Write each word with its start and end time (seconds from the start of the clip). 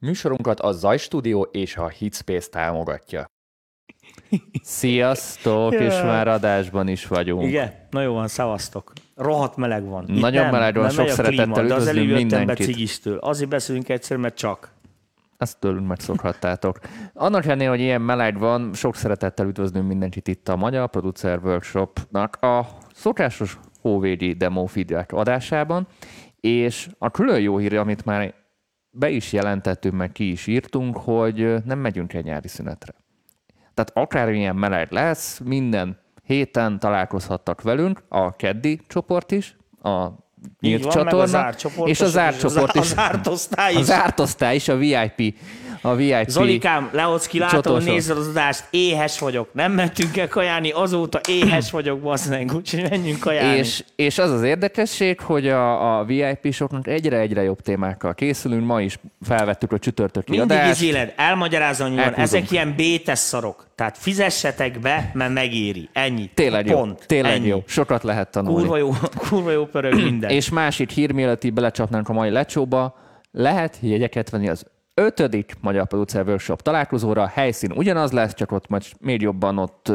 Műsorunkat 0.00 0.60
a 0.60 0.72
Zaj 0.72 0.98
Studio 0.98 1.40
és 1.40 1.76
a 1.76 1.88
Hitspace 1.88 2.48
támogatja. 2.48 3.26
Sziasztok, 4.62 5.74
és 5.74 5.94
már 6.02 6.28
adásban 6.28 6.88
is 6.88 7.06
vagyunk. 7.06 7.44
Igen, 7.46 7.72
na 7.90 8.02
jó 8.02 8.12
van, 8.12 8.28
szavaztok. 8.28 8.92
Rohadt 9.14 9.56
meleg 9.56 9.84
van. 9.84 10.04
Itt 10.08 10.20
Nagyon 10.20 10.42
nem, 10.42 10.50
meleg 10.50 10.74
van, 10.74 10.90
sok 10.90 11.08
szeretettel 11.08 11.64
üdvözlünk 11.64 12.12
mindenkit. 12.12 12.66
cigistől. 12.66 13.18
Azért 13.18 13.50
beszélünk 13.50 13.88
egyszer, 13.88 14.16
mert 14.16 14.36
csak. 14.36 14.72
Ezt 15.36 15.58
tőlünk 15.58 15.86
megszokhattátok. 15.86 16.78
Annak 17.14 17.44
ellenére, 17.44 17.70
hogy 17.70 17.80
ilyen 17.80 18.00
meleg 18.00 18.38
van, 18.38 18.74
sok 18.74 18.94
szeretettel 18.94 19.46
üdvözlünk 19.46 19.88
mindenkit 19.88 20.28
itt 20.28 20.48
a 20.48 20.56
Magyar 20.56 20.88
Producer 20.88 21.38
Workshopnak 21.44 22.36
a 22.36 22.66
szokásos 22.94 23.58
hóvédi 23.80 24.32
demo 24.32 24.66
feedback 24.66 25.12
adásában, 25.12 25.86
és 26.40 26.88
a 26.98 27.10
külön 27.10 27.40
jó 27.40 27.58
hír, 27.58 27.76
amit 27.76 28.04
már 28.04 28.34
be 28.90 29.08
is 29.08 29.32
jelentettünk, 29.32 29.94
meg 29.94 30.12
ki 30.12 30.30
is 30.30 30.46
írtunk, 30.46 30.96
hogy 30.96 31.64
nem 31.64 31.78
megyünk 31.78 32.12
egy 32.12 32.24
nyári 32.24 32.48
szünetre. 32.48 32.94
Tehát 33.74 33.90
akármilyen 33.94 34.56
meleg 34.56 34.92
lesz, 34.92 35.38
minden 35.44 35.98
héten 36.22 36.78
találkozhattak 36.78 37.62
velünk, 37.62 38.02
a 38.08 38.36
keddi 38.36 38.80
csoport 38.86 39.32
is, 39.32 39.56
a 39.82 40.08
nyílt 40.60 40.82
van, 40.82 40.92
a 40.92 40.94
csatorna, 40.94 41.54
csoportosok 41.54 41.88
és 41.88 42.00
a 42.00 42.06
zárt 42.06 42.38
csoport 42.38 42.76
a 42.76 42.80
is. 42.80 42.86
zárt 42.86 43.26
osztály 43.26 43.74
A 43.74 43.78
is. 43.78 43.84
zárt 43.84 44.20
osztály 44.20 44.54
is, 44.54 44.68
a 44.68 44.76
VIP. 44.76 45.38
A 45.80 45.94
VIP. 45.94 46.28
Zolikám, 46.28 46.88
Leocki, 46.92 47.38
látom, 47.38 47.60
Csotorosok. 47.60 47.88
nézed 47.88 48.16
az 48.16 48.28
adást, 48.28 48.64
éhes 48.70 49.18
vagyok. 49.18 49.48
Nem 49.52 49.72
mentünk 49.72 50.16
el 50.16 50.28
kajálni, 50.28 50.70
azóta 50.70 51.20
éhes 51.28 51.70
vagyok, 51.70 52.00
bassz 52.00 52.26
meg, 52.28 52.52
úgyhogy 52.54 52.86
menjünk 52.90 53.18
kajálni. 53.18 53.58
És, 53.58 53.84
és 53.96 54.18
az 54.18 54.30
az 54.30 54.42
érdekesség, 54.42 55.20
hogy 55.20 55.48
a, 55.48 55.98
a 55.98 56.04
VIP-soknak 56.04 56.86
egyre-egyre 56.86 57.42
jobb 57.42 57.60
témákkal 57.60 58.14
készülünk. 58.14 58.66
Ma 58.66 58.80
is 58.80 58.98
felvettük 59.22 59.72
a 59.72 59.78
csütörtöki 59.78 60.30
Mindig 60.30 60.56
adást. 60.56 60.80
is 60.80 60.88
éled, 60.88 61.12
elmagyarázom. 61.16 61.98
Elhúzom. 61.98 62.22
Ezek 62.22 62.50
ilyen 62.50 62.74
bétes 62.76 63.18
szarok. 63.18 63.66
Tehát 63.74 63.98
fizessetek 63.98 64.80
be, 64.80 65.10
mert 65.14 65.32
megéri. 65.32 65.88
Ennyi. 65.92 66.30
Tényleg 66.34 66.66
jó. 66.66 66.76
Pont. 66.76 67.06
Tényleg 67.06 67.32
Ennyi. 67.32 67.46
jó. 67.46 67.62
Sokat 67.66 68.02
lehet 68.02 68.30
tanulni. 68.30 68.58
Kurva 68.58 68.76
jó, 68.76 68.90
kurva 69.28 69.50
jó 69.50 69.64
pörög 69.64 69.94
minden. 69.94 70.30
És 70.30 70.48
másik 70.50 70.90
hír, 70.90 71.12
mielőtt 71.12 71.52
belecsapnánk 71.52 72.08
a 72.08 72.12
mai 72.12 72.30
lecsóba, 72.30 72.96
lehet 73.32 73.78
jegyeket 73.80 74.30
venni 74.30 74.48
az 74.48 74.64
ötödik 74.98 75.52
Magyar 75.60 75.86
Producer 75.86 76.26
Workshop 76.26 76.62
találkozóra. 76.62 77.22
A 77.22 77.26
helyszín 77.26 77.72
ugyanaz 77.72 78.12
lesz, 78.12 78.34
csak 78.34 78.52
ott 78.52 78.68
majd 78.68 78.82
még 79.00 79.20
jobban 79.20 79.58
ott 79.58 79.92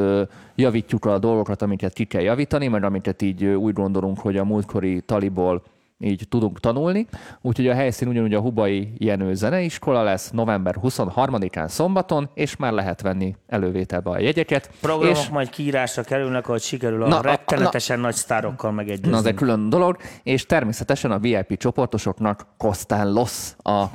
javítjuk 0.55 1.05
a 1.05 1.19
dolgokat, 1.19 1.61
amiket 1.61 1.93
ki 1.93 2.05
kell 2.05 2.21
javítani, 2.21 2.67
mert 2.67 2.83
amiket 2.83 3.21
így 3.21 3.45
úgy 3.45 3.73
gondolunk, 3.73 4.19
hogy 4.19 4.37
a 4.37 4.43
múltkori 4.43 5.01
taliból 5.01 5.63
így 6.03 6.25
tudunk 6.29 6.59
tanulni. 6.59 7.07
Úgyhogy 7.41 7.67
a 7.67 7.73
helyszín 7.73 8.07
ugyanúgy 8.07 8.33
a 8.33 8.39
Hubai 8.39 8.93
Jenő 8.97 9.33
Zeneiskola 9.33 10.03
lesz 10.03 10.29
november 10.29 10.75
23-án 10.83 11.67
szombaton, 11.67 12.29
és 12.33 12.55
már 12.55 12.71
lehet 12.71 13.01
venni 13.01 13.35
elővételbe 13.47 14.09
a 14.09 14.19
jegyeket. 14.19 14.69
Programok 14.81 15.17
és 15.17 15.29
majd 15.29 15.49
kiírásra 15.49 16.03
kerülnek, 16.03 16.47
ahogy 16.47 16.61
sikerül 16.61 17.03
a 17.03 17.07
Na, 17.07 17.21
rettenetesen 17.21 17.99
nagy 17.99 18.15
sztárokkal 18.15 18.71
megegyezni. 18.71 19.09
Na, 19.09 19.17
az 19.17 19.25
egy 19.25 19.33
külön 19.33 19.69
dolog, 19.69 19.97
és 20.23 20.45
természetesen 20.45 21.11
a 21.11 21.19
VIP 21.19 21.57
csoportosoknak 21.57 22.45
Kosztán 22.57 23.17
a 23.63 23.89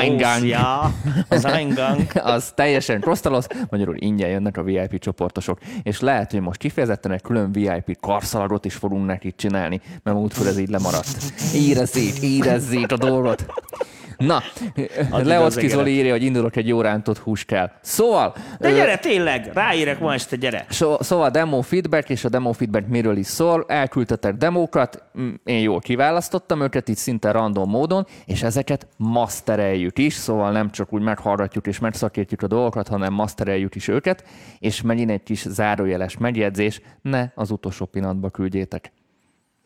Eingang. 0.00 0.44
ja, 0.46 0.92
az 1.28 1.44
Eingang. 1.44 2.00
az 2.34 2.52
teljesen 2.54 3.00
kosztalos, 3.00 3.44
magyarul 3.70 3.96
ingyen 3.98 4.28
jönnek 4.28 4.56
a 4.56 4.62
VIP 4.62 4.98
csoportosok. 4.98 5.58
És 5.82 6.00
lehet, 6.00 6.30
hogy 6.30 6.40
most 6.40 6.58
kifejezetten 6.58 7.12
egy 7.12 7.22
külön 7.22 7.52
VIP 7.52 8.00
karszalagot 8.00 8.64
is 8.64 8.74
fogunk 8.74 9.06
neki 9.06 9.34
csinálni, 9.36 9.80
mert 10.02 10.16
múltkor 10.16 10.46
ez 10.46 10.58
így 10.58 10.68
lemaradt. 10.68 11.35
Érezzék, 11.54 12.22
érezzék 12.22 12.92
a 12.92 12.96
dolgot. 12.96 13.46
Na, 14.16 14.42
Leocki. 15.10 15.68
Zoli 15.68 15.90
írja, 15.90 16.12
hogy 16.12 16.22
indulok 16.22 16.56
egy 16.56 16.68
jó 16.68 16.80
rántott 16.80 17.18
hús 17.18 17.44
kell. 17.44 17.70
Szóval, 17.80 18.34
De 18.58 18.70
ö, 18.70 18.74
gyere 18.74 18.96
tényleg, 18.98 19.50
ráérek 19.54 20.00
ma 20.00 20.14
este, 20.14 20.36
gyere. 20.36 20.66
So, 20.70 21.02
szóval 21.02 21.30
demo 21.30 21.60
feedback, 21.60 22.08
és 22.08 22.24
a 22.24 22.28
demo 22.28 22.52
feedback 22.52 22.86
miről 22.88 23.16
is 23.16 23.26
szól. 23.26 23.64
Elküldtetek 23.68 24.34
demókat, 24.34 25.02
én 25.44 25.60
jól 25.60 25.80
kiválasztottam 25.80 26.62
őket, 26.62 26.88
itt 26.88 26.96
szinte 26.96 27.30
random 27.30 27.70
módon, 27.70 28.06
és 28.24 28.42
ezeket 28.42 28.86
mastereljük 28.96 29.98
is, 29.98 30.14
szóval 30.14 30.52
nem 30.52 30.70
csak 30.70 30.92
úgy 30.92 31.02
meghallgatjuk 31.02 31.66
és 31.66 31.78
megszakítjuk 31.78 32.42
a 32.42 32.46
dolgokat, 32.46 32.88
hanem 32.88 33.12
mastereljük 33.12 33.74
is 33.74 33.88
őket, 33.88 34.24
és 34.58 34.82
megint 34.82 35.10
egy 35.10 35.22
kis 35.22 35.44
zárójeles 35.48 36.16
megjegyzés, 36.16 36.80
ne 37.02 37.28
az 37.34 37.50
utolsó 37.50 37.84
pillanatba 37.84 38.30
küldjétek. 38.30 38.92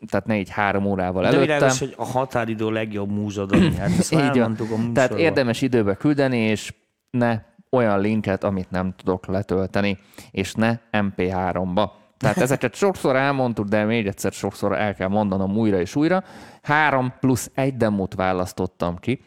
Tehát 0.09 0.25
ne 0.25 0.37
így 0.37 0.49
három 0.49 0.85
órával 0.85 1.21
De 1.21 1.27
előttem. 1.27 1.55
világos, 1.55 1.79
hogy 1.79 1.93
a 1.97 2.05
határidő 2.05 2.69
legjobb 2.69 3.11
múzsad, 3.11 3.51
ami 3.51 3.75
hát 3.77 3.89
ezt 3.99 4.11
Így 4.13 4.37
van. 4.37 4.57
a. 4.59 4.91
Tehát 4.93 5.13
érdemes 5.13 5.61
időbe 5.61 5.95
küldeni, 5.95 6.37
és 6.37 6.73
ne 7.09 7.39
olyan 7.69 7.99
linket, 7.99 8.43
amit 8.43 8.69
nem 8.71 8.93
tudok 8.97 9.25
letölteni, 9.25 9.97
és 10.31 10.53
ne 10.53 10.77
MP3-ba. 10.91 11.89
Tehát 12.17 12.37
ezeket 12.37 12.75
sokszor 12.75 13.15
elmondtuk, 13.15 13.67
de 13.67 13.83
még 13.83 14.07
egyszer 14.07 14.31
sokszor 14.31 14.77
el 14.77 14.95
kell 14.95 15.07
mondanom 15.07 15.57
újra 15.57 15.79
és 15.79 15.95
újra. 15.95 16.23
Három 16.61 17.13
plusz 17.19 17.51
egy 17.55 17.77
demót 17.77 18.13
választottam 18.15 18.97
ki. 18.97 19.21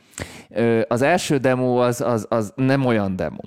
Az 0.89 1.03
első 1.03 1.37
demo 1.37 1.77
az, 1.77 2.01
az, 2.01 2.27
az 2.29 2.53
nem 2.57 2.85
olyan 2.85 3.17
demo. 3.17 3.41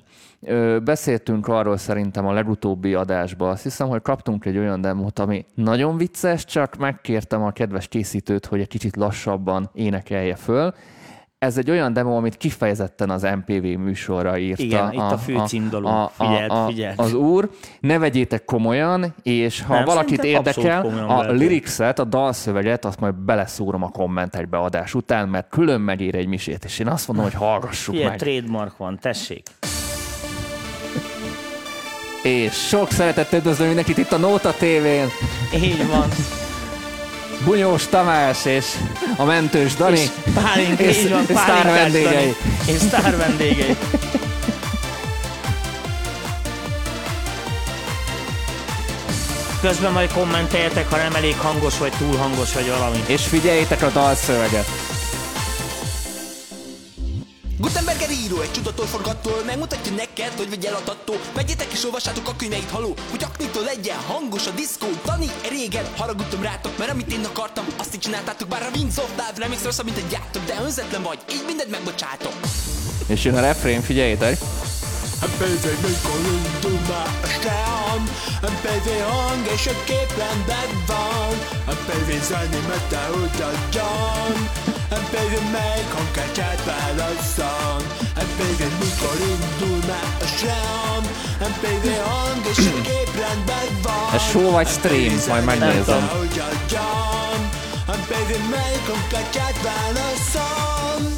Beszéltünk 0.84 1.48
arról 1.48 1.76
szerintem 1.76 2.26
a 2.26 2.32
legutóbbi 2.32 2.94
adásban. 2.94 3.50
Azt 3.50 3.62
hiszem, 3.62 3.88
hogy 3.88 4.02
kaptunk 4.02 4.44
egy 4.44 4.58
olyan 4.58 4.80
demót, 4.80 5.18
ami 5.18 5.44
nagyon 5.54 5.96
vicces, 5.96 6.44
csak 6.44 6.76
megkértem 6.76 7.42
a 7.42 7.50
kedves 7.50 7.88
készítőt, 7.88 8.46
hogy 8.46 8.60
egy 8.60 8.68
kicsit 8.68 8.96
lassabban 8.96 9.70
énekelje 9.74 10.34
föl. 10.34 10.74
Ez 11.38 11.58
egy 11.58 11.70
olyan 11.70 11.92
demo, 11.92 12.16
amit 12.16 12.36
kifejezetten 12.36 13.10
az 13.10 13.22
MPV 13.22 13.62
műsorra 13.62 14.38
írta. 14.38 14.62
Igen, 14.62 14.92
itt 14.92 14.98
a 14.98 15.18
főcímdalom. 15.18 16.06
Figyeld, 16.08 16.52
figyeld. 16.68 16.98
Az 16.98 17.14
úr. 17.14 17.50
Ne 17.80 17.98
vegyétek 17.98 18.44
komolyan, 18.44 19.14
és 19.22 19.62
ha 19.62 19.74
Nem, 19.74 19.84
valakit 19.84 20.24
érdekel, 20.24 20.86
a 21.08 21.32
lyricset, 21.32 21.98
a 21.98 22.04
dalszöveget, 22.04 22.84
azt 22.84 23.00
majd 23.00 23.14
beleszúrom 23.14 23.82
a 23.82 23.88
kommentekbe 23.88 24.58
adás 24.58 24.94
után, 24.94 25.28
mert 25.28 25.48
külön 25.48 25.80
megér 25.80 26.14
egy 26.14 26.26
misét, 26.26 26.64
és 26.64 26.78
én 26.78 26.86
azt 26.86 27.06
mondom, 27.08 27.24
hogy 27.24 27.34
hallgassuk 27.34 27.94
Ilyen 27.94 28.08
meg. 28.08 28.18
trademark 28.18 28.76
van, 28.76 28.98
tessék. 29.00 29.42
És 32.28 32.66
sok 32.68 32.92
szeretettel 32.92 33.38
üdvözlöm 33.38 33.66
mindenkit 33.66 33.98
itt 33.98 34.12
a 34.12 34.16
Nóta 34.16 34.52
TV-n. 34.52 35.12
Így 35.62 35.86
van. 35.86 36.08
Bunyós 37.44 37.86
Tamás 37.86 38.44
és 38.44 38.64
a 39.16 39.24
mentős 39.24 39.74
Dani. 39.74 39.98
És 39.98 40.08
Pálink, 40.34 40.80
és, 40.80 40.98
így 40.98 41.10
van, 41.10 41.24
és 41.28 41.36
sztár 41.36 41.64
vendégei. 41.64 42.12
Dani. 42.12 42.36
És 42.66 42.76
sztár 42.78 43.16
vendégei. 43.16 43.76
Közben 49.60 49.92
majd 49.92 50.12
kommenteljetek, 50.12 50.90
ha 50.90 50.96
nem 50.96 51.14
elég 51.14 51.36
hangos, 51.36 51.78
vagy 51.78 51.92
túl 51.98 52.16
hangos, 52.16 52.52
vagy 52.52 52.68
valami. 52.68 53.02
És 53.06 53.26
figyeljétek 53.26 53.82
a 53.82 53.90
dalszöveget. 53.90 54.66
Gutenberger 57.60 57.97
író 58.28 58.40
egy 58.40 58.50
csudatorforgattól 58.50 59.42
megmutatja 59.46 59.92
neked, 59.92 60.32
hogy 60.36 60.50
vegyél 60.50 60.74
a 60.74 60.82
tattó. 60.84 61.14
Vegyétek 61.34 61.72
és 61.72 61.84
olvassátok 61.84 62.28
a 62.28 62.36
könyveit, 62.36 62.70
haló, 62.70 62.94
hogy 63.10 63.22
aknitól 63.22 63.62
legyen 63.62 63.96
hangos 63.96 64.46
a 64.46 64.50
diszkó. 64.50 64.86
Dani, 65.04 65.26
régen 65.48 65.86
haragudtam 65.96 66.42
rátok, 66.42 66.78
mert 66.78 66.90
amit 66.90 67.12
én 67.12 67.24
akartam, 67.24 67.64
azt 67.76 67.94
így 67.94 68.00
csináltátok, 68.00 68.48
bár 68.48 68.62
a 68.62 68.76
Wings 68.76 68.96
of 68.96 69.10
Love 69.16 69.32
remix 69.36 69.62
rosszabb, 69.62 69.84
mint 69.84 69.96
egy 69.96 70.06
gyártok, 70.10 70.44
de 70.44 70.58
önzetlen 70.62 71.02
vagy, 71.02 71.18
így 71.32 71.44
mindent 71.46 71.70
megbocsátok. 71.70 72.32
És 73.06 73.24
jön 73.24 73.36
a 73.36 73.40
refrén, 73.40 73.82
figyeljétek. 73.82 74.38
MPV 75.20 75.64
mikor 75.86 76.20
indul 76.36 76.80
már 76.88 77.10
a 77.22 77.26
stern 77.26 78.02
MPV 78.42 78.88
hang 79.10 79.46
és 79.54 79.66
a 79.66 79.84
képrenben 79.84 80.70
van 80.86 81.34
MPV 81.66 82.24
zenni, 82.28 82.60
mert 82.68 82.88
te 82.88 83.08
utadjan 83.10 84.32
MPV 84.90 85.50
melyik 85.52 85.90
hangkártyát 85.92 86.64
válasszam 86.64 87.97
MPV 88.38 88.62
mikor 88.78 89.16
indul 89.20 89.78
már 89.86 90.16
a 90.20 90.26
stern 90.26 91.04
MPV 91.40 91.88
hang 92.02 92.46
és 92.50 92.58
a 92.58 92.80
képrendben 92.80 93.80
van 93.82 94.14
Ez 94.14 94.22
show 94.22 94.50
vagy 94.50 94.68
stream? 94.68 95.14
Majd 95.28 95.44
megnézem. 95.44 96.10
MPV 97.86 98.50
melyik 98.50 98.86
hangkártyát 98.86 99.54
válasszam 99.62 101.14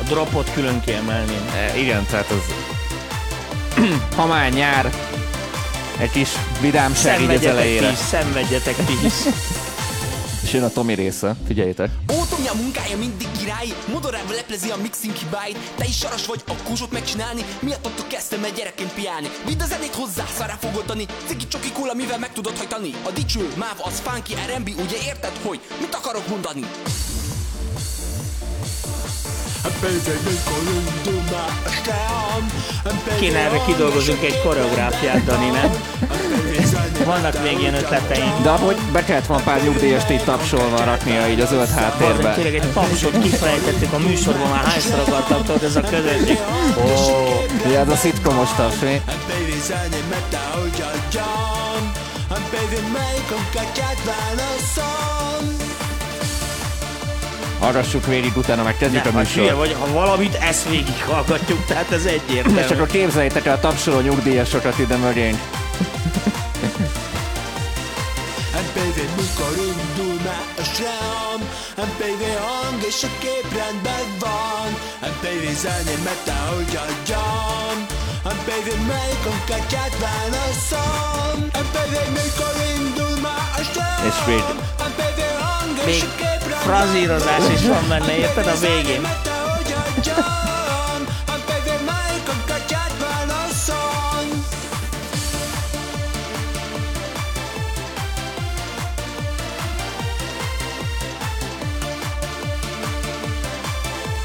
A 0.00 0.02
dropot 0.04 0.52
külön 0.52 0.80
kiemelném. 0.80 1.50
E, 1.54 1.78
igen, 1.78 2.06
tehát 2.06 2.30
az... 2.30 2.54
ha 4.16 4.26
már 4.26 4.52
nyár, 4.52 4.90
egy 5.98 6.10
kis 6.10 6.28
vidámság 6.60 7.20
így 7.20 7.30
az 7.30 7.44
elejére. 7.44 7.94
szenvedjetek 7.94 8.76
ti 8.76 9.06
is. 9.06 9.12
És 10.52 10.58
jön 10.58 10.66
a 10.66 10.72
Tomi 10.72 10.94
része, 10.94 11.36
figyeljétek. 11.46 11.90
Ótomja 12.12 12.52
a 12.52 12.54
munkája 12.54 12.96
mindig 12.96 13.26
király 13.38 13.68
Modorával 13.92 14.34
leplezi 14.34 14.70
a 14.70 14.76
mixing 14.76 15.14
hibáit. 15.14 15.58
Te 15.76 15.84
is 15.84 15.96
saras 15.98 16.26
vagy 16.26 16.42
a 16.46 16.62
kúsot 16.64 16.90
megcsinálni. 16.90 17.44
Miattatok 17.60 18.08
kezdtem 18.08 18.44
egy 18.44 18.52
gyerekként 18.52 18.92
piálni. 18.92 19.28
Vidd 19.46 19.60
a 19.60 19.66
zenét 19.66 19.94
hozzá, 19.94 20.24
szará 20.38 20.54
fogod 20.54 20.84
tani 20.84 21.06
Cigi 21.26 21.46
csoki 21.46 21.72
kóla, 21.72 21.94
mivel 21.94 22.18
meg 22.18 22.32
tudod 22.32 22.56
hajtani. 22.56 22.90
A 23.04 23.10
dicső, 23.10 23.52
máv, 23.56 23.76
az 23.82 24.00
funky, 24.04 24.34
R&B 24.34 24.68
Ugye 24.84 24.96
érted, 25.04 25.36
hogy 25.42 25.60
mit 25.80 25.94
akarok 25.94 26.28
mondani? 26.28 26.64
Kéne 33.18 33.38
erre 33.38 33.60
kidolgozunk 33.66 34.22
egy 34.22 34.40
koreográfiát, 34.42 35.24
Dani, 35.24 35.50
nem? 35.50 35.70
Vannak 37.04 37.42
még 37.42 37.60
ilyen 37.60 37.74
ötleteim. 37.74 38.42
De 38.42 38.50
ahogy 38.50 38.76
be 38.92 39.04
kellett 39.04 39.26
van 39.26 39.42
pár 39.44 39.62
nyugdíjast 39.62 40.10
így 40.10 40.24
tapsolva 40.24 40.84
raknia 40.84 41.28
így 41.28 41.40
a 41.40 41.46
zöld 41.46 41.68
háttérbe. 41.68 42.34
tényleg 42.34 42.54
egy 42.54 42.72
tapsot 42.72 43.22
kifelejtettük 43.22 43.92
a 43.92 43.98
műsorban, 43.98 44.50
már 44.50 44.64
hányszor 44.64 44.98
akartam 44.98 45.44
tudod, 45.44 45.62
ez 45.62 45.76
a 45.76 45.80
közönség. 45.80 46.38
Ó, 46.78 47.70
Ja, 47.70 47.78
ez 47.80 47.88
a 47.88 47.96
szitkomos 47.96 48.48
taps, 48.56 48.78
mi? 48.80 49.00
Baby 49.06 49.62
John 51.12 51.84
Baby 52.28 52.80
melyikon 52.92 53.44
katyát 53.54 54.00
válaszol 54.04 55.61
Hallgassuk 57.62 58.06
végig, 58.06 58.36
utána 58.36 58.62
meg 58.62 58.76
kezdjük 58.76 59.04
a 59.06 59.12
hát 59.12 59.28
hülye 59.28 59.52
műsort. 59.52 59.56
vagy, 59.56 59.76
ha 59.80 59.92
valamit, 59.92 60.34
ezt 60.34 60.68
végig 60.68 61.04
hallgatjuk, 61.08 61.66
tehát 61.66 61.90
ez 61.90 62.04
És 62.04 62.12
egyértelmű. 62.12 62.60
akkor 62.60 62.86
képzeljétek 62.86 63.46
el 63.46 63.54
a 63.54 63.60
tapsoló 63.60 64.00
nyugdíjasokat 64.00 64.78
ide 64.78 64.96
mögénk. 64.96 65.38
Mikor 69.16 69.54
indul 69.56 70.20
már 70.24 70.44
a 70.58 70.62
sám 70.62 71.40
Baby 71.98 72.32
hang 72.40 72.82
és 72.88 73.02
a 73.02 73.08
kép 73.18 73.46
rendben 73.56 74.06
van 74.18 74.70
Baby 75.22 75.54
zene 75.54 75.96
mette 76.04 76.36
hogyan 76.48 76.92
John 77.08 77.78
Baby 78.22 78.74
melyikon 78.86 79.40
katyát 79.46 79.94
válaszol 80.00 81.48
Baby 81.72 82.02
mikor 82.08 82.54
indul 82.76 83.20
már 83.22 83.50
a 83.56 83.62
sám 83.74 84.06
És 84.06 84.14
és 84.26 85.21
Még 85.84 86.02
frazírozás 86.48 87.50
is 87.52 87.66
van 87.66 87.88
benne, 87.88 88.16
érted 88.16 88.46
a 88.46 88.58
végén? 88.58 89.08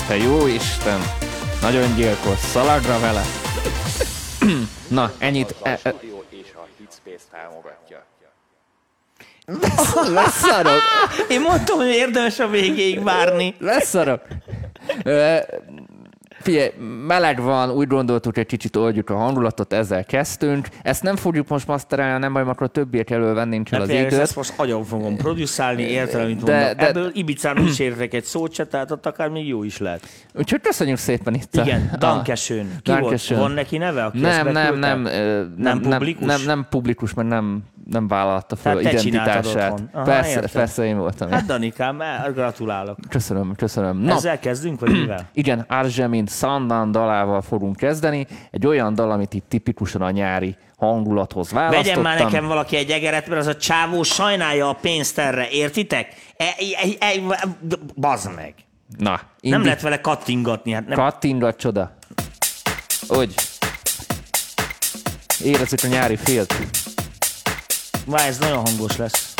Te 0.08 0.18
jó 0.18 0.48
Isten! 0.48 1.02
Nagyon 1.62 1.96
gyilkos, 1.96 2.40
szalagra 2.40 3.00
vele! 3.00 3.24
Na, 4.88 5.12
ennyit. 5.18 5.56
E, 5.62 5.80
e, 5.84 5.94
és 6.30 6.48
a 6.56 6.68
Hitspace 6.78 7.26
támogatja. 7.32 8.17
Leszarok! 10.14 10.82
Én 11.30 11.42
mondtam, 11.42 11.78
hogy 11.78 11.88
érdemes 11.88 12.40
a 12.40 12.48
végéig 12.48 13.04
várni. 13.04 13.56
Leszarok! 13.60 14.22
Figyelj, 16.42 16.70
meleg 17.08 17.42
van, 17.42 17.70
úgy 17.72 17.88
gondoltuk, 17.88 18.34
hogy 18.34 18.44
egy 18.44 18.50
kicsit 18.50 18.76
oldjuk 18.76 19.10
a 19.10 19.16
hangulatot, 19.16 19.74
ezzel 19.74 20.06
kezdtünk. 20.06 20.68
Ezt 20.82 21.04
nem 21.04 21.16
fogjuk 21.16 21.48
most 21.48 21.68
masterelni, 21.68 22.20
nem 22.20 22.34
baj, 22.34 22.42
akkor 22.42 22.64
a 22.68 22.70
többiek 22.70 23.10
elől 23.10 23.34
vennénk 23.34 23.72
el 23.72 23.82
az 23.82 23.88
Figyelj, 23.88 24.06
időt. 24.06 24.20
ezt 24.20 24.36
most 24.36 24.54
agyon 24.58 24.84
fogom 24.84 25.16
produszálni, 25.18 25.82
értem, 25.84 26.22
amit 26.22 26.44
De- 26.44 26.58
mondok. 26.58 26.78
de- 26.78 26.88
Ebből 26.88 27.10
Ibicán 27.14 27.58
is 27.66 27.80
értek 27.80 28.14
egy 28.14 28.24
szót 28.24 28.54
se, 28.54 28.66
tehát 28.66 28.92
ott 28.92 29.06
akár 29.06 29.30
még 29.30 29.48
jó 29.48 29.64
is 29.64 29.78
lehet. 29.78 30.08
Úgyhogy 30.34 30.62
köszönjük 30.62 30.98
szépen 30.98 31.34
itt. 31.34 31.56
Igen, 31.56 31.90
a- 31.94 31.98
Dankesön. 31.98 32.70
Ki 32.84 32.92
volt? 32.92 33.02
Dankeschön. 33.02 33.38
Van 33.40 33.52
neki 33.52 33.78
neve, 33.78 34.04
aki 34.06 34.20
Nem, 34.20 34.48
nem, 34.52 34.80
nem, 34.80 35.06
ö, 35.06 35.44
nem, 35.58 35.80
nem, 35.80 35.98
publikus? 35.98 36.26
Nem, 36.26 36.42
nem 36.46 36.66
publikus, 36.70 37.14
mert 37.14 37.28
nem, 37.30 37.64
nem 37.90 38.08
vállalta 38.08 38.56
fel 38.56 38.78
Tehát 38.78 38.94
identitását. 38.94 39.82
Aha, 39.92 40.04
persze, 40.04 40.30
értem. 40.30 40.50
persze 40.52 40.86
én 40.86 40.98
voltam. 40.98 41.30
Hát 41.30 41.46
Danikám, 41.46 42.02
gratulálok. 42.34 42.98
Köszönöm, 43.10 43.56
köszönöm. 43.56 43.98
Na, 43.98 44.14
Ezzel 44.16 44.40
kezdünk, 44.40 44.80
vagy 44.80 44.92
mivel? 44.92 45.30
igen, 45.34 45.66
Arzemin 45.68 46.26
Sandan 46.26 46.92
dalával 46.92 47.42
fogunk 47.42 47.76
kezdeni. 47.76 48.28
Egy 48.52 48.68
olyan 48.68 48.96
dal, 48.96 49.12
amit 49.12 49.34
itt 49.34 49.50
tipikusan 49.50 50.02
a 50.02 50.12
nyári 50.12 50.56
hangulathoz 50.78 51.52
választottam. 51.52 51.86
Vegyen 51.86 52.02
már 52.02 52.20
nekem 52.32 52.48
valaki 52.48 52.76
egy 52.76 52.90
egeret, 52.90 53.28
mert 53.28 53.42
az 53.42 53.48
a 53.48 53.56
csávó 53.56 54.04
sajnálja 54.04 54.70
a 54.70 54.74
pénzt 54.74 55.18
erre, 55.20 55.50
értitek? 55.50 56.14
E, 56.38 56.44
e, 56.44 56.88
e, 57.00 57.06
e, 57.08 57.48
bazd 57.96 58.36
meg. 58.36 58.54
Na, 58.98 59.10
Nem 59.10 59.20
indi- 59.40 59.64
lehet 59.64 59.82
vele 59.82 60.02
kattingatni. 60.02 60.72
Hát 60.72 60.88
nem. 60.88 60.98
Kattingat 60.98 61.58
csoda. 61.58 61.96
Úgy. 63.10 63.34
Érezzük 65.44 65.80
a 65.84 65.88
nyári 65.88 66.16
félt. 66.16 66.54
Várj, 68.08 68.28
ez 68.28 68.38
nagyon 68.38 68.66
hangos 68.66 68.98
lesz. 68.98 69.34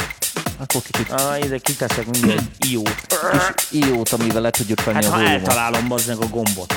Akkor 0.58 0.82
kicsit 0.82 1.10
Ah, 1.12 1.40
ide 1.46 1.58
kiteszek 1.58 2.06
mindegy 2.10 2.42
iót. 2.70 2.96
kis 3.06 3.82
iót, 3.82 4.10
amivel 4.10 4.42
le 4.42 4.50
tudjuk 4.50 4.84
venni 4.84 5.04
Hát 5.04 5.14
a 5.14 5.16
ha 5.16 5.22
eltalálom 5.22 5.88
bazd 5.88 6.08
meg 6.08 6.18
a 6.18 6.28
gombot. 6.28 6.74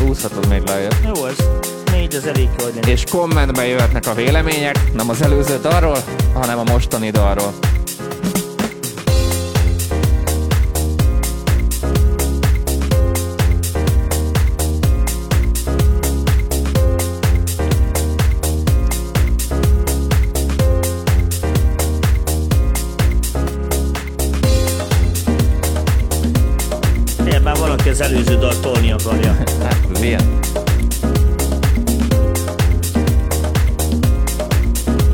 Húzhatod 0.00 0.48
még 0.48 0.62
lejjebb. 0.66 0.94
Jó, 1.14 1.26
ez 1.26 1.36
négy, 1.90 2.14
az 2.14 2.26
elég 2.26 2.48
hogy 2.56 2.72
legyen. 2.74 2.90
És 2.90 3.04
kommentben 3.10 3.66
jöhetnek 3.66 4.06
a 4.06 4.14
vélemények, 4.14 4.92
nem 4.92 5.08
az 5.10 5.22
előző 5.22 5.58
dalról, 5.60 5.98
hanem 6.34 6.58
a 6.58 6.62
mostani 6.62 7.10
dalról. 7.10 7.54
Az 27.94 28.00
előző 28.00 28.36
dal 28.36 28.60
tolni 28.60 28.92
akarja? 28.92 29.32
Hát, 29.62 29.86
ez 29.94 30.02
ilyen. 30.02 30.38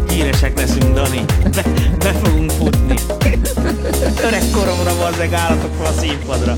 Híresek 0.09 0.59
leszünk, 0.59 0.95
Dani. 0.95 1.25
Be, 1.43 1.63
be 1.99 2.13
fogunk 2.13 2.51
futni. 2.51 2.95
Öreg 4.25 4.43
koromra 4.53 4.97
van 4.97 5.13
meg 5.19 5.33
állatok 5.33 5.81
a 5.81 5.93
színpadra. 6.01 6.55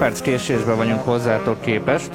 Perc 0.00 0.20
késésben 0.20 0.76
vagyunk 0.76 1.04
hozzátok 1.04 1.60
képest, 1.60 2.10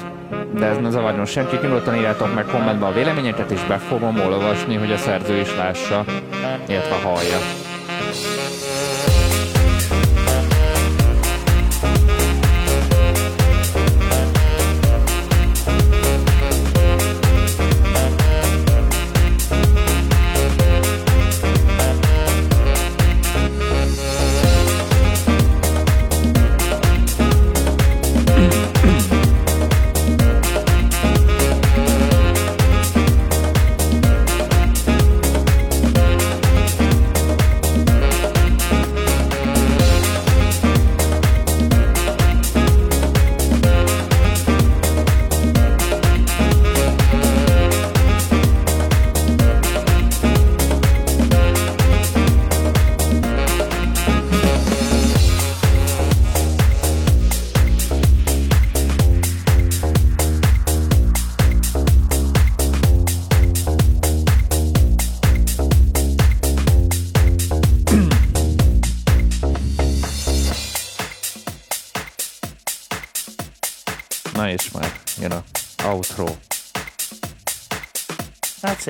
de 0.58 0.66
ez 0.66 0.78
ne 0.78 0.90
zavarjon 0.90 1.24
senki. 1.24 1.56
Nyugodtan 1.62 1.94
írjátok 1.94 2.34
meg 2.34 2.44
kommentben 2.44 2.90
a 2.90 2.94
véleményeket, 2.94 3.50
és 3.50 3.64
be 3.68 3.78
fogom 3.78 4.20
olvasni, 4.20 4.74
hogy 4.74 4.92
a 4.92 4.96
szerző 4.96 5.36
is 5.36 5.56
lássa, 5.56 6.04
illetve 6.68 6.94
hallja. 6.94 7.65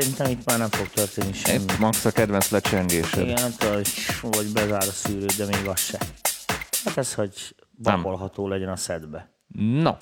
Szerintem 0.07 0.39
itt 0.39 0.47
már 0.47 0.59
nem 0.59 0.69
fog 0.69 0.89
történni 0.89 1.33
semmi. 1.33 1.63
Itt 1.63 1.79
Max 1.79 2.05
a 2.05 2.11
kedvenc 2.11 2.51
lecsengésed. 2.51 3.23
Igen, 3.23 3.41
nem 3.41 3.51
tudom, 3.59 3.75
hogy 3.75 3.89
vagy 4.21 4.53
bezár 4.53 4.83
a 4.83 4.93
szűrő, 4.93 5.27
de 5.39 5.45
még 5.47 5.69
az 5.69 5.81
se. 5.81 5.99
Hát 6.85 6.97
ez, 6.97 7.15
hogy 7.15 7.55
bakolható 7.83 8.49
legyen 8.49 8.69
a 8.69 8.77
szedbe. 8.77 9.31
No. 9.57 9.93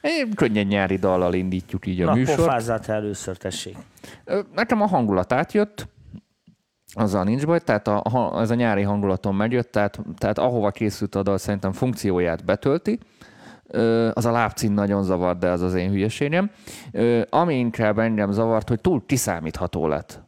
Egy 0.00 0.28
könnyen 0.34 0.66
nyári 0.66 0.96
dallal 0.96 1.34
indítjuk 1.34 1.86
így 1.86 2.00
a 2.00 2.04
Na, 2.04 2.14
műsort. 2.14 2.66
te 2.86 2.92
először, 2.92 3.36
tessék. 3.36 3.76
Nekem 4.54 4.80
a 4.80 4.86
hangulat 4.86 5.32
átjött, 5.32 5.88
azzal 6.92 7.24
nincs 7.24 7.46
baj, 7.46 7.60
tehát 7.60 7.88
a, 7.88 8.40
ez 8.40 8.50
a 8.50 8.54
nyári 8.54 8.82
hangulaton 8.82 9.34
megjött, 9.34 9.72
tehát, 9.72 10.00
tehát 10.18 10.38
ahova 10.38 10.70
készült 10.70 11.14
a 11.14 11.22
dal 11.22 11.38
szerintem 11.38 11.72
funkcióját 11.72 12.44
betölti. 12.44 12.98
Az 14.12 14.24
a 14.24 14.30
lábcín 14.30 14.72
nagyon 14.72 15.02
zavart, 15.02 15.38
de 15.38 15.48
az 15.48 15.60
az 15.60 15.74
én 15.74 15.90
hülyeségem. 15.90 16.50
Ami 17.30 17.54
inkább 17.54 17.98
engem 17.98 18.30
zavart, 18.30 18.68
hogy 18.68 18.80
túl 18.80 19.02
kiszámítható 19.06 19.86
lett 19.86 20.22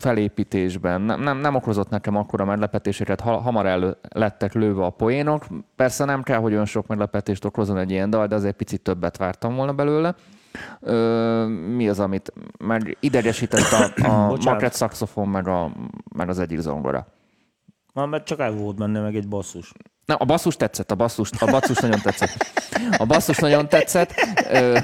felépítésben. 0.00 1.00
Nem, 1.00 1.20
nem, 1.20 1.38
nem 1.38 1.54
okozott 1.54 1.88
nekem 1.88 2.16
akkora 2.16 2.44
meglepetéseket, 2.44 3.20
ha, 3.20 3.36
hamar 3.36 3.66
el 3.66 3.98
lettek 4.08 4.52
lőve 4.52 4.84
a 4.84 4.90
poénok. 4.90 5.46
Persze 5.76 6.04
nem 6.04 6.22
kell, 6.22 6.38
hogy 6.38 6.52
olyan 6.52 6.64
sok 6.64 6.86
meglepetést 6.86 7.44
okozon 7.44 7.78
egy 7.78 7.90
ilyen 7.90 8.10
dal, 8.10 8.26
de 8.26 8.34
azért 8.34 8.56
picit 8.56 8.82
többet 8.82 9.16
vártam 9.16 9.54
volna 9.54 9.72
belőle. 9.72 10.14
Ö, 10.80 11.46
mi 11.46 11.88
az, 11.88 12.00
amit 12.00 12.32
meg 12.58 12.96
idegesített 13.00 13.72
a, 13.72 14.02
a 14.10 14.36
makret 14.44 14.72
szaxofon, 14.72 15.28
meg, 15.28 15.48
a, 15.48 15.72
meg 16.14 16.28
az 16.28 16.38
egyik 16.38 16.58
zongora. 16.58 17.06
Na, 17.92 18.06
mert 18.06 18.24
csak 18.24 18.38
el 18.38 18.52
volt 18.52 18.76
benne 18.76 19.00
meg 19.00 19.16
egy 19.16 19.28
basszus. 19.28 19.72
Na, 20.10 20.16
a 20.16 20.24
basszus 20.24 20.56
tetszett, 20.56 20.90
a 20.90 20.94
basszus, 20.94 21.30
a 21.38 21.50
basszus 21.50 21.78
nagyon 21.78 22.00
tetszett. 22.00 22.46
A 22.96 23.04
basszus 23.04 23.38
nagyon 23.38 23.68
tetszett. 23.68 24.14
Ö, 24.50 24.78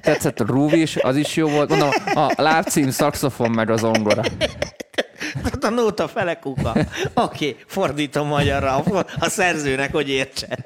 tetszett 0.00 0.40
a 0.40 0.44
groove 0.44 0.76
is, 0.76 0.96
az 0.96 1.16
is 1.16 1.36
jó 1.36 1.48
volt. 1.48 1.68
Mondom, 1.68 1.88
a 2.14 2.32
lábcím, 2.36 2.90
szaxofon, 2.90 3.50
meg 3.50 3.70
a 3.70 3.76
zongora. 3.76 4.22
Hát 5.44 5.64
a 5.64 5.70
nóta 5.70 6.08
fele 6.08 6.38
kuka. 6.38 6.70
Oké, 6.70 6.86
okay, 7.14 7.56
fordítom 7.66 8.26
magyarra 8.26 8.84
a, 9.18 9.28
szerzőnek, 9.28 9.92
hogy 9.92 10.08
értse. 10.08 10.58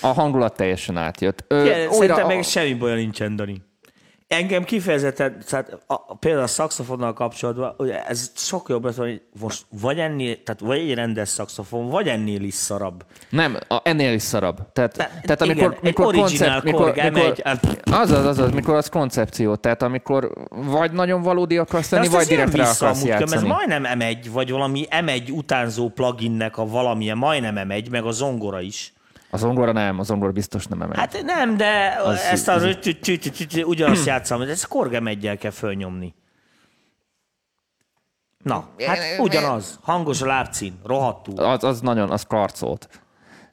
A 0.00 0.06
hangulat 0.06 0.56
teljesen 0.56 0.96
átjött. 0.96 1.44
Ö, 1.48 1.62
újra, 1.62 1.92
Szerintem 1.92 2.24
a, 2.24 2.28
meg 2.28 2.42
semmi 2.42 2.74
baja 2.74 2.94
nincsen, 2.94 3.36
Dani. 3.36 3.62
Engem 4.28 4.64
kifejezetten, 4.64 5.42
tehát 5.48 5.78
a, 5.86 6.16
például 6.16 6.42
a 6.42 6.46
szaxofonnal 6.46 7.12
kapcsolatban, 7.12 7.74
ugye 7.78 8.06
ez 8.06 8.30
sokkal 8.34 8.74
jobb 8.74 8.84
lett, 8.84 8.96
hogy 8.96 9.22
most 9.40 9.66
vagy 9.80 9.98
ennél, 9.98 10.42
tehát 10.42 10.60
vagy 10.60 10.78
egy 10.78 10.94
rendes 10.94 11.28
szaxofon, 11.28 11.88
vagy 11.88 12.08
ennél 12.08 12.42
is 12.42 12.54
szarabb. 12.54 13.04
nem, 13.30 13.58
a, 13.68 13.80
ennél 13.82 14.12
is 14.12 14.22
szarabb. 14.22 14.72
Tehát, 14.72 14.94
tehát 14.94 15.44
igen, 15.44 15.58
amikor, 15.58 15.78
mikor 15.82 16.06
original 16.06 16.60
mikor, 16.64 16.94
mikor, 16.94 17.12
M1, 17.12 17.40
hát- 17.44 17.82
azaz, 17.90 18.26
azaz, 18.26 18.50
mikor 18.50 18.74
az 18.74 18.88
koncepció, 18.88 19.54
tehát 19.54 19.82
amikor 19.82 20.32
vagy 20.50 20.92
nagyon 20.92 21.22
valódi 21.22 21.58
akarsz 21.58 21.90
lenni, 21.90 22.08
vagy 22.08 22.26
direkt 22.26 22.54
rá 22.54 22.62
akarsz 22.62 22.80
amúgy, 22.82 23.08
ez 23.08 23.20
játszani. 23.20 23.48
majdnem 23.48 23.84
M1, 23.98 24.26
vagy 24.32 24.50
valami 24.50 24.86
M1 24.90 25.32
utánzó 25.32 25.88
pluginnek 25.88 26.58
a 26.58 26.66
valamilyen, 26.66 27.18
majdnem 27.18 27.68
M1, 27.68 27.90
meg 27.90 28.04
a 28.04 28.10
zongora 28.10 28.60
is. 28.60 28.94
A 29.36 29.38
zongora 29.38 29.72
nem, 29.72 29.98
a 29.98 30.02
zongora 30.02 30.32
biztos 30.32 30.66
nem 30.66 30.82
emegy. 30.82 30.96
Hát 30.98 31.22
nem, 31.22 31.56
de 31.56 32.00
Az- 32.04 32.20
ezt 32.20 32.48
a 32.48 32.58
tü- 32.78 33.00
tü- 33.00 33.48
tü- 33.48 33.64
ugyanazt 33.64 34.06
játszom, 34.06 34.40
de 34.44 34.50
ezt 34.50 34.66
Korg 34.66 34.92
M1-jel 35.00 35.36
kell 35.38 35.50
fölnyomni. 35.50 36.14
Na, 38.44 38.68
hát 38.86 38.98
ugyanaz. 39.18 39.78
Hangos 39.82 40.22
a 40.22 40.26
lábcín, 40.26 40.78
rohadtul. 40.84 41.38
Az, 41.38 41.64
az 41.64 41.80
nagyon, 41.80 42.10
az 42.10 42.22
karcolt. 42.22 42.88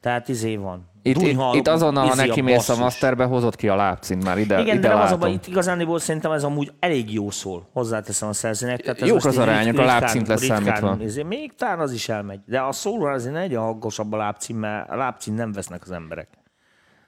Tehát 0.00 0.28
izé 0.28 0.56
van. 0.56 0.90
Itt, 1.06 1.16
itt, 1.16 1.22
Dunyhal, 1.22 1.56
itt 1.56 1.68
azonnal, 1.68 2.06
ha 2.08 2.14
neki 2.14 2.40
mész 2.40 2.68
a 2.68 2.76
masterbe, 2.76 3.24
hozott 3.24 3.56
ki 3.56 3.68
a 3.68 3.76
lábcint 3.76 4.24
már 4.24 4.38
ide, 4.38 4.60
Igen, 4.60 4.76
ide 4.76 4.88
de 4.88 4.88
nem 4.88 4.96
az 4.96 5.02
a 5.02 5.04
látom. 5.04 5.18
baj, 5.20 5.32
itt 5.32 5.46
igazániból 5.46 5.98
szerintem 5.98 6.32
ez 6.32 6.44
amúgy 6.44 6.72
elég 6.80 7.12
jó 7.12 7.30
szól, 7.30 7.68
hozzáteszem 7.72 8.28
a 8.28 8.32
szerzőnek. 8.32 8.80
Tehát 8.80 9.02
ez 9.02 9.08
Jók 9.08 9.24
az 9.24 9.38
arányok, 9.38 9.78
a 9.78 9.84
lábcint 9.84 10.28
leszámítva. 10.28 10.72
ritkán- 10.72 11.02
izé, 11.02 11.22
Még 11.22 11.54
talán 11.54 11.78
az 11.80 11.92
is 11.92 12.08
elmegy. 12.08 12.40
De 12.46 12.60
a 12.60 12.72
szóló 12.72 13.04
azért 13.04 13.34
legyen 13.34 13.60
hangosabb 13.60 14.12
a 14.12 14.16
lábcím, 14.16 14.56
mert 14.56 14.90
a 14.90 14.96
lábcím 14.96 15.34
nem 15.34 15.52
vesznek 15.52 15.82
az 15.82 15.90
emberek. 15.90 16.28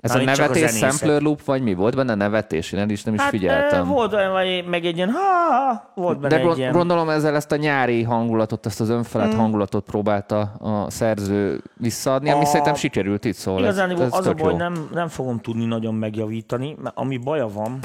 Ez 0.06 0.14
a 0.14 0.16
Mármint 0.24 0.36
csak 0.36 0.50
a 0.50 0.54
nevetés 0.54 0.78
sampler 0.78 1.20
loop, 1.22 1.44
vagy 1.44 1.62
mi 1.62 1.74
volt 1.74 1.96
benne 1.96 2.14
nevetés? 2.14 2.72
Én 2.72 2.88
is 2.90 3.02
nem 3.04 3.14
is 3.14 3.20
Hát 3.20 3.30
figyeltem. 3.30 3.86
volt 3.86 4.12
olyan, 4.12 4.32
vagy 4.32 4.64
meg 4.68 4.84
egy 4.84 4.96
ilyen, 4.96 5.10
ha, 5.10 5.90
volt 5.94 6.20
benne 6.20 6.42
De 6.42 6.48
egy 6.50 6.58
ilyen. 6.58 6.72
gondolom 6.72 7.08
ezzel 7.08 7.34
ezt 7.34 7.52
a 7.52 7.56
nyári 7.56 8.02
hangulatot, 8.02 8.66
ezt 8.66 8.80
az 8.80 8.88
önfelett 8.88 9.34
Mm. 9.34 9.38
hangulatot 9.38 9.84
próbálta 9.84 10.40
a 10.40 10.90
szerző 10.90 11.60
visszaadni, 11.74 12.30
ami 12.30 12.42
A- 12.42 12.46
szerintem 12.46 12.74
sikerült 12.74 13.24
itt 13.24 13.34
szól. 13.34 13.58
Igazán 13.60 13.90
ez, 13.90 14.00
ez 14.00 14.08
az 14.12 14.26
a 14.26 14.34
baj, 14.34 14.50
jó. 14.52 14.56
nem, 14.58 14.88
nem 14.92 15.08
fogom 15.08 15.38
tudni 15.38 15.64
nagyon 15.64 15.94
megjavítani, 15.94 16.76
mert 16.82 16.96
ami 16.98 17.16
baja 17.16 17.48
van, 17.48 17.78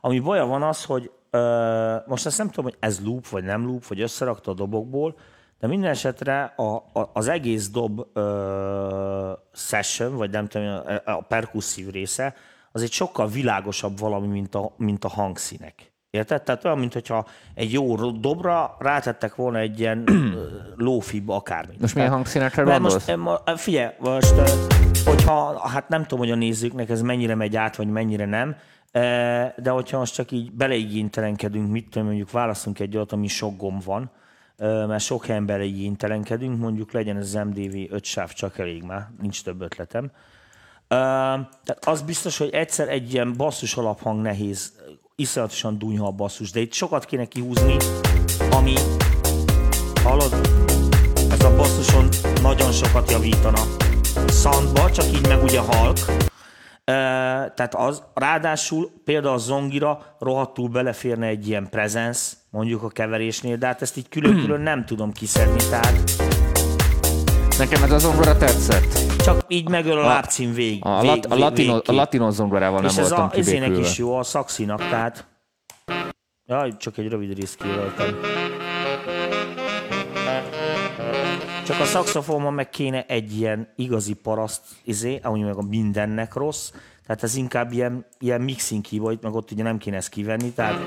ami 0.00 0.18
baja 0.18 0.46
van 0.46 0.62
az, 0.62 0.84
hogy 0.84 1.10
ö, 1.30 1.94
most 2.06 2.26
ezt 2.26 2.38
nem 2.38 2.46
tudom, 2.48 2.64
hogy 2.64 2.76
ez 2.80 2.98
loop, 3.04 3.28
vagy 3.28 3.44
nem 3.44 3.66
loop, 3.66 3.86
vagy 3.86 4.00
összerakta 4.00 4.50
a 4.50 4.54
dobokból, 4.54 5.14
de 5.60 5.66
minden 5.66 5.90
esetre 5.90 6.42
a, 6.56 6.74
a, 6.74 7.10
az 7.12 7.28
egész 7.28 7.68
dob 7.68 8.06
ö, 8.12 9.32
session, 9.52 10.16
vagy 10.16 10.30
nem 10.30 10.46
tudom, 10.46 10.66
a, 11.04 11.10
a 11.10 11.20
perkusszív 11.20 11.90
része, 11.90 12.34
az 12.72 12.82
egy 12.82 12.92
sokkal 12.92 13.28
világosabb 13.28 13.98
valami, 13.98 14.26
mint 14.26 14.54
a, 14.54 14.72
mint 14.76 15.04
a 15.04 15.08
hangszínek. 15.08 15.92
Érted? 16.10 16.42
Tehát 16.42 16.64
olyan, 16.64 16.78
mintha 16.78 17.26
egy 17.54 17.72
jó 17.72 18.10
dobra 18.10 18.76
rátettek 18.78 19.34
volna 19.34 19.58
egy 19.58 19.80
ilyen 19.80 20.04
lófib 20.76 21.30
akármit. 21.30 21.80
Most 21.80 21.94
milyen 21.94 22.10
hangszínekre 22.10 22.62
gondolsz? 22.62 23.06
most, 23.06 23.16
ma- 23.16 23.56
figyelj, 23.56 23.94
most, 23.98 24.34
hogyha, 25.04 25.68
hát 25.68 25.88
nem 25.88 26.02
tudom, 26.02 26.18
hogy 26.18 26.30
a 26.30 26.34
nézőknek 26.34 26.88
ez 26.88 27.02
mennyire 27.02 27.34
megy 27.34 27.56
át, 27.56 27.76
vagy 27.76 27.88
mennyire 27.88 28.24
nem, 28.24 28.56
de 29.56 29.70
hogyha 29.70 29.98
most 29.98 30.14
csak 30.14 30.30
így 30.30 30.52
beleigénytelenkedünk, 30.52 31.70
mit 31.70 31.88
tudom, 31.90 32.06
mondjuk 32.06 32.30
választunk 32.30 32.78
egy 32.78 32.96
olyat, 32.96 33.12
ami 33.12 33.26
sok 33.26 33.56
gomb 33.56 33.84
van, 33.84 34.10
mert 34.60 35.04
sok 35.04 35.26
helyen 35.26 35.46
beleigénytelenkedünk, 35.46 36.58
mondjuk 36.58 36.92
legyen 36.92 37.16
az 37.16 37.32
MDV 37.32 37.76
5 37.92 38.04
sáv, 38.04 38.32
csak 38.32 38.58
elég 38.58 38.82
már, 38.82 39.10
nincs 39.20 39.42
több 39.42 39.60
ötletem. 39.60 40.10
Tehát 40.88 41.78
az 41.86 42.02
biztos, 42.02 42.38
hogy 42.38 42.50
egyszer 42.50 42.88
egy 42.88 43.12
ilyen 43.12 43.36
basszus 43.36 43.76
alaphang 43.76 44.22
nehéz, 44.22 44.72
iszonyatosan 45.16 45.78
dunyha 45.78 46.06
a 46.06 46.10
basszus, 46.10 46.50
de 46.50 46.60
itt 46.60 46.72
sokat 46.72 47.04
kéne 47.04 47.24
kihúzni, 47.24 47.76
ami, 48.50 48.74
hallod, 50.02 50.32
ez 51.30 51.44
a 51.44 51.56
basszuson 51.56 52.08
nagyon 52.42 52.72
sokat 52.72 53.10
javítana. 53.10 53.62
Soundba, 54.28 54.90
csak 54.90 55.06
így 55.06 55.28
meg 55.28 55.42
ugye 55.42 55.60
halk. 55.60 55.98
Tehát 57.54 57.74
az, 57.74 58.02
ráadásul 58.14 58.90
például 59.04 59.34
a 59.34 59.38
zongira 59.38 60.16
rohadtul 60.18 60.68
beleférne 60.68 61.26
egy 61.26 61.48
ilyen 61.48 61.68
presence, 61.70 62.32
mondjuk 62.50 62.82
a 62.82 62.88
keverésnél, 62.88 63.56
de 63.56 63.66
hát 63.66 63.82
ezt 63.82 63.96
így 63.96 64.08
külön-külön 64.08 64.60
nem 64.60 64.84
tudom 64.84 65.12
kiszedni, 65.12 65.60
tehát 65.70 65.94
Nekem 67.58 67.82
ez 67.82 67.90
a 67.90 67.98
zongora 67.98 68.36
tetszett. 68.36 69.18
csak 69.22 69.44
így 69.48 69.68
megöl 69.68 69.98
a 69.98 70.06
lábcím 70.06 70.52
vég. 70.52 70.84
A, 70.84 71.00
vég, 71.00 71.24
a, 71.28 71.36
latino, 71.36 71.80
a 71.86 71.92
latino 71.92 72.30
zongorával 72.30 72.80
nem 72.80 72.90
És 72.90 72.96
ez 72.96 73.10
a 73.10 73.30
is 73.78 73.98
jó, 73.98 74.16
a 74.16 74.22
szaxinak, 74.22 74.78
tehát... 74.78 75.26
Jaj, 76.46 76.76
csak 76.76 76.98
egy 76.98 77.08
rövid 77.08 77.36
részt 77.38 77.56
kijelöltem. 77.56 78.20
Csak 81.70 81.80
a 81.80 81.84
szaxofonban 81.84 82.54
meg 82.54 82.68
kéne 82.70 83.04
egy 83.06 83.38
ilyen 83.38 83.68
igazi 83.76 84.12
paraszt, 84.14 84.62
izé, 84.84 85.20
ami 85.22 85.40
meg 85.40 85.56
a 85.56 85.62
mindennek 85.62 86.34
rossz, 86.34 86.70
tehát 87.06 87.22
ez 87.22 87.34
inkább 87.34 87.72
ilyen, 87.72 88.06
ilyen 88.18 88.40
mixing 88.40 88.86
keyboard, 88.86 89.22
meg 89.22 89.34
ott 89.34 89.50
ugye 89.50 89.62
nem 89.62 89.78
kéne 89.78 89.96
ezt 89.96 90.08
kivenni, 90.08 90.50
tehát... 90.50 90.78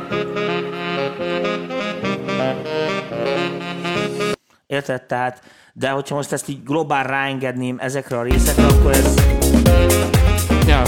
Érted? 4.67 5.03
Tehát, 5.03 5.41
de 5.73 5.89
hogyha 5.89 6.15
most 6.15 6.31
ezt 6.31 6.49
így 6.49 6.63
globál 6.63 7.03
ráengedném 7.03 7.77
ezekre 7.79 8.17
a 8.17 8.23
részekre, 8.23 8.65
akkor 8.65 8.91
ez, 8.91 9.15
Ja, 10.67 10.81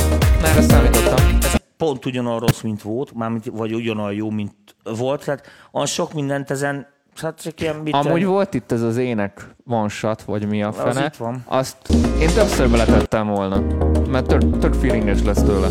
erre 0.44 0.62
számítottam. 0.62 1.38
ez 1.42 1.56
pont 1.78 2.06
ugyanolyan 2.06 2.40
rossz, 2.40 2.62
mint 2.62 2.82
volt, 2.82 3.14
mármint, 3.14 3.46
vagy 3.46 3.74
ugyanolyan 3.74 4.14
jó, 4.14 4.30
mint 4.30 4.56
volt. 4.84 5.26
Tehát 5.26 5.48
olyan 5.72 5.88
sok 5.88 6.14
mindent 6.14 6.52
ezen, 6.52 6.94
hát 7.22 7.42
csak 7.42 7.62
ilyen... 7.62 7.76
Mit 7.76 7.94
Amúgy 7.94 8.26
volt 8.26 8.54
itt 8.54 8.72
ez 8.72 8.82
az 8.82 8.98
ének 8.98 9.56
shot, 9.88 10.22
vagy 10.22 10.48
mi 10.48 10.64
a 10.64 10.72
fene. 10.72 11.06
itt 11.06 11.16
van. 11.16 11.44
Azt 11.46 11.78
én 12.20 12.30
többször 12.34 12.70
beletettem 12.70 13.28
volna, 13.28 13.62
mert 14.10 14.28
tök, 14.28 14.60
tök 14.60 14.74
feelinges 14.74 15.24
lesz 15.24 15.44
tőle. 15.44 15.68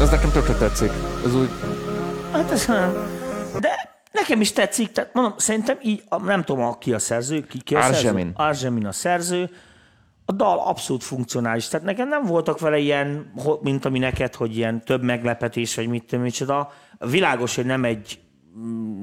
Ez 0.00 0.10
nekem 0.10 0.30
tökre 0.30 0.54
tetszik. 0.54 0.90
Ez 1.26 1.34
úgy, 1.34 1.48
Hát 2.32 2.50
ez, 2.50 2.66
de 3.60 3.98
nekem 4.12 4.40
is 4.40 4.52
tetszik, 4.52 4.92
tehát 4.92 5.14
mondom, 5.14 5.34
szerintem 5.36 5.78
így, 5.82 6.02
nem 6.24 6.42
tudom, 6.44 6.78
ki 6.78 6.92
a 6.92 6.98
szerző, 6.98 7.40
ki, 7.40 7.60
ki 7.62 7.74
a 7.74 7.78
Arzemin. 7.78 8.02
szerző. 8.02 8.32
Arzemin 8.34 8.86
a 8.86 8.92
szerző. 8.92 9.50
A 10.24 10.32
dal 10.32 10.58
abszolút 10.58 11.02
funkcionális, 11.02 11.68
tehát 11.68 11.86
nekem 11.86 12.08
nem 12.08 12.24
voltak 12.24 12.60
vele 12.60 12.78
ilyen, 12.78 13.32
mint 13.60 13.84
ami 13.84 13.98
neked, 13.98 14.34
hogy 14.34 14.56
ilyen 14.56 14.84
több 14.84 15.02
meglepetés, 15.02 15.74
vagy 15.74 15.88
mit 15.88 16.04
tudom, 16.04 16.24
micsoda. 16.24 16.72
Világos, 16.98 17.56
hogy 17.56 17.66
nem 17.66 17.84
egy, 17.84 18.18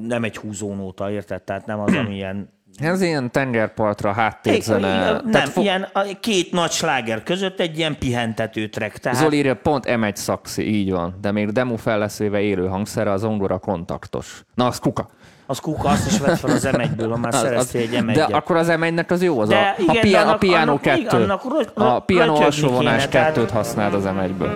nem 0.08 0.24
egy 0.24 0.38
húzónóta, 0.38 1.12
érted? 1.12 1.42
Tehát 1.42 1.66
nem 1.66 1.80
az, 1.80 1.96
ami 1.96 2.16
ilyen 2.16 2.50
Ez 2.80 3.02
ilyen 3.02 3.32
tengerpartra 3.32 4.12
háttérzene. 4.12 4.88
Igen, 4.88 5.22
nem, 5.26 5.46
fo- 5.46 5.64
ilyen 5.64 5.88
a 5.94 6.02
két 6.20 6.52
nagy 6.52 6.72
sláger 6.72 7.24
között 7.24 7.60
egy 7.60 7.78
ilyen 7.78 7.98
pihentető 7.98 8.68
track. 8.70 8.98
Tehát 8.98 9.18
Zoli 9.18 9.38
írja, 9.38 9.56
pont 9.56 9.84
M1 9.88 10.16
szaxi, 10.16 10.76
így 10.76 10.92
van. 10.92 11.18
De 11.22 11.32
még 11.32 11.50
demo 11.52 11.76
fel 11.78 11.98
lesz 12.00 12.18
véve 12.18 12.40
élő 12.40 12.68
hangszerre, 12.68 13.12
az 13.12 13.24
ongora 13.24 13.58
kontaktos. 13.58 14.44
Na, 14.56 14.66
az 14.68 14.80
kuka. 14.80 15.10
az 15.46 15.60
kuka 15.60 15.90
azt 15.90 16.08
is 16.12 16.20
vett 16.20 16.38
fel 16.38 16.50
az 16.52 16.68
M1-ből, 16.72 17.08
ha 17.10 17.18
már 17.18 17.34
szereztél 17.44 17.82
egy 17.82 18.04
m 18.04 18.12
de 18.12 18.24
akkor 18.24 18.56
az 18.56 18.68
M1-nek 18.72 19.08
az 19.12 19.24
jó, 19.24 19.40
az 19.40 19.50
De 19.50 19.56
a, 19.78 19.82
igen, 19.82 19.96
a, 19.96 20.00
pia, 20.00 20.12
de 20.12 20.18
a 20.18 20.22
annak- 20.22 20.40
piano 20.40 20.62
annak- 20.62 20.82
2. 20.82 21.00
igen, 21.00 21.22
annak 21.22 21.44
ro- 21.44 21.72
a 21.78 22.00
piano 22.00 22.36
alsóvonás 22.36 23.08
2-t 23.12 23.50
használd 23.52 23.94
az 23.94 24.04
M1-ből. 24.06 24.56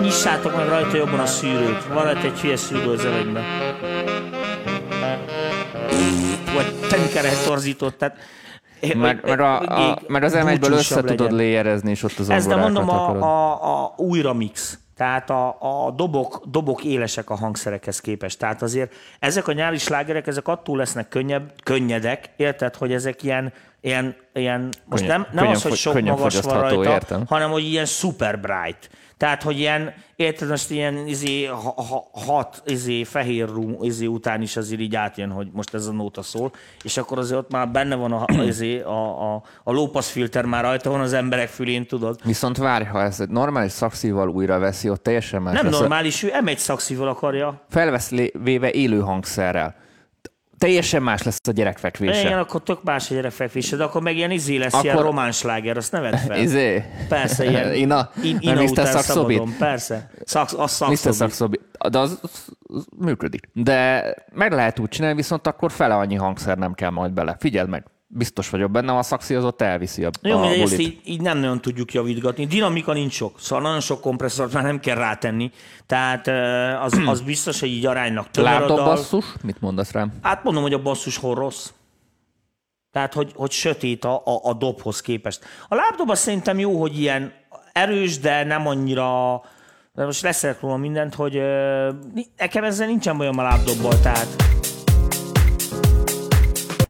Nyissátok 0.00 0.56
meg 0.56 0.68
rajta 0.68 0.96
jobban 0.96 1.18
a 1.18 1.26
szűrőt. 1.26 1.84
Van 1.84 2.06
ott 2.08 2.22
egy 2.22 2.40
hülye 2.40 2.56
szűrő 2.56 2.90
az 2.92 3.02
M1-ben. 3.04 3.44
Vagy 6.54 6.88
tenkere 6.88 7.30
torzított, 7.46 7.98
tehát 7.98 8.16
Meg, 8.94 9.20
meg, 9.24 9.40
a, 9.40 9.60
a, 9.90 9.98
meg 10.06 10.22
az 10.22 10.32
M1-ből 10.36 10.60
össze 10.62 10.68
búcsúsabb 10.68 11.04
tudod 11.04 11.32
léjerezni, 11.32 11.90
és 11.90 12.02
ott 12.02 12.18
az 12.18 12.28
Ez 12.30 12.46
de 12.46 12.56
mondom, 12.56 12.88
akarod. 12.88 13.22
a, 13.22 13.62
a, 13.64 13.84
a 13.84 13.94
újra 13.96 14.32
mix. 14.32 14.78
Tehát 14.96 15.30
a, 15.30 15.56
a 15.60 15.90
dobok, 15.90 16.42
dobok 16.50 16.84
élesek 16.84 17.30
a 17.30 17.34
hangszerekhez 17.36 18.00
képest. 18.00 18.38
Tehát 18.38 18.62
azért 18.62 18.92
ezek 19.18 19.48
a 19.48 19.52
nyári 19.52 19.78
slágerek, 19.78 20.26
ezek 20.26 20.48
attól 20.48 20.76
lesznek 20.76 21.08
könnyebb, 21.08 21.52
könnyedek, 21.62 22.30
érted, 22.36 22.74
hogy 22.76 22.92
ezek 22.92 23.22
ilyen, 23.22 23.52
ilyen, 23.80 24.16
ilyen 24.34 24.60
most 24.84 25.02
Könnyen- 25.02 25.08
nem, 25.20 25.20
nem 25.20 25.36
könnyen 25.38 25.54
az, 25.56 25.62
hogy 25.62 25.74
sok 25.74 26.00
magas 26.00 26.40
van 26.40 26.60
rajta, 26.60 26.90
értem. 26.90 27.22
hanem 27.26 27.50
hogy 27.50 27.64
ilyen 27.64 27.84
super 27.84 28.40
bright. 28.40 28.90
Tehát, 29.20 29.42
hogy 29.42 29.58
ilyen, 29.58 29.94
érted, 30.16 30.48
most 30.48 30.70
ilyen 30.70 31.06
izé, 31.06 31.44
ha, 31.44 31.74
ha, 31.76 32.10
hat 32.12 32.62
izé, 32.66 33.04
fehér 33.04 33.48
rum 33.48 33.76
izé 33.80 34.06
után 34.06 34.42
is 34.42 34.56
azért 34.56 34.80
így 34.80 34.94
átjön, 34.94 35.30
hogy 35.30 35.48
most 35.52 35.74
ez 35.74 35.86
a 35.86 35.92
nóta 35.92 36.22
szól, 36.22 36.52
és 36.82 36.96
akkor 36.96 37.18
azért 37.18 37.38
ott 37.38 37.50
már 37.50 37.68
benne 37.68 37.94
van 37.94 38.12
a, 38.12 38.24
izé, 38.42 38.80
a, 38.80 39.32
a, 39.34 39.42
a 39.64 39.72
lópaszfilter 39.72 40.44
már 40.44 40.64
rajta 40.64 40.90
van 40.90 41.00
az 41.00 41.12
emberek 41.12 41.48
fülén, 41.48 41.86
tudod. 41.86 42.20
Viszont 42.24 42.56
várj, 42.56 42.84
ha 42.84 43.02
ez 43.02 43.20
egy 43.20 43.28
normális 43.28 43.72
szaxival 43.72 44.28
újra 44.28 44.58
veszi, 44.58 44.90
ott 44.90 45.02
teljesen 45.02 45.42
más 45.42 45.54
Nem 45.54 45.64
lesz. 45.64 45.78
normális, 45.78 46.22
ő 46.22 46.30
M1 46.44 46.56
szaxival 46.56 47.08
akarja. 47.08 47.64
Felvesz 47.68 48.10
véve 48.42 48.70
élő 48.70 49.00
hangszerrel. 49.00 49.74
Teljesen 50.60 51.02
más 51.02 51.22
lesz 51.22 51.40
a 51.48 51.50
gyerekfekvése. 51.50 52.20
Igen, 52.20 52.38
akkor 52.38 52.62
tök 52.62 52.82
más 52.82 53.10
a 53.10 53.14
gyerekfekvése, 53.14 53.76
de 53.76 53.84
akkor 53.84 54.02
meg 54.02 54.16
ilyen 54.16 54.30
izé 54.30 54.56
lesz, 54.56 54.72
Akkor- 54.72 54.84
ilyen 54.84 54.96
román 55.02 55.32
sláger, 55.32 55.76
azt 55.76 55.92
ne 55.92 56.00
vedd 56.00 56.16
fel. 56.26 56.38
Izé? 56.38 56.84
Persze, 57.08 57.44
ilyen 57.44 57.74
Ina? 57.84 58.10
in, 58.22 58.36
ina 58.40 58.62
Mr. 58.62 58.86
szabadon, 58.86 59.54
persze. 59.58 60.10
Szax, 60.24 60.52
az 60.52 60.80
Mr. 60.80 60.96
szakszobit. 61.14 61.60
De 61.90 61.98
az, 61.98 62.18
az, 62.22 62.30
az 62.62 62.86
működik. 62.98 63.48
De 63.52 64.04
meg 64.32 64.52
lehet 64.52 64.78
úgy 64.78 64.88
csinálni, 64.88 65.16
viszont 65.16 65.46
akkor 65.46 65.72
fele 65.72 65.94
annyi 65.94 66.14
hangszer 66.16 66.58
nem 66.58 66.72
kell 66.72 66.90
majd 66.90 67.12
bele. 67.12 67.36
Figyeld 67.38 67.68
meg, 67.68 67.84
biztos 68.12 68.50
vagyok 68.50 68.70
benne, 68.70 68.96
a 68.96 69.02
szaxi 69.02 69.34
az 69.34 69.44
ott 69.44 69.60
elviszi 69.60 70.04
a, 70.04 70.10
Jó, 70.22 70.36
a 70.36 70.40
mindegy, 70.40 70.60
ezt 70.60 70.78
így, 70.78 71.00
így, 71.04 71.20
nem 71.20 71.38
nagyon 71.38 71.60
tudjuk 71.60 71.92
javítgatni. 71.92 72.46
Dinamika 72.46 72.92
nincs 72.92 73.12
sok, 73.12 73.40
szóval 73.40 73.64
nagyon 73.64 73.80
sok 73.80 74.00
kompresszort 74.00 74.52
már 74.52 74.62
nem 74.62 74.80
kell 74.80 74.96
rátenni. 74.96 75.50
Tehát 75.86 76.28
az, 76.82 77.00
az 77.12 77.20
biztos, 77.20 77.60
hogy 77.60 77.68
így 77.68 77.86
aránynak 77.86 78.30
tömör 78.30 78.50
a 78.50 78.52
Lábdob 78.52 78.76
dal. 78.76 78.86
basszus? 78.86 79.24
Mit 79.42 79.60
mondasz 79.60 79.92
rám? 79.92 80.12
Hát 80.22 80.44
mondom, 80.44 80.62
hogy 80.62 80.72
a 80.72 80.82
basszus 80.82 81.16
hol 81.16 81.34
rossz. 81.34 81.70
Tehát, 82.92 83.14
hogy, 83.14 83.32
hogy 83.34 83.50
sötét 83.50 84.04
a, 84.04 84.22
a, 84.24 84.40
a 84.42 84.52
dobhoz 84.52 85.00
képest. 85.00 85.44
A 85.68 85.74
lábdob 85.74 86.10
az 86.10 86.18
szerintem 86.18 86.58
jó, 86.58 86.80
hogy 86.80 87.00
ilyen 87.00 87.32
erős, 87.72 88.18
de 88.18 88.44
nem 88.44 88.66
annyira... 88.66 89.42
De 89.92 90.04
most 90.04 90.22
leszek 90.22 90.60
róla 90.60 90.76
mindent, 90.76 91.14
hogy 91.14 91.36
ö, 91.36 91.90
nekem 92.36 92.64
ezzel 92.64 92.86
nincsen 92.86 93.16
bajom 93.16 93.38
a 93.38 93.42
lábdobbal, 93.42 94.00
tehát 94.00 94.26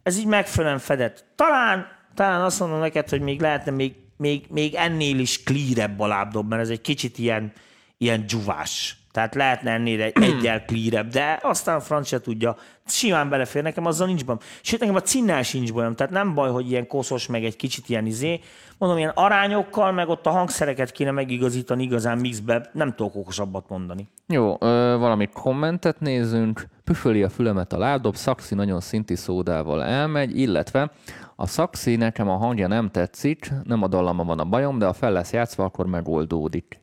ez 0.03 0.17
így 0.17 0.25
megfelelően 0.25 0.79
fedett. 0.79 1.25
Talán, 1.35 1.87
talán 2.15 2.41
azt 2.41 2.59
mondom 2.59 2.79
neked, 2.79 3.09
hogy 3.09 3.21
még 3.21 3.41
lehetne 3.41 3.71
még, 3.71 3.95
még, 4.17 4.45
még 4.49 4.73
ennél 4.73 5.19
is 5.19 5.43
clearebb 5.43 5.99
a 5.99 6.07
lábdob, 6.07 6.49
mert 6.49 6.61
ez 6.61 6.69
egy 6.69 6.81
kicsit 6.81 7.17
ilyen, 7.17 7.53
ilyen 7.97 8.25
dzsuvás. 8.25 9.00
Tehát 9.11 9.35
lehetne 9.35 9.71
ennél 9.71 10.01
egy, 10.01 10.23
egyel 10.23 10.65
clearebb, 10.65 11.07
de 11.07 11.39
aztán 11.43 11.75
a 11.75 11.79
francia 11.79 12.19
tudja, 12.19 12.55
simán 12.85 13.29
belefér, 13.29 13.63
nekem 13.63 13.85
azzal 13.85 14.07
nincs 14.07 14.25
bajom. 14.25 14.41
Sőt, 14.61 14.79
nekem 14.79 14.95
a 14.95 15.01
cinnel 15.01 15.43
sincs 15.43 15.73
bajom, 15.73 15.95
tehát 15.95 16.11
nem 16.11 16.33
baj, 16.33 16.51
hogy 16.51 16.69
ilyen 16.69 16.87
koszos, 16.87 17.27
meg 17.27 17.43
egy 17.43 17.55
kicsit 17.55 17.89
ilyen 17.89 18.05
izé. 18.05 18.39
Mondom, 18.77 18.99
ilyen 18.99 19.11
arányokkal, 19.15 19.91
meg 19.91 20.09
ott 20.09 20.25
a 20.25 20.29
hangszereket 20.29 20.91
kéne 20.91 21.11
megigazítani 21.11 21.83
igazán 21.83 22.17
mixbe, 22.17 22.69
nem 22.73 22.93
tudok 22.95 23.15
okosabbat 23.15 23.69
mondani. 23.69 24.07
Jó, 24.27 24.55
ö, 24.59 24.95
valami 24.99 25.27
kommentet 25.27 25.99
nézünk. 25.99 26.67
Püföli 26.83 27.23
a 27.23 27.29
fülemet 27.29 27.73
a 27.73 27.77
lábdob, 27.77 28.15
szaxi 28.15 28.55
nagyon 28.55 28.79
szinti 28.79 29.15
szódával 29.15 29.83
elmegy, 29.83 30.39
illetve 30.39 30.91
a 31.35 31.47
szaxi 31.47 31.95
nekem 31.95 32.29
a 32.29 32.37
hangja 32.37 32.67
nem 32.67 32.89
tetszik, 32.89 33.51
nem 33.63 33.83
a 33.83 33.87
dallama 33.87 34.23
van 34.23 34.39
a 34.39 34.45
bajom, 34.45 34.77
de 34.77 34.85
ha 34.85 34.93
fel 34.93 35.11
lesz 35.11 35.31
játszva, 35.33 35.63
akkor 35.63 35.85
megoldódik. 35.85 36.80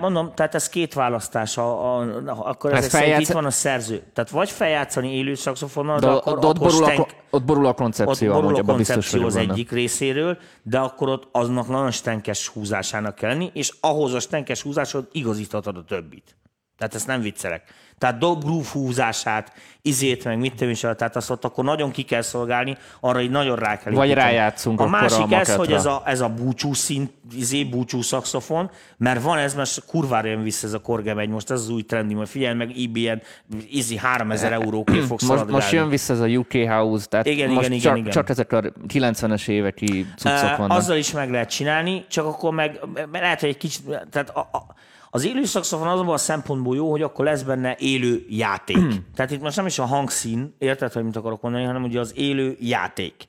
Mondom, 0.00 0.32
tehát 0.34 0.54
ez 0.54 0.68
két 0.68 0.94
választás, 0.94 1.56
a, 1.56 1.96
a, 1.98 2.00
akkor 2.26 2.72
Hát 2.72 2.82
szerint 2.82 3.02
feljátsz- 3.02 3.28
itt 3.28 3.34
van 3.34 3.44
a 3.44 3.50
szerző. 3.50 4.02
Tehát 4.12 4.30
vagy 4.30 4.50
feljátszani 4.50 5.14
élő 5.16 5.34
szaxofonnal, 5.34 5.98
De, 5.98 6.06
de, 6.06 6.12
de 6.12 6.18
akkor 6.18 6.32
ott, 6.32 6.44
ott, 6.44 6.56
akkor 6.56 6.68
borul 6.68 6.84
a, 6.84 6.86
stenk, 6.90 7.06
ko- 7.06 7.16
ott 7.30 7.44
borul 7.44 7.66
a 7.66 7.68
ott 7.68 7.76
koncepció, 7.76 8.32
borul 8.32 8.46
amúgy 8.48 8.58
a 8.58 8.72
koncepció 8.72 9.26
az 9.26 9.34
benne. 9.34 9.52
egyik 9.52 9.70
részéről, 9.70 10.38
de 10.62 10.78
akkor 10.78 11.08
ott 11.08 11.28
aznak 11.32 11.68
nagyon 11.68 11.90
stenkes 11.90 12.48
húzásának 12.48 13.14
kell 13.14 13.30
lenni, 13.30 13.50
és 13.54 13.72
ahhoz 13.80 14.14
a 14.14 14.20
stenkes 14.20 14.62
húzásod 14.62 15.08
igazíthatod 15.12 15.76
a 15.76 15.84
többit. 15.84 16.36
Tehát 16.76 16.94
ezt 16.94 17.06
nem 17.06 17.20
viccelek. 17.20 17.62
Tehát 18.02 18.18
dob 18.18 18.44
groove 18.44 18.68
húzását, 18.72 19.52
izét, 19.82 20.24
meg 20.24 20.38
mit 20.38 20.60
is, 20.60 20.80
tehát 20.80 21.16
azt 21.16 21.30
ott 21.30 21.44
akkor 21.44 21.64
nagyon 21.64 21.90
ki 21.90 22.02
kell 22.02 22.22
szolgálni, 22.22 22.76
arra 23.00 23.20
így 23.20 23.30
nagyon 23.30 23.56
rá 23.56 23.78
kell 23.78 23.92
Vagy 23.92 24.08
építeni. 24.08 24.30
rájátszunk 24.30 24.80
A 24.80 24.84
akkor 24.84 24.96
a 24.96 25.00
másik 25.00 25.32
ez, 25.32 25.54
hogy 25.54 25.72
ez 25.72 25.86
a, 25.86 26.02
ez 26.04 26.20
a 26.20 26.28
búcsú 26.28 26.74
szint, 26.74 27.12
izé, 27.36 27.64
búcsú 27.64 28.02
szaxofon, 28.02 28.70
mert 28.96 29.22
van 29.22 29.38
ez, 29.38 29.54
most 29.54 29.84
kurvára 29.86 30.28
jön 30.28 30.42
vissza 30.42 30.66
ez 30.66 30.72
a 30.72 30.78
Korge 30.78 31.14
megy, 31.14 31.28
most 31.28 31.50
ez 31.50 31.60
az 31.60 31.68
új 31.68 31.82
trendi, 31.82 32.14
majd 32.14 32.28
figyelj 32.28 32.54
meg, 32.54 32.78
IBN, 32.78 33.22
izi 33.70 33.96
3000 33.96 34.52
eurókért 34.52 35.06
fog 35.06 35.20
Most, 35.26 35.46
most 35.46 35.72
jön 35.72 35.88
vissza 35.88 36.12
ez 36.12 36.20
a 36.20 36.26
UK 36.26 36.52
House, 36.52 37.06
tehát 37.06 37.26
Igen, 37.26 37.50
most 37.50 37.68
igen, 37.68 37.80
csak, 37.80 37.96
igen, 37.96 38.10
csak 38.10 38.28
ezek 38.28 38.52
a 38.52 38.60
90-es 38.88 39.48
éveki 39.48 40.06
cuccok 40.16 40.56
vannak. 40.56 40.78
azzal 40.78 40.96
is 40.96 41.12
meg 41.12 41.30
lehet 41.30 41.50
csinálni, 41.50 42.04
csak 42.08 42.26
akkor 42.26 42.52
meg 42.52 42.80
mert 42.94 43.24
lehet, 43.24 43.40
hogy 43.40 43.48
egy 43.48 43.56
kicsit, 43.56 43.84
tehát 44.10 44.30
a, 44.30 44.48
a, 44.52 44.74
az 45.14 45.24
élő 45.24 45.44
szakszofon 45.44 45.88
azonban 45.88 46.14
a 46.14 46.18
szempontból 46.18 46.76
jó, 46.76 46.90
hogy 46.90 47.02
akkor 47.02 47.24
lesz 47.24 47.42
benne 47.42 47.76
élő 47.78 48.24
játék. 48.28 48.76
tehát 49.14 49.30
itt 49.30 49.40
most 49.40 49.56
nem 49.56 49.66
is 49.66 49.78
a 49.78 49.84
hangszín, 49.84 50.54
érted, 50.58 50.92
hogy 50.92 51.04
mit 51.04 51.16
akarok 51.16 51.40
mondani, 51.42 51.64
hanem 51.64 51.82
ugye 51.82 52.00
az 52.00 52.12
élő 52.16 52.56
játék. 52.60 53.26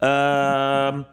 Uh, 0.00 1.06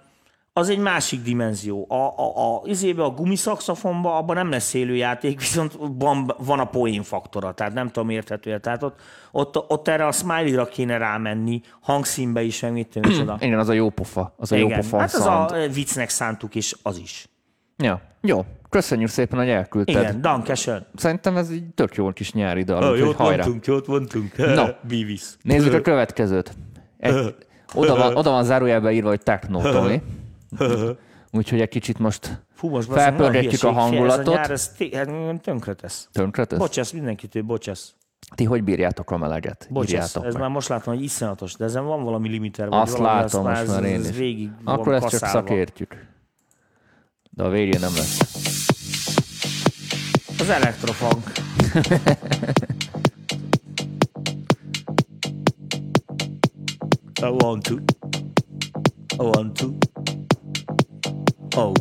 az 0.53 0.69
egy 0.69 0.77
másik 0.77 1.21
dimenzió. 1.21 1.85
A, 1.89 1.95
a, 1.95 2.55
a, 2.55 2.61
izébe, 2.65 3.03
a 3.03 3.09
gumiszakszafonban 3.09 4.15
abban 4.15 4.35
nem 4.35 4.49
lesz 4.49 4.73
élő 4.73 4.95
játék, 4.95 5.39
viszont 5.39 5.77
van, 5.79 6.33
van 6.37 6.59
a 6.59 6.65
poén 6.65 7.03
faktora, 7.03 7.53
tehát 7.53 7.73
nem 7.73 7.87
tudom 7.87 8.09
érthető. 8.09 8.59
Tehát 8.59 8.83
ott, 8.83 8.99
ott, 9.31 9.71
ott 9.71 9.87
erre 9.87 10.07
a 10.07 10.11
smiley-ra 10.11 10.65
kéne 10.65 10.97
rámenni, 10.97 11.61
hangszínbe 11.81 12.41
is, 12.41 12.59
meg 12.59 12.71
mit 12.71 12.87
tudom, 12.87 13.09
micsoda. 13.11 13.37
Igen, 13.39 13.59
az 13.59 13.69
a 13.69 13.73
jó 13.73 13.89
pofa. 13.89 14.33
Az 14.37 14.51
a 14.51 14.55
jó 14.55 14.65
Igen, 14.65 14.79
pofa 14.79 14.99
hát 14.99 15.13
az 15.13 15.23
sound. 15.23 15.51
a 15.51 15.67
viccnek 15.67 16.09
szántuk 16.09 16.55
is, 16.55 16.75
az 16.83 16.97
is. 16.97 17.27
Ja, 17.77 18.01
jó. 18.21 18.45
Köszönjük 18.69 19.09
szépen, 19.09 19.39
hogy 19.39 19.49
elküldted. 19.49 19.95
Igen, 20.01 20.21
Dankeschön. 20.21 20.85
Szerintem 20.95 21.37
ez 21.37 21.49
egy 21.49 21.63
tök 21.75 21.95
jó 21.95 22.11
kis 22.11 22.33
nyári 22.33 22.63
dal, 22.63 22.83
úgyhogy 22.83 22.99
Jót 22.99 23.15
hajrá. 23.15 23.35
mondtunk, 23.35 23.65
jót 23.65 23.87
mondtunk. 23.87 24.37
No. 24.37 24.65
Beavis. 24.81 25.23
Nézzük 25.41 25.73
a 25.73 25.81
következőt. 25.81 26.53
Egy, 26.97 27.35
oda, 27.73 27.95
van, 27.95 28.15
oda 28.15 28.29
van 28.29 28.43
zárójelben 28.43 28.91
írva, 28.91 29.09
hogy 29.09 29.21
techno, 29.21 29.61
Tomi. 29.61 30.01
Úgyhogy 31.31 31.61
egy 31.61 31.69
kicsit 31.69 31.99
most 31.99 32.43
Fú, 32.53 32.69
most 32.69 32.91
felpörgetjük 32.91 33.63
a 33.63 33.71
hangulatot. 33.71 34.19
Ez 34.19 34.27
a 34.27 34.31
nyár, 34.35 34.51
ez 34.51 34.67
té- 34.77 34.95
hát, 34.95 35.41
tönkretesz. 35.41 36.09
Tönkretesz? 36.11 36.59
Bocsász, 36.59 36.91
mindenkitől, 36.91 37.43
bocsász. 37.43 37.93
Ti 38.35 38.43
hogy 38.43 38.63
bírjátok 38.63 39.11
a 39.11 39.17
meleget? 39.17 39.67
Bocsász, 39.69 40.15
ez 40.15 40.33
meg. 40.33 40.41
már 40.41 40.49
most 40.49 40.67
látom, 40.67 40.93
hogy 40.93 41.03
iszonyatos, 41.03 41.53
de 41.55 41.65
ezen 41.65 41.85
van 41.85 42.03
valami 42.03 42.29
limiter. 42.29 42.69
Vagy 42.69 42.79
Azt 42.79 42.97
valami, 42.97 43.19
látom 43.21 43.43
most 43.43 43.61
ez, 43.61 43.69
már 43.69 43.83
én 43.83 43.95
ez 43.99 44.09
is. 44.09 44.17
Végig 44.17 44.49
van 44.63 44.79
Akkor 44.79 44.93
ezt 44.93 45.09
csak 45.09 45.19
kaszálva. 45.19 45.47
szakértjük. 45.47 46.13
De 47.35 47.43
a 47.43 47.49
végén 47.49 47.79
nem 47.79 47.95
lesz. 47.95 48.19
Az 50.39 50.49
elektrofunk. 50.49 51.31
I 57.21 57.31
want 57.43 57.63
to. 57.63 57.75
I 59.09 59.27
want 59.27 59.57
to. 59.57 59.67
Oh. 61.55 61.73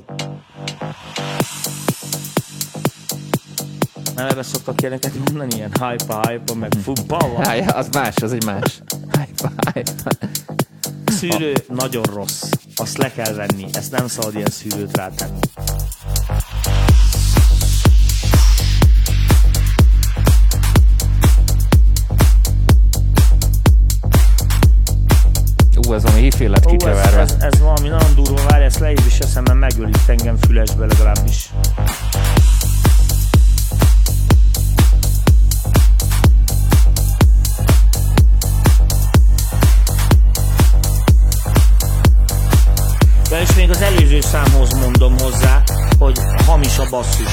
Nem 4.14 4.26
ebbe 4.26 4.42
szoktak 4.42 4.80
ilyeneket 4.80 5.14
mondani, 5.14 5.54
ilyen 5.54 5.72
hype 5.72 6.28
hype 6.28 6.54
meg 6.54 6.72
futball. 6.82 7.34
Háj, 7.44 7.60
az 7.60 7.88
más, 7.88 8.16
az 8.16 8.32
egy 8.32 8.44
más. 8.44 8.82
Hype, 9.12 9.52
hype. 9.72 9.92
Szűrő 11.06 11.54
nagyon 11.68 12.02
rossz. 12.02 12.44
Azt 12.84 12.96
le 12.96 13.12
kell 13.12 13.34
venni. 13.34 13.66
Ezt 13.72 13.90
nem 13.90 14.08
szabad 14.08 14.34
ilyen 14.34 14.50
szűrőt 14.50 14.96
rátenni. 14.96 15.38
ú, 25.86 25.92
ez 25.92 26.04
ami 26.04 26.20
hifi 26.20 26.46
lett 26.46 26.66
Ó, 26.66 26.68
ez, 26.68 26.76
kikeverve. 26.76 27.20
ez, 27.20 27.36
ez, 27.40 27.60
valami 27.60 27.88
nagyon 27.88 28.14
durva, 28.14 28.42
várj, 28.48 28.64
ezt 28.64 28.78
leír 28.78 29.02
is 29.06 29.18
eszem, 29.18 29.42
mert 29.42 29.58
megölik 29.58 29.96
engem 30.06 30.36
fülesbe 30.36 30.86
legalábbis. 30.86 31.50
Még 43.66 43.76
az 43.76 43.82
előző 43.82 44.20
számhoz 44.20 44.72
mondom 44.72 45.18
hozzá, 45.18 45.62
hogy 45.98 46.18
hamis 46.46 46.78
a 46.78 46.86
basszus. 46.90 47.32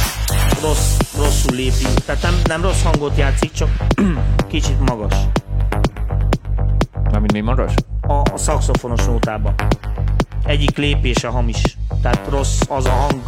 Rossz, 0.62 0.98
rosszul 1.17 1.56
lépi. 1.56 1.86
Tehát 2.06 2.22
nem, 2.22 2.34
nem 2.44 2.62
rossz 2.62 2.82
hangot 2.84 3.17
játszik, 3.17 3.52
csak 3.52 3.70
kicsit 4.52 4.80
magas. 4.80 5.13
Mármint 7.04 7.32
mi 7.32 7.39
magas? 7.39 7.74
a, 8.02 8.13
a 8.13 8.38
szakszofonos 8.38 9.06
nótában. 9.06 9.56
Egyik 10.46 10.78
lépése 10.78 11.28
hamis. 11.28 11.78
Tehát 12.02 12.28
rossz 12.30 12.60
az 12.67 12.86
a 12.86 12.89
hang, 12.91 13.22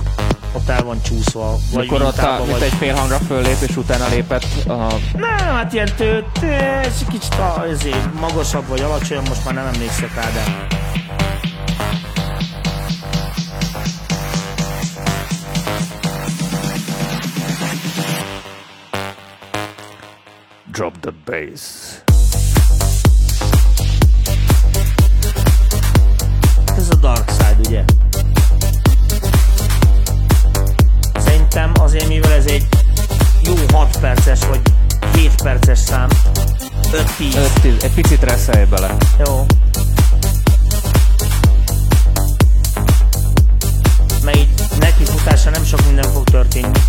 ott 0.51 0.69
el 0.69 0.83
van 0.83 1.01
csúszva. 1.01 1.55
Vagy 1.73 1.83
Mikor 1.83 2.01
ott 2.01 2.17
a, 2.17 2.45
vagy... 2.51 2.61
egy 2.61 2.73
fél 2.73 2.95
hangra 2.95 3.17
föllép, 3.17 3.61
és 3.67 3.77
utána 3.77 4.07
lépett 4.07 4.65
a... 4.67 4.87
Nem, 5.17 5.37
hát 5.37 5.73
ilyen 5.73 5.89
tő, 5.95 6.25
tő, 6.39 6.51
ez 6.51 7.05
kicsit 7.09 7.33
a, 7.33 7.65
ezért 7.69 8.19
magasabb 8.19 8.67
vagy 8.67 8.81
alacsonyabb, 8.81 9.27
most 9.27 9.45
már 9.45 9.53
nem 9.53 9.65
emlékszek 9.73 10.15
rá, 10.15 10.21
de 10.31 10.72
Drop 20.73 21.01
the 21.01 21.11
bass. 21.25 22.01
ez 26.77 26.89
a 26.89 26.95
Dark 26.95 27.29
Side, 27.29 27.57
ugye? 27.67 27.83
Szerintem 31.15 31.71
azért, 31.79 32.07
mivel 32.07 32.31
ez 32.31 32.45
egy 32.45 32.67
jó 33.43 33.53
6 33.71 33.99
perces, 33.99 34.39
vagy 34.45 34.61
7 35.15 35.41
perces 35.43 35.79
szám, 35.79 36.07
5-10, 36.91 37.35
Öt, 37.35 37.61
tíz- 37.61 37.83
egy 37.83 37.93
picit 37.93 38.23
reszelj 38.23 38.65
bele. 38.65 38.95
Jó. 39.25 39.45
Mert 44.23 44.37
így 44.37 44.49
nekifutása 44.79 45.49
nem 45.49 45.63
sok 45.63 45.85
minden 45.85 46.11
fog 46.11 46.23
történni. 46.23 46.79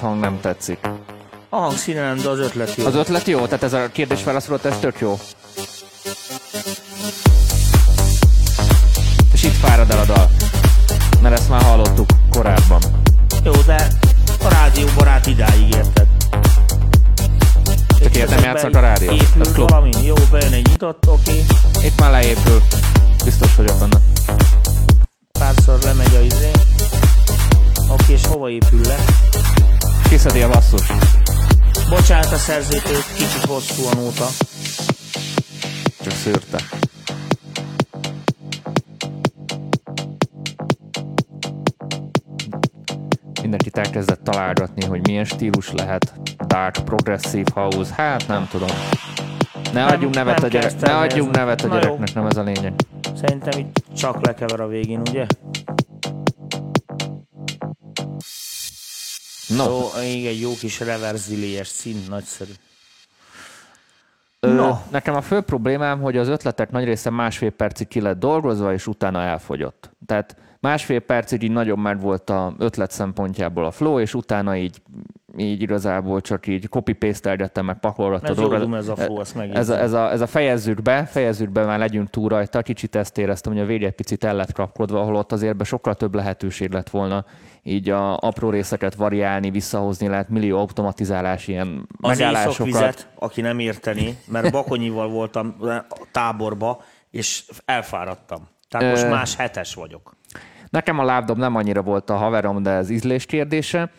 Válaszhang 0.00 0.20
nem 0.20 0.40
tetszik. 0.40 0.78
A 1.48 1.56
hangszíne 1.56 2.02
nem, 2.02 2.16
de 2.16 2.28
az 2.28 2.38
ötlet 2.38 2.74
jó. 2.74 2.86
Az 2.86 2.94
ötlet 2.94 3.26
jó? 3.26 3.44
Tehát 3.44 3.62
ez 3.62 3.72
a 3.72 3.88
kérdés 3.92 4.24
válaszolott, 4.24 4.64
ez 4.64 4.78
tök 4.78 5.00
jó. 5.00 5.18
És 9.32 9.42
itt 9.42 9.54
fárad 9.54 9.90
el 9.90 9.98
a 9.98 10.04
dal. 10.04 10.30
Mert 11.22 11.38
ezt 11.38 11.48
már 11.48 11.62
hallottuk 11.62 12.08
korábban. 12.30 12.80
Jó, 13.44 13.52
de 13.52 13.88
a 14.44 14.48
rádió 14.48 14.86
barát 14.96 15.26
idáig 15.26 15.74
érted. 15.74 16.06
Csak 18.00 18.28
nem 18.28 18.42
játszak 18.42 18.76
a 18.76 18.80
rádió. 18.80 19.12
Épül 19.12 19.52
klub. 19.52 19.70
valami, 19.70 19.90
jó, 20.04 20.14
bejön 20.30 20.52
egy 20.52 20.66
nyitott, 20.68 21.08
oké. 21.08 21.44
Itt 21.82 22.00
már 22.00 22.10
leépül. 22.10 22.62
Biztos 23.24 23.54
vagyok 23.54 23.78
benne. 23.78 24.00
Párszor 25.32 25.78
lemegy 25.82 26.14
a 26.14 26.20
izé. 26.20 26.50
Oké, 27.88 28.12
és 28.12 28.26
hova 28.26 28.50
épül 28.50 28.80
le? 28.80 28.96
Kiszedi 30.08 30.42
a 30.42 30.48
basszus. 30.48 30.92
Bocsánat 31.88 32.32
a 32.32 32.36
szerzőtől, 32.36 33.00
kicsit 33.14 33.44
hosszú 33.44 33.86
a 33.86 33.94
nóta. 33.94 34.26
Csak 36.00 36.12
szűrte. 36.12 36.58
Mindenkit 43.42 43.76
elkezdett 43.78 44.24
találgatni, 44.24 44.84
hogy 44.84 45.06
milyen 45.06 45.24
stílus 45.24 45.72
lehet. 45.72 46.12
Dark, 46.46 46.76
progressive 46.84 47.50
house, 47.54 47.94
hát 47.94 48.28
nem 48.28 48.48
tudom. 48.50 48.68
Ne 49.72 49.84
Nem- 49.84 49.92
adjunk 49.92 50.14
nevet 50.14 50.36
nem 50.36 50.44
a 50.44 50.48
gyerek, 50.48 50.80
ne 50.80 50.96
adjunk 50.96 51.36
nevet 51.36 51.62
a 51.62 51.68
gyereknek, 51.68 52.14
nem 52.14 52.26
ez 52.26 52.36
a 52.36 52.42
lényeg. 52.42 52.72
Szerintem 53.20 53.58
itt 53.58 53.82
csak 53.96 54.26
lekever 54.26 54.60
a 54.60 54.66
végén, 54.66 55.00
ugye? 55.00 55.26
No, 59.48 59.64
Jó, 59.64 59.88
még 60.00 60.26
egy 60.26 60.40
jó 60.40 60.54
kis 60.54 60.80
reverzilies 60.80 61.68
szín, 61.68 61.96
nagyszerű. 62.08 62.50
Ö, 64.40 64.52
No. 64.52 64.74
Nekem 64.90 65.14
a 65.14 65.20
fő 65.20 65.40
problémám, 65.40 66.00
hogy 66.00 66.16
az 66.16 66.28
ötletek 66.28 66.70
nagy 66.70 66.84
része 66.84 67.10
másfél 67.10 67.50
percig 67.50 67.88
ki 67.88 68.00
lett 68.00 68.18
dolgozva, 68.18 68.72
és 68.72 68.86
utána 68.86 69.22
elfogyott. 69.22 69.90
Tehát 70.06 70.36
másfél 70.60 71.00
percig 71.00 71.42
így 71.42 71.50
nagyon 71.50 71.78
meg 71.78 72.00
volt 72.00 72.30
a 72.30 72.54
ötlet 72.58 72.90
szempontjából 72.90 73.64
a 73.64 73.70
flow, 73.70 74.00
és 74.00 74.14
utána 74.14 74.56
így, 74.56 74.82
így 75.38 75.62
igazából 75.62 76.20
csak 76.20 76.46
így 76.46 76.68
copy-pastelgettem, 76.68 77.64
meg 77.64 77.78
jó 78.36 78.48
dum 78.48 78.74
ez 78.74 78.88
a 78.88 78.96
flow, 78.96 79.20
ezt 79.20 79.34
megérzem. 79.34 79.60
ez 79.60 79.68
a, 79.68 79.78
ez, 79.78 79.92
a, 79.92 80.10
ez 80.10 80.20
a 80.20 80.26
fejezzük 80.26 80.82
be, 80.82 81.04
fejezzük 81.04 81.50
be, 81.50 81.64
már 81.64 81.78
legyünk 81.78 82.10
túl 82.10 82.28
rajta, 82.28 82.62
kicsit 82.62 82.96
ezt 82.96 83.18
éreztem, 83.18 83.52
hogy 83.52 83.62
a 83.62 83.66
vége 83.66 83.86
egy 83.86 83.94
picit 83.94 84.24
el 84.24 84.34
lett 84.34 84.52
kapkodva, 84.52 85.00
ahol 85.00 85.14
ott 85.14 85.32
azért 85.32 85.56
be 85.56 85.64
sokkal 85.64 85.94
több 85.94 86.14
lehetőség 86.14 86.72
lett 86.72 86.90
volna 86.90 87.24
így 87.62 87.90
a 87.90 88.16
apró 88.16 88.50
részeket 88.50 88.94
variálni, 88.94 89.50
visszahozni 89.50 90.08
lehet, 90.08 90.28
millió 90.28 90.58
automatizálás, 90.58 91.48
ilyen 91.48 91.88
Az 92.00 92.08
megállásokat. 92.18 92.66
északvizet, 92.66 93.08
aki 93.14 93.40
nem 93.40 93.58
érteni, 93.58 94.18
mert 94.26 94.50
Bakonyival 94.52 95.08
voltam 95.08 95.56
a 95.88 96.06
táborba, 96.12 96.82
és 97.10 97.44
elfáradtam. 97.64 98.48
Tehát 98.68 98.90
most 98.90 99.08
más 99.08 99.36
hetes 99.36 99.74
vagyok. 99.74 100.16
Nekem 100.70 100.98
a 100.98 101.04
lábdob 101.04 101.38
nem 101.38 101.54
annyira 101.54 101.82
volt 101.82 102.10
a 102.10 102.16
haverom, 102.16 102.62
de 102.62 102.70
ez 102.70 102.90
ízlés 102.90 103.26
kérdése. 103.26 103.90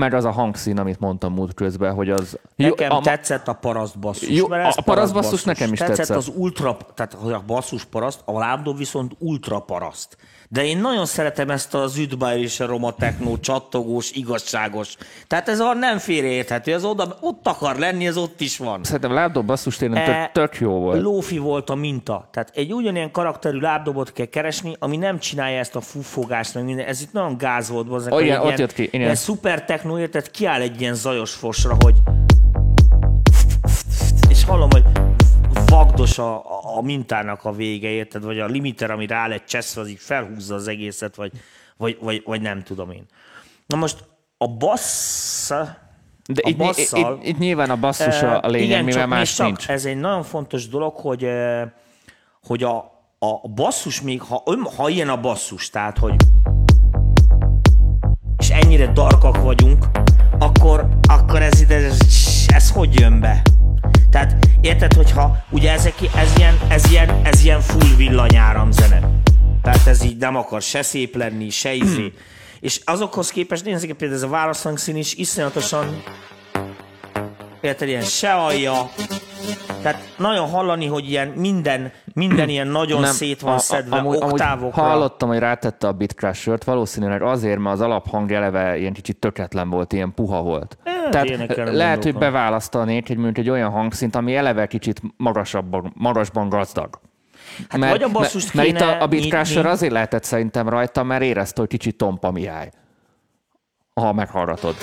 Meg 0.00 0.14
az 0.14 0.24
a 0.24 0.30
hangszín, 0.30 0.78
amit 0.78 1.00
mondtam 1.00 1.32
múlt 1.32 1.54
közben, 1.54 1.94
hogy 1.94 2.10
az... 2.10 2.38
Nekem 2.56 2.90
a, 2.90 3.00
tetszett 3.00 3.48
a 3.48 3.52
paraszt 3.52 3.98
basszus. 3.98 4.28
Jó, 4.28 4.48
mert 4.48 4.66
ez 4.66 4.74
a 4.76 4.82
paraszt 4.82 5.12
basszus 5.12 5.44
nekem 5.44 5.72
is 5.72 5.78
tetszett. 5.78 5.96
tetszett. 5.96 6.16
az 6.16 6.32
ultra, 6.34 6.76
tehát 6.94 7.12
hogy 7.14 7.32
a 7.32 7.42
basszus 7.46 7.84
paraszt, 7.84 8.20
a 8.24 8.38
lábdob 8.38 8.78
viszont 8.78 9.12
ultra 9.18 9.58
paraszt. 9.58 10.16
De 10.48 10.64
én 10.64 10.78
nagyon 10.78 11.06
szeretem 11.06 11.50
ezt 11.50 11.74
az 11.74 11.96
üdbájr 11.96 12.40
és 12.40 12.60
a 12.60 12.66
roma 12.66 12.92
technó, 12.92 13.38
csattogós, 13.38 14.10
igazságos. 14.12 14.96
Tehát 15.26 15.48
ez 15.48 15.60
a 15.60 15.74
nem 15.74 15.98
félreérthető, 15.98 16.72
ez 16.72 16.84
oda, 16.84 17.16
ott 17.20 17.46
akar 17.46 17.76
lenni, 17.76 18.06
ez 18.06 18.16
ott 18.16 18.40
is 18.40 18.58
van. 18.58 18.84
Szerintem 18.84 19.12
lábdob 19.12 19.46
basszus 19.46 19.76
tényleg 19.76 20.08
E, 20.08 20.30
tök, 20.32 20.58
jó 20.58 20.72
volt. 20.72 21.02
Lófi 21.02 21.38
volt 21.38 21.70
a 21.70 21.74
minta. 21.74 22.28
Tehát 22.30 22.50
egy 22.54 22.72
ugyanilyen 22.72 23.10
karakterű 23.10 23.58
lábdobot 23.58 24.12
kell 24.12 24.26
keresni, 24.26 24.76
ami 24.78 24.96
nem 24.96 25.18
csinálja 25.18 25.58
ezt 25.58 25.76
a 25.76 25.80
fúfogást, 25.80 26.54
meg 26.54 26.64
minden. 26.64 26.86
Ez 26.86 27.00
itt 27.00 27.12
nagyon 27.12 27.36
gáz 27.38 27.68
volt. 27.68 27.86
Bazzak, 27.86 28.12
Oh, 28.12 28.22
igen, 28.22 28.40
egy 28.40 28.46
ott 28.46 28.58
jött 28.58 28.72
ki, 28.72 28.82
igen. 28.82 29.00
Ilyen 29.00 29.14
szuper 29.14 29.64
techno, 29.86 29.98
érted? 29.98 30.30
Kiáll 30.30 30.60
egy 30.60 30.80
ilyen 30.80 30.94
zajos 30.94 31.32
fosra, 31.32 31.76
hogy 31.78 31.94
és 34.28 34.44
hallom, 34.44 34.70
hogy 34.70 34.84
vagdos 35.66 36.18
a, 36.18 36.42
a, 36.76 36.80
mintának 36.82 37.44
a 37.44 37.52
vége, 37.52 37.88
érted? 37.88 38.24
Vagy 38.24 38.38
a 38.38 38.46
limiter, 38.46 38.90
ami 38.90 39.06
rá 39.06 39.26
lett 39.26 39.46
cseszve, 39.46 39.80
az 39.80 39.88
így 39.88 39.98
felhúzza 39.98 40.54
az 40.54 40.68
egészet, 40.68 41.14
vagy, 41.14 41.32
vagy, 41.76 41.98
vagy, 42.00 42.22
vagy 42.24 42.40
nem 42.40 42.62
tudom 42.62 42.90
én. 42.90 43.04
Na 43.66 43.76
most 43.76 44.04
a 44.38 44.48
bassz... 44.48 45.50
De 46.28 46.42
a 46.44 46.48
itt, 46.48 46.56
basszal- 46.56 47.22
itt, 47.22 47.28
itt, 47.28 47.38
nyilván 47.38 47.70
a 47.70 47.76
basszus 47.76 48.22
a, 48.22 48.42
a 48.42 48.48
lényeg, 48.48 48.68
igen, 48.68 48.84
mivel 48.84 49.06
más 49.06 49.34
csak 49.34 49.46
nincs. 49.46 49.68
Ez 49.68 49.84
egy 49.84 49.96
nagyon 49.96 50.22
fontos 50.22 50.68
dolog, 50.68 50.96
hogy, 50.96 51.28
hogy 52.42 52.62
a, 52.62 52.76
a 53.18 53.48
basszus 53.54 54.00
még, 54.00 54.20
ha, 54.20 54.42
ön- 54.46 54.70
ha 54.76 54.88
ilyen 54.88 55.08
a 55.08 55.20
basszus, 55.20 55.70
tehát, 55.70 55.98
hogy 55.98 56.14
ennyire 58.66 58.92
darkak 58.92 59.36
vagyunk, 59.36 59.84
akkor, 60.38 60.88
akkor 61.08 61.42
ez 61.42 61.60
ide, 61.60 61.74
ez, 61.74 61.98
ez 62.46 62.70
hogy 62.70 63.00
jön 63.00 63.20
be? 63.20 63.42
Tehát 64.10 64.36
érted, 64.60 64.92
hogyha 64.92 65.36
ugye 65.50 65.72
ezek, 65.72 65.94
ez 66.14 66.32
ilyen, 66.36 66.58
ez 66.68 66.90
ilyen, 66.90 67.20
ez 67.24 67.44
ilyen 67.44 67.60
full 67.60 67.96
villanyáram 67.96 68.70
zene. 68.70 69.00
Tehát 69.62 69.86
ez 69.86 70.04
így 70.04 70.16
nem 70.16 70.36
akar 70.36 70.62
se 70.62 70.82
szép 70.82 71.16
lenni, 71.16 71.50
se 71.50 71.74
izé. 71.74 72.12
És 72.60 72.80
azokhoz 72.84 73.30
képest 73.30 73.64
nézzük 73.64 73.92
például 73.92 74.20
ez 74.20 74.26
a 74.26 74.30
válaszhangszín 74.30 74.96
is 74.96 75.14
iszonyatosan 75.14 76.02
érted, 77.60 77.88
ilyen 77.88 78.02
se 78.02 78.32
alja. 78.32 78.90
Tehát 79.82 80.14
nagyon 80.18 80.48
hallani, 80.48 80.86
hogy 80.86 81.10
ilyen 81.10 81.28
minden, 81.28 81.92
minden 82.14 82.48
ilyen 82.48 82.66
nagyon 82.68 83.00
nem, 83.00 83.12
szét 83.12 83.40
van 83.40 83.54
a- 83.54 83.58
szedve 83.58 83.96
amúgy, 83.96 84.16
amúgy 84.16 84.32
oktávokra. 84.32 84.82
hallottam, 84.82 85.28
hogy 85.28 85.38
rátette 85.38 85.86
a 85.86 85.92
Bitcrusher-t, 85.92 86.64
valószínűleg 86.64 87.22
azért, 87.22 87.58
mert 87.58 87.74
az 87.74 87.80
alaphang 87.80 88.32
eleve 88.32 88.78
ilyen 88.78 88.92
kicsit 88.92 89.16
töketlen 89.16 89.70
volt, 89.70 89.92
ilyen 89.92 90.14
puha 90.14 90.42
volt. 90.42 90.78
Tehát 91.10 91.26
ilyenekkel 91.26 91.64
nem 91.64 91.74
lehet, 91.74 92.02
hogy 92.02 92.14
beválasztanék 92.14 93.08
egy, 93.08 93.16
mint 93.16 93.38
egy 93.38 93.50
olyan 93.50 93.70
hangszint, 93.70 94.16
ami 94.16 94.36
eleve 94.36 94.66
kicsit 94.66 95.00
magasabban, 95.16 95.92
magasban 95.96 96.48
gazdag. 96.48 97.00
Hát 97.68 97.90
vagy 97.90 98.02
a 98.02 98.08
basszust 98.08 98.54
mert, 98.54 98.68
mert 98.72 98.80
itt 98.80 98.86
kéne 98.86 98.98
a, 98.98 99.02
a 99.02 99.06
Bitcrusher 99.06 99.66
azért 99.66 99.92
lehetett 99.92 100.24
szerintem 100.24 100.68
rajta, 100.68 101.02
mert 101.02 101.22
érezte, 101.22 101.60
hogy 101.60 101.70
kicsit 101.70 101.96
Tompa 101.96 102.30
Mihály. 102.30 102.70
Ha 103.94 104.12
meghallgatod. 104.12 104.74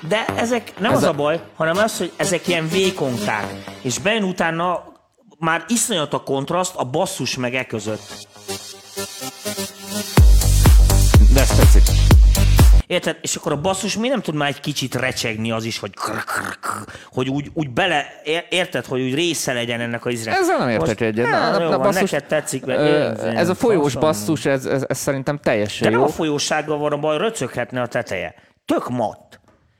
De 0.00 0.24
ezek 0.36 0.72
nem 0.78 0.90
Ez 0.90 0.96
az 0.96 1.02
a 1.02 1.08
a- 1.08 1.12
baj, 1.12 1.40
hanem 1.56 1.76
az, 1.76 1.98
hogy 1.98 2.12
ezek 2.16 2.48
ilyen 2.48 2.68
vékonkák. 2.68 3.54
És 3.82 3.98
bejön 3.98 4.22
utána 4.22 4.82
már 5.38 5.64
iszonyat 5.68 6.12
a 6.14 6.22
kontraszt 6.22 6.74
a 6.76 6.84
basszus 6.84 7.36
meg 7.36 7.54
e 7.54 7.64
között. 7.66 8.26
De 11.34 11.40
ez 11.40 11.48
tetszik. 11.56 11.82
Érted? 12.86 13.16
És 13.20 13.36
akkor 13.36 13.52
a 13.52 13.60
basszus 13.60 13.96
mi 13.96 14.08
nem 14.08 14.20
tud 14.20 14.34
már 14.34 14.48
egy 14.48 14.60
kicsit 14.60 14.94
recsegni 14.94 15.50
az 15.50 15.64
is, 15.64 15.78
hogy 15.78 15.94
krr, 15.94 16.24
krr, 16.24 16.58
krr, 16.60 16.92
hogy 17.12 17.28
úgy, 17.28 17.50
úgy 17.54 17.70
bele, 17.70 18.06
ér- 18.24 18.46
érted, 18.50 18.84
hogy 18.84 19.00
úgy 19.00 19.14
része 19.14 19.52
legyen 19.52 19.80
ennek 19.80 20.04
a 20.04 20.10
izre. 20.10 20.32
Ezzel 20.32 20.58
nem 20.58 20.68
értek 20.68 21.00
egyet. 21.00 21.30
Na, 21.30 21.50
Na, 21.50 21.62
jó, 21.62 21.68
na, 21.68 21.78
basszus, 21.78 22.10
neked 22.10 22.28
tetszik. 22.28 22.64
mert 22.64 22.78
Ö, 22.78 23.26
én- 23.28 23.36
ez 23.36 23.48
a 23.48 23.54
folyós 23.54 23.82
faszom. 23.92 24.00
basszus, 24.00 24.44
ez, 24.44 24.64
ez, 24.66 24.84
ez 24.88 24.98
szerintem 24.98 25.38
teljesen 25.38 25.90
De 25.90 25.96
jó. 25.98 26.04
a 26.04 26.08
folyósággal 26.08 26.78
van 26.78 26.92
a 26.92 26.96
baj, 26.98 27.18
röcöghetne 27.18 27.80
a 27.80 27.86
teteje. 27.86 28.34
Tök 28.64 28.88
matt. 28.88 29.37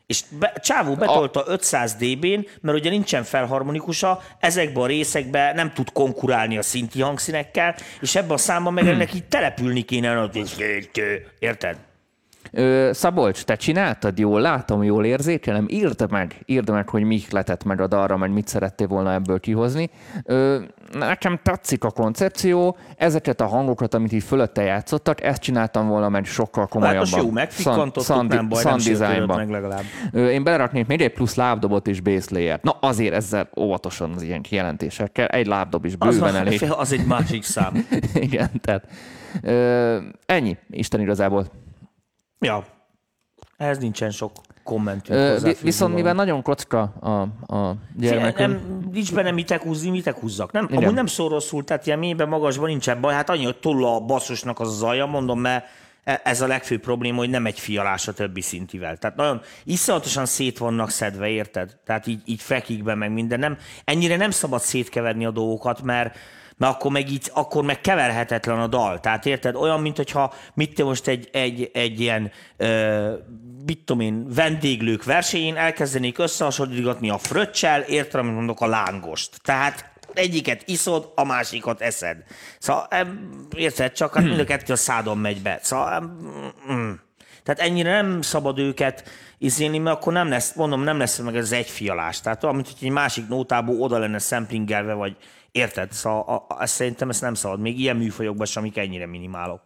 És 0.09 0.23
be, 0.39 0.53
Csávó 0.63 0.95
betolta 0.95 1.45
500 1.47 1.95
dB-n, 1.95 2.47
mert 2.61 2.79
ugye 2.79 2.91
nincsen 2.91 3.23
felharmonikusa, 3.23 4.23
ezekben 4.41 4.83
a 4.83 4.87
részekben 4.87 5.55
nem 5.55 5.73
tud 5.73 5.93
konkurálni 5.93 6.59
a 6.59 6.63
szinti 6.63 7.01
hangszínekkel, 7.01 7.77
és 8.01 8.15
ebben 8.15 8.31
a 8.31 8.37
számban 8.37 8.73
meg 8.73 8.87
ennek 8.87 9.15
így 9.15 9.25
települni 9.25 9.83
kéne. 9.83 10.31
Érted? 11.39 11.77
Ö, 12.53 12.91
Szabolcs, 12.93 13.45
te 13.45 13.55
csináltad 13.57 14.19
jól, 14.19 14.41
látom, 14.41 14.83
jól 14.83 15.05
érzékelem, 15.05 15.67
írd 15.69 16.11
meg, 16.11 16.43
írd 16.47 16.71
meg, 16.71 16.89
hogy 16.89 17.03
mi 17.03 17.21
letett 17.31 17.65
meg 17.65 17.81
a 17.81 17.87
dalra, 17.87 18.17
meg 18.17 18.31
mit 18.33 18.49
szerettél 18.49 18.87
volna 18.87 19.13
ebből 19.13 19.41
kihozni. 19.41 19.91
Ö, 20.25 20.59
nekem 20.93 21.39
tetszik 21.43 21.85
a 21.85 21.91
koncepció, 21.91 22.77
ezeket 22.97 23.41
a 23.41 23.47
hangokat, 23.47 23.95
amit 23.95 24.13
így 24.13 24.23
fölötte 24.23 24.63
játszottak, 24.63 25.23
ezt 25.23 25.43
csináltam 25.43 25.89
volna 25.89 26.09
meg 26.09 26.25
sokkal 26.25 26.63
Hát 26.63 26.71
komolyabban. 26.73 26.99
most 26.99 27.17
jó, 27.17 27.31
megfikantottuk, 27.31 28.03
Sound- 28.05 28.29
nem 28.33 28.49
baj, 28.49 28.63
sound 28.63 29.27
meg 29.27 29.51
legalább. 29.51 29.83
Ö, 30.13 30.29
Én 30.29 30.45
beleraknék 30.45 30.87
még 30.87 31.01
egy 31.01 31.13
plusz 31.13 31.35
lábdobot 31.35 31.87
és 31.87 32.01
bass 32.01 32.29
layer. 32.29 32.59
Na 32.63 32.71
azért 32.81 33.15
ezzel 33.15 33.49
óvatosan 33.57 34.13
az 34.15 34.23
ilyen 34.23 34.43
kijelentésekkel. 34.43 35.27
Egy 35.27 35.47
lábdob 35.47 35.85
is 35.85 35.93
Az, 35.99 36.15
bőven 36.15 36.33
van, 36.33 36.41
elég. 36.41 36.65
az 36.77 36.93
egy 36.93 37.07
másik 37.07 37.43
szám. 37.43 37.87
Igen, 38.15 38.51
tehát 38.61 38.85
ö, 39.43 39.97
ennyi, 40.27 40.57
Isten 40.71 41.01
igazából. 41.01 41.47
Ja. 42.41 42.65
Ehhez 43.57 43.79
nincsen 43.79 44.11
sok 44.11 44.33
kommentünk. 44.63 45.19
Ö, 45.19 45.53
viszont 45.63 45.95
mivel 45.95 46.15
nagyon 46.15 46.43
kocka 46.43 46.81
a, 47.01 47.21
a 47.55 47.77
gyermekünk, 47.97 48.49
nem, 48.49 48.89
nincs 48.93 49.15
benne 49.15 49.31
mitek 49.31 49.63
húzni, 49.63 49.91
mitek 49.91 50.19
húzzak. 50.19 50.53
Nem, 50.53 50.65
Igen. 50.65 50.83
amúgy 50.83 50.95
nem 50.95 51.07
szól 51.07 51.29
rosszul, 51.29 51.65
tehát 51.65 51.87
ilyen 51.87 51.99
mélyben, 51.99 52.29
magasban 52.29 52.69
nincsen 52.69 53.01
baj. 53.01 53.15
Hát 53.15 53.31
annyi, 53.31 53.45
hogy 53.45 53.59
túl 53.59 53.87
a 53.87 54.01
basszusnak 54.01 54.61
az 54.61 54.77
zaja, 54.77 55.07
mondom, 55.07 55.41
mert 55.41 55.65
e- 56.05 56.21
ez 56.25 56.41
a 56.41 56.47
legfőbb 56.47 56.81
probléma, 56.81 57.19
hogy 57.19 57.31
nem 57.31 57.47
egy 57.47 57.61
fialás 57.61 58.09
a 58.09 58.13
többi 58.13 58.41
szintivel. 58.41 58.97
Tehát 58.97 59.17
nagyon 59.17 59.41
iszonyatosan 59.65 60.27
szét 60.27 60.59
vannak 60.59 60.91
szedve, 60.91 61.29
érted? 61.29 61.77
Tehát 61.85 62.07
így, 62.07 62.21
így 62.25 62.43
fekikben 62.43 62.99
meg 62.99 63.13
minden. 63.13 63.39
Nem, 63.39 63.59
ennyire 63.85 64.17
nem 64.17 64.31
szabad 64.31 64.61
szétkeverni 64.61 65.25
a 65.25 65.31
dolgokat, 65.31 65.83
mert 65.83 66.17
mert 66.59 66.75
akkor 66.75 66.91
meg, 66.91 67.11
így, 67.11 67.31
akkor 67.35 67.65
meg 67.65 67.81
keverhetetlen 67.81 68.61
a 68.61 68.67
dal. 68.67 69.01
Tehát 69.01 69.27
érted? 69.27 69.55
Olyan, 69.55 69.81
mint 69.81 69.97
hogyha 69.97 70.35
mit 70.55 70.75
te 70.75 70.85
most 70.85 71.07
egy, 71.07 71.29
egy, 71.33 71.71
egy 71.73 72.01
ilyen, 72.01 72.31
ö, 72.57 73.13
mit 73.67 73.79
tudom 73.85 74.03
én, 74.03 74.27
vendéglők 74.35 75.05
versenyén 75.05 75.57
elkezdenék 75.57 76.19
összehasonlítgatni 76.19 77.11
a 77.11 77.19
fröccsel, 77.19 77.81
érted, 77.81 78.21
amit 78.21 78.35
mondok, 78.35 78.61
a 78.61 78.67
lángost. 78.67 79.41
Tehát 79.43 79.91
egyiket 80.15 80.63
iszod, 80.67 81.13
a 81.15 81.25
másikat 81.25 81.81
eszed. 81.81 82.17
Szóval, 82.59 82.89
érted, 83.57 83.93
csak 83.93 84.15
hát 84.15 84.25
mind 84.25 84.41
a 84.41 84.45
kettő 84.45 84.73
a 84.73 84.77
szádon 84.77 85.19
megy 85.19 85.43
be. 85.43 85.59
Szóval, 85.63 85.93
em, 85.93 86.19
mm. 86.73 86.91
tehát 87.43 87.61
ennyire 87.61 88.03
nem 88.03 88.23
szabad 88.23 88.59
őket 88.59 89.09
izélni, 89.39 89.79
mert 89.79 89.97
akkor 89.97 90.13
nem 90.13 90.29
lesz, 90.29 90.55
mondom, 90.55 90.83
nem 90.83 90.99
lesz 90.99 91.19
meg 91.19 91.37
ez 91.37 91.53
egy 91.53 91.69
fialás. 91.69 92.21
Tehát 92.21 92.45
olyan, 92.45 92.55
mint 92.55 92.69
hogy 92.69 92.89
egy 92.89 92.91
másik 92.91 93.29
nótából 93.29 93.81
oda 93.81 93.99
lenne 93.99 94.19
szemplingelve, 94.19 94.93
vagy 94.93 95.17
érted? 95.53 95.93
Szóval 95.93 96.21
a, 96.21 96.55
a, 96.55 96.63
ezt 96.63 96.75
szerintem 96.75 97.09
ezt 97.09 97.21
nem 97.21 97.35
szabad. 97.35 97.61
Még 97.61 97.81
ilyen 97.81 97.97
műfajokban 97.97 98.47
sem, 98.47 98.63
amik 98.63 98.79
ennyire 98.79 99.07
minimálok. 99.07 99.63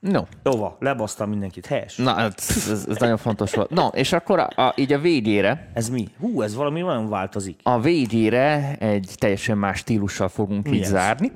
no, 0.00 0.22
Jó 0.44 0.52
van, 0.56 0.76
lebasztam 0.78 1.28
mindenkit. 1.28 1.66
Helyes. 1.66 1.96
na, 1.96 2.18
ez, 2.20 2.34
ez, 2.70 2.84
ez 2.88 2.96
nagyon 2.98 3.16
fontos 3.16 3.54
volt. 3.54 3.70
No, 3.70 3.86
és 3.86 4.12
akkor 4.12 4.38
a, 4.38 4.62
a, 4.62 4.72
így 4.76 4.92
a 4.92 4.98
végére, 4.98 5.70
Ez 5.74 5.88
mi? 5.88 6.08
Hú, 6.20 6.42
ez 6.42 6.54
valami 6.54 6.80
nagyon 6.80 7.08
változik. 7.08 7.60
a 7.62 7.80
végére 7.80 8.76
egy 8.78 9.14
teljesen 9.16 9.58
más 9.58 9.78
stílussal 9.78 10.28
fogunk 10.28 10.68
Mi 10.68 10.76
így 10.76 10.82
ez? 10.82 10.88
zárni. 10.88 11.32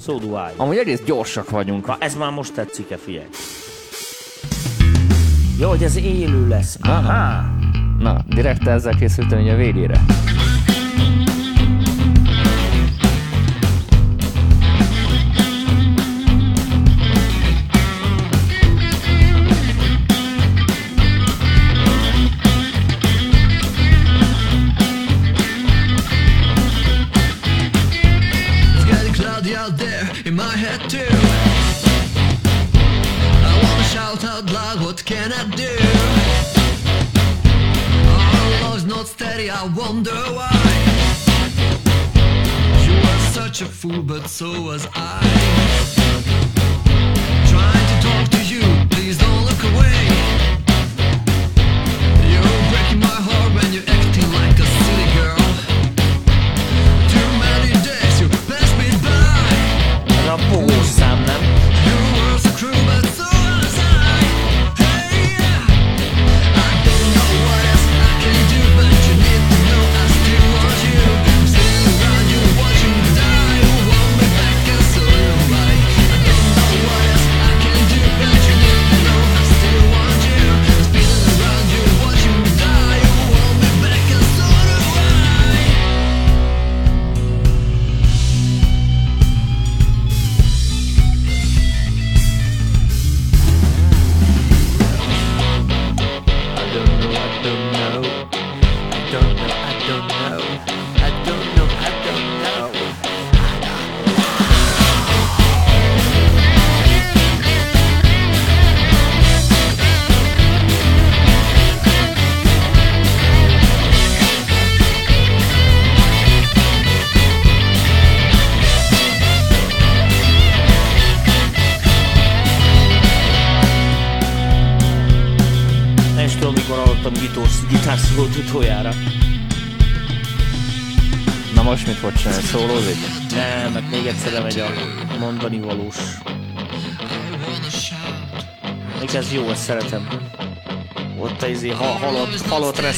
So 0.00 0.18
do 0.18 0.26
I. 0.26 0.52
Amúgy 0.56 0.76
egész 0.76 1.02
gyorsak 1.04 1.50
vagyunk. 1.50 1.86
Na, 1.86 1.96
ez 2.00 2.14
már 2.16 2.30
most 2.32 2.54
tetszik-e, 2.54 2.96
figyelj. 2.96 3.26
Jó, 5.60 5.68
hogy 5.68 5.82
ez 5.82 5.96
élő 5.96 6.48
lesz. 6.48 6.78
Aha. 6.82 7.42
Na, 7.98 8.24
direkt 8.28 8.66
ezzel 8.66 8.94
készültem 8.94 9.38
így 9.38 9.48
a 9.48 9.56
végére. 9.56 10.00
I 33.46 33.60
wanna 33.62 33.84
shout 33.84 34.24
out 34.24 34.50
loud, 34.50 34.80
what 34.80 35.04
can 35.04 35.32
I 35.32 35.44
do? 35.54 35.76
Our 38.10 38.84
not 38.84 39.06
steady, 39.06 39.50
I 39.50 39.64
wonder 39.76 40.10
why. 40.10 40.50
You 42.84 42.94
were 43.00 43.20
such 43.32 43.62
a 43.62 43.66
fool, 43.66 44.02
but 44.02 44.26
so 44.26 44.62
was 44.62 44.88
I. 44.94 46.03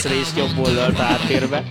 reszelés 0.07 0.29
jobb 0.37 0.67
oldalt 0.67 1.01
áttérve. 1.01 1.63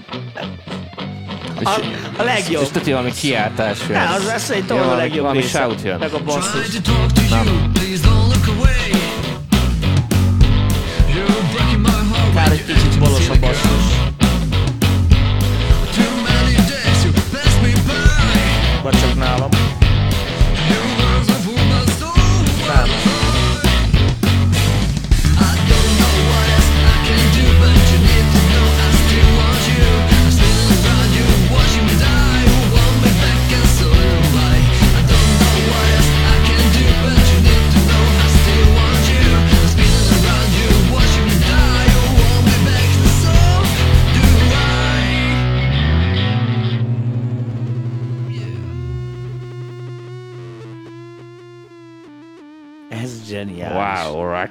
A, 1.64 1.80
a 2.18 2.24
legjobb. 2.24 2.62
És 2.62 2.68
tudja, 2.70 2.96
valami 2.96 3.14
kiáltás 3.14 3.78
jön. 3.90 3.98
Ne, 3.98 4.34
az, 4.34 4.42
szerintem 4.42 4.78
Jó, 4.78 4.84
az 4.84 4.90
a 4.90 4.96
legjobb 4.96 5.22
valami 5.22 5.40
része. 5.40 5.60
shout 5.60 5.82
jön. 5.84 6.00
Meg 6.00 6.14
a 6.14 6.24
basszus. 6.24 6.82
to 6.84 7.85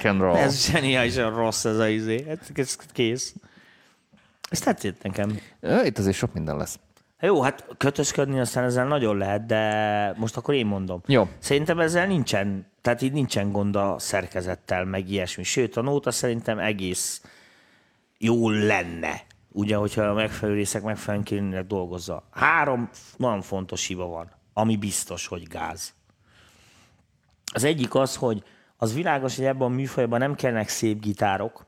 rock 0.04 0.14
and 0.14 0.20
roll. 0.20 0.36
Ez 0.36 0.66
zseniálisan 0.70 1.34
rossz 1.34 1.64
ez 1.64 1.78
a 1.78 1.88
izé. 1.88 2.24
Ez, 2.28 2.38
ez 2.54 2.76
kész. 2.92 3.34
Ez 4.50 4.60
tetszett 4.60 5.02
nekem. 5.02 5.40
Itt 5.84 5.98
azért 5.98 6.16
sok 6.16 6.32
minden 6.32 6.56
lesz. 6.56 6.78
Jó, 7.20 7.42
hát 7.42 7.66
kötözködni 7.76 8.40
aztán 8.40 8.64
ezzel 8.64 8.86
nagyon 8.86 9.16
lehet, 9.16 9.46
de 9.46 10.14
most 10.16 10.36
akkor 10.36 10.54
én 10.54 10.66
mondom. 10.66 11.00
Jó. 11.06 11.28
Szerintem 11.38 11.80
ezzel 11.80 12.06
nincsen, 12.06 12.66
tehát 12.80 13.02
így 13.02 13.12
nincsen 13.12 13.52
gond 13.52 13.76
a 13.76 13.98
szerkezettel, 13.98 14.84
meg 14.84 15.10
ilyesmi. 15.10 15.42
Sőt, 15.42 15.76
a 15.76 15.80
nóta 15.80 16.10
szerintem 16.10 16.58
egész 16.58 17.22
jó 18.18 18.50
lenne. 18.50 19.22
Ugye, 19.48 19.76
hogyha 19.76 20.02
a 20.02 20.14
megfelelő 20.14 20.56
részek 20.56 20.82
megfelelően 20.82 21.24
kéne 21.24 21.62
dolgozza. 21.62 22.28
Három 22.30 22.90
nagyon 23.16 23.42
fontos 23.42 23.86
hiba 23.86 24.06
van, 24.06 24.30
ami 24.52 24.76
biztos, 24.76 25.26
hogy 25.26 25.48
gáz. 25.48 25.94
Az 27.52 27.64
egyik 27.64 27.94
az, 27.94 28.16
hogy 28.16 28.42
az 28.84 28.94
világos, 28.94 29.36
hogy 29.36 29.44
ebben 29.44 29.66
a 29.66 29.74
műfajban 29.74 30.18
nem 30.18 30.34
kellnek 30.34 30.68
szép 30.68 31.00
gitárok, 31.00 31.66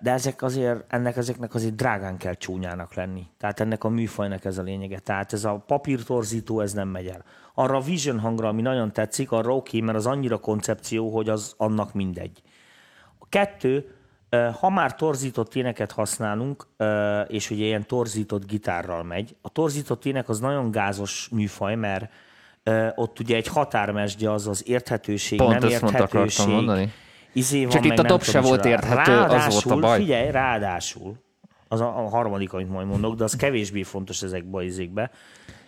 de 0.00 0.10
ezek 0.10 0.42
azért, 0.42 0.92
ennek 0.92 1.16
ezeknek 1.16 1.54
azért 1.54 1.74
drágán 1.74 2.16
kell 2.16 2.34
csúnyának 2.34 2.94
lenni. 2.94 3.26
Tehát 3.38 3.60
ennek 3.60 3.84
a 3.84 3.88
műfajnak 3.88 4.44
ez 4.44 4.58
a 4.58 4.62
lényege. 4.62 4.98
Tehát 4.98 5.32
ez 5.32 5.44
a 5.44 5.62
papírtorzító, 5.66 6.60
ez 6.60 6.72
nem 6.72 6.88
megy 6.88 7.06
el. 7.06 7.24
Arra 7.54 7.76
a 7.76 7.80
Vision 7.80 8.18
hangra, 8.18 8.48
ami 8.48 8.62
nagyon 8.62 8.92
tetszik, 8.92 9.32
arra 9.32 9.54
oké, 9.54 9.76
okay, 9.76 9.80
mert 9.80 9.98
az 9.98 10.06
annyira 10.06 10.38
koncepció, 10.38 11.14
hogy 11.14 11.28
az 11.28 11.54
annak 11.56 11.92
mindegy. 11.92 12.42
A 13.18 13.28
kettő, 13.28 13.94
ha 14.60 14.70
már 14.70 14.94
torzított 14.94 15.54
éneket 15.54 15.92
használunk, 15.92 16.66
és 17.26 17.50
ugye 17.50 17.64
ilyen 17.64 17.86
torzított 17.86 18.46
gitárral 18.46 19.02
megy, 19.02 19.36
a 19.40 19.48
torzított 19.48 20.04
ének 20.04 20.28
az 20.28 20.40
nagyon 20.40 20.70
gázos 20.70 21.28
műfaj, 21.32 21.74
mert 21.74 22.10
ott 22.94 23.20
ugye 23.20 23.36
egy 23.36 23.46
határmesdje 23.46 24.32
az 24.32 24.46
az 24.46 24.68
érthetőség, 24.68 25.38
Pont 25.38 25.58
nem 25.58 25.68
érthetőség. 25.68 26.46
mondani. 26.46 26.92
Izé 27.32 27.62
van, 27.62 27.70
Csak 27.70 27.84
itt 27.84 27.98
a 27.98 28.02
tudom 28.02 28.20
se 28.20 28.40
volt 28.40 28.64
érthető, 28.64 29.12
az 29.12 29.18
volt 29.18 29.30
a 29.30 29.34
Ráadásul, 29.34 29.80
baj. 29.80 29.98
Figyelj, 29.98 30.30
ráadásul, 30.30 31.16
az 31.68 31.80
a, 31.80 31.98
a 31.98 32.08
harmadik, 32.08 32.52
amit 32.52 32.70
majd 32.70 32.86
mondok, 32.86 33.14
de 33.14 33.24
az 33.24 33.36
kevésbé 33.36 33.82
fontos 33.82 34.22
ezekbe 34.22 34.58
a 34.58 34.62
izékbe. 34.62 35.10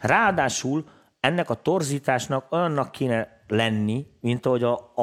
Ráadásul 0.01 0.85
ennek 1.23 1.51
a 1.51 1.55
torzításnak 1.55 2.53
olyannak 2.53 2.91
kéne 2.91 3.41
lenni, 3.49 4.07
mint 4.21 4.47
ahogy 4.47 4.63
a, 4.63 4.73
a, 4.95 5.03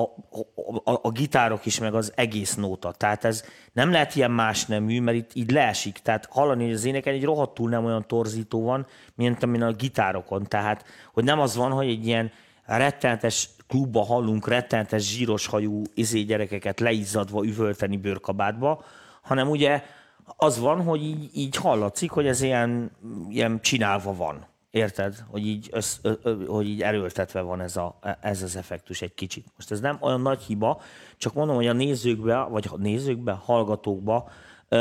a, 0.83 0.99
a, 1.01 1.11
gitárok 1.11 1.65
is, 1.65 1.79
meg 1.79 1.93
az 1.93 2.11
egész 2.15 2.55
nóta. 2.55 2.91
Tehát 2.91 3.25
ez 3.25 3.43
nem 3.73 3.91
lehet 3.91 4.15
ilyen 4.15 4.31
más 4.31 4.65
nemű, 4.65 5.01
mert 5.01 5.17
itt 5.17 5.31
így 5.33 5.51
leesik. 5.51 5.97
Tehát 5.97 6.27
hallani, 6.29 6.63
hogy 6.63 6.73
az 6.73 6.85
éneken 6.85 7.13
egy 7.13 7.23
rohadtul 7.23 7.69
nem 7.69 7.85
olyan 7.85 8.07
torzító 8.07 8.63
van, 8.63 8.85
mint 9.15 9.43
amin 9.43 9.61
a 9.61 9.71
gitárokon. 9.71 10.47
Tehát, 10.47 10.85
hogy 11.13 11.23
nem 11.23 11.39
az 11.39 11.55
van, 11.55 11.71
hogy 11.71 11.87
egy 11.87 12.05
ilyen 12.05 12.31
rettenetes 12.65 13.49
klubba 13.67 14.05
hallunk 14.05 14.47
rettenetes 14.47 15.15
zsíros 15.15 15.47
hajú 15.47 15.81
izé 15.93 16.21
gyerekeket 16.21 16.79
leizzadva 16.79 17.45
üvölteni 17.45 17.97
bőrkabátba, 17.97 18.83
hanem 19.21 19.49
ugye 19.49 19.83
az 20.25 20.59
van, 20.59 20.83
hogy 20.83 21.03
így, 21.03 21.29
így 21.33 21.55
hallatszik, 21.55 22.11
hogy 22.11 22.27
ez 22.27 22.41
ilyen, 22.41 22.91
ilyen 23.29 23.61
csinálva 23.61 24.15
van. 24.15 24.47
Érted? 24.71 25.15
Hogy 25.27 25.45
így, 25.45 25.69
össz, 25.71 25.97
ö, 26.01 26.13
ö, 26.23 26.45
hogy 26.45 26.67
így 26.67 26.81
erőltetve 26.81 27.41
van 27.41 27.61
ez, 27.61 27.77
a, 27.77 27.99
ez 28.21 28.43
az 28.43 28.55
effektus 28.55 29.01
egy 29.01 29.13
kicsit. 29.13 29.45
Most 29.55 29.71
ez 29.71 29.79
nem 29.79 29.97
olyan 30.01 30.21
nagy 30.21 30.41
hiba, 30.41 30.81
csak 31.17 31.33
mondom, 31.33 31.55
hogy 31.55 31.67
a 31.67 31.73
nézőkbe, 31.73 32.43
vagy 32.43 32.67
a 32.71 32.77
nézőkbe, 32.77 33.31
hallgatókba 33.31 34.29
ö, 34.67 34.77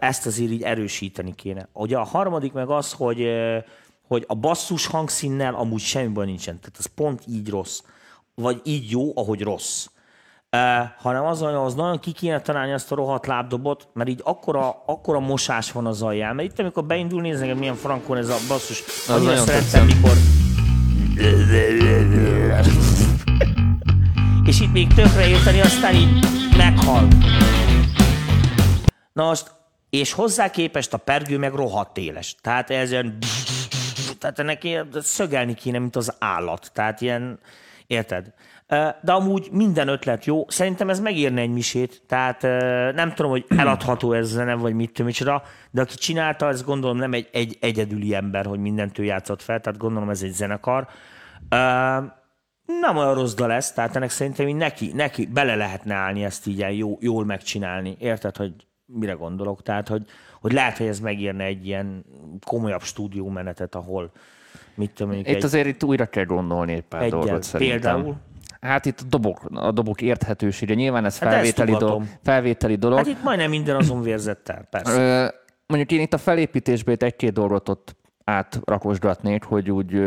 ezt 0.00 0.26
azért 0.26 0.50
így 0.50 0.62
erősíteni 0.62 1.34
kéne. 1.34 1.68
Ugye 1.72 1.96
a 1.98 2.04
harmadik 2.04 2.52
meg 2.52 2.68
az, 2.68 2.92
hogy, 2.92 3.20
ö, 3.20 3.58
hogy 4.06 4.24
a 4.26 4.34
basszus 4.34 4.86
hangszínnel 4.86 5.54
amúgy 5.54 5.80
semmi 5.80 6.12
baj 6.12 6.26
nincsen. 6.26 6.58
Tehát 6.60 6.76
az 6.78 6.86
pont 6.86 7.22
így 7.26 7.48
rossz. 7.48 7.82
Vagy 8.34 8.60
így 8.64 8.90
jó, 8.90 9.12
ahogy 9.16 9.42
rossz. 9.42 9.86
Uh, 10.56 10.60
hanem 10.96 11.24
az, 11.24 11.40
hogy 11.40 11.54
az 11.54 11.74
nagyon 11.74 11.98
ki 11.98 12.12
kéne 12.12 12.40
találni 12.40 12.72
azt 12.72 12.92
a 12.92 12.94
rohadt 12.94 13.26
lábdobot, 13.26 13.88
mert 13.92 14.08
így 14.08 14.20
akkora, 14.24 14.82
akkora 14.86 15.20
mosás 15.20 15.72
van 15.72 15.86
az 15.86 16.02
alján. 16.02 16.34
Mert 16.34 16.50
itt, 16.50 16.58
amikor 16.58 16.84
beindul, 16.84 17.20
nézd 17.20 17.46
meg, 17.46 17.58
milyen 17.58 17.74
frankon 17.74 18.16
ez 18.16 18.28
a 18.28 18.36
basszus. 18.48 18.82
Annyira 19.08 19.30
nagyon 19.30 19.46
szerettem, 19.46 19.86
mikor... 19.86 20.12
És 24.44 24.60
itt 24.60 24.72
még 24.72 24.94
tökre 24.94 25.28
érteni, 25.28 25.60
aztán 25.60 25.94
így 25.94 26.26
meghal. 26.56 27.08
Na 29.12 29.24
most, 29.24 29.50
és 29.90 30.12
hozzá 30.12 30.50
képest 30.50 30.92
a 30.92 30.98
pergő 30.98 31.38
meg 31.38 31.54
rohadt 31.54 31.98
éles. 31.98 32.36
Tehát 32.40 32.70
ez 32.70 32.90
ilyen... 32.90 33.18
Tehát 34.18 34.64
ilyen 34.64 34.88
szögelni 35.00 35.54
kéne, 35.54 35.78
mint 35.78 35.96
az 35.96 36.14
állat. 36.18 36.70
Tehát 36.74 37.00
ilyen... 37.00 37.38
Érted? 37.86 38.32
De 39.02 39.12
amúgy 39.12 39.48
minden 39.52 39.88
ötlet 39.88 40.24
jó. 40.24 40.44
Szerintem 40.48 40.90
ez 40.90 41.00
megérne 41.00 41.40
egy 41.40 41.52
misét. 41.52 42.02
Tehát 42.06 42.42
nem 42.94 43.12
tudom, 43.14 43.30
hogy 43.30 43.44
eladható 43.48 44.12
ez 44.12 44.28
zene, 44.28 44.54
vagy 44.54 44.74
mit 44.74 45.02
micsoda, 45.02 45.42
de 45.70 45.80
aki 45.80 45.94
csinálta, 45.94 46.48
ez 46.48 46.64
gondolom 46.64 46.96
nem 46.96 47.12
egy, 47.12 47.28
egy 47.32 47.56
egyedüli 47.60 48.14
ember, 48.14 48.46
hogy 48.46 48.58
mindent 48.58 48.98
ő 48.98 49.04
játszott 49.04 49.42
fel, 49.42 49.60
tehát 49.60 49.78
gondolom 49.78 50.10
ez 50.10 50.22
egy 50.22 50.32
zenekar. 50.32 50.88
Nem 52.80 52.96
olyan 52.96 53.14
rossz 53.14 53.34
dal 53.34 53.52
ez, 53.52 53.72
tehát 53.72 53.96
ennek 53.96 54.10
szerintem 54.10 54.48
így 54.48 54.56
neki, 54.56 54.92
neki 54.94 55.26
bele 55.26 55.54
lehetne 55.54 55.94
állni 55.94 56.24
ezt 56.24 56.46
így 56.46 56.78
jó, 56.78 56.98
jól 57.00 57.24
megcsinálni. 57.24 57.96
Érted, 57.98 58.36
hogy 58.36 58.52
mire 58.86 59.12
gondolok? 59.12 59.62
Tehát, 59.62 59.88
hogy, 59.88 60.04
hogy 60.40 60.52
lehet, 60.52 60.76
hogy 60.76 60.86
ez 60.86 61.00
megírne 61.00 61.44
egy 61.44 61.66
ilyen 61.66 62.04
komolyabb 62.46 62.82
stúdiómenetet, 62.82 63.74
ahol 63.74 64.12
mit 64.74 64.90
tudom, 64.90 65.12
Itt 65.12 65.26
egy, 65.26 65.44
azért 65.44 65.66
itt 65.66 65.84
újra 65.84 66.06
kell 66.06 66.24
gondolni 66.24 66.72
egy 66.72 66.82
pár 66.82 67.02
Egyel. 67.02 67.18
dolgot 67.18 67.42
szerintem. 67.42 67.80
Például? 67.80 68.16
Hát 68.60 68.86
itt 68.86 69.00
a 69.00 69.04
dobok, 69.08 69.40
a 69.54 69.70
dobok 69.72 70.00
érthetősége. 70.02 70.74
Nyilván 70.74 71.04
ez 71.04 71.18
Hát 71.18 71.32
felvételi, 71.32 71.70
dolog, 71.70 71.80
tudatom. 71.88 72.10
felvételi 72.24 72.74
dolog. 72.76 72.98
Hát 72.98 73.06
itt 73.06 73.22
majdnem 73.22 73.50
minden 73.50 73.76
azon 73.76 74.02
vérzett 74.02 74.48
el, 74.48 74.66
persze. 74.70 75.34
Mondjuk 75.66 75.92
én 75.92 76.00
itt 76.00 76.12
a 76.12 76.18
felépítésben 76.18 76.94
itt 76.94 77.02
egy-két 77.02 77.32
dolgot 77.32 77.68
ott 77.68 77.96
átrakosgatnék, 78.24 79.44
hogy 79.44 79.70
úgy 79.70 80.02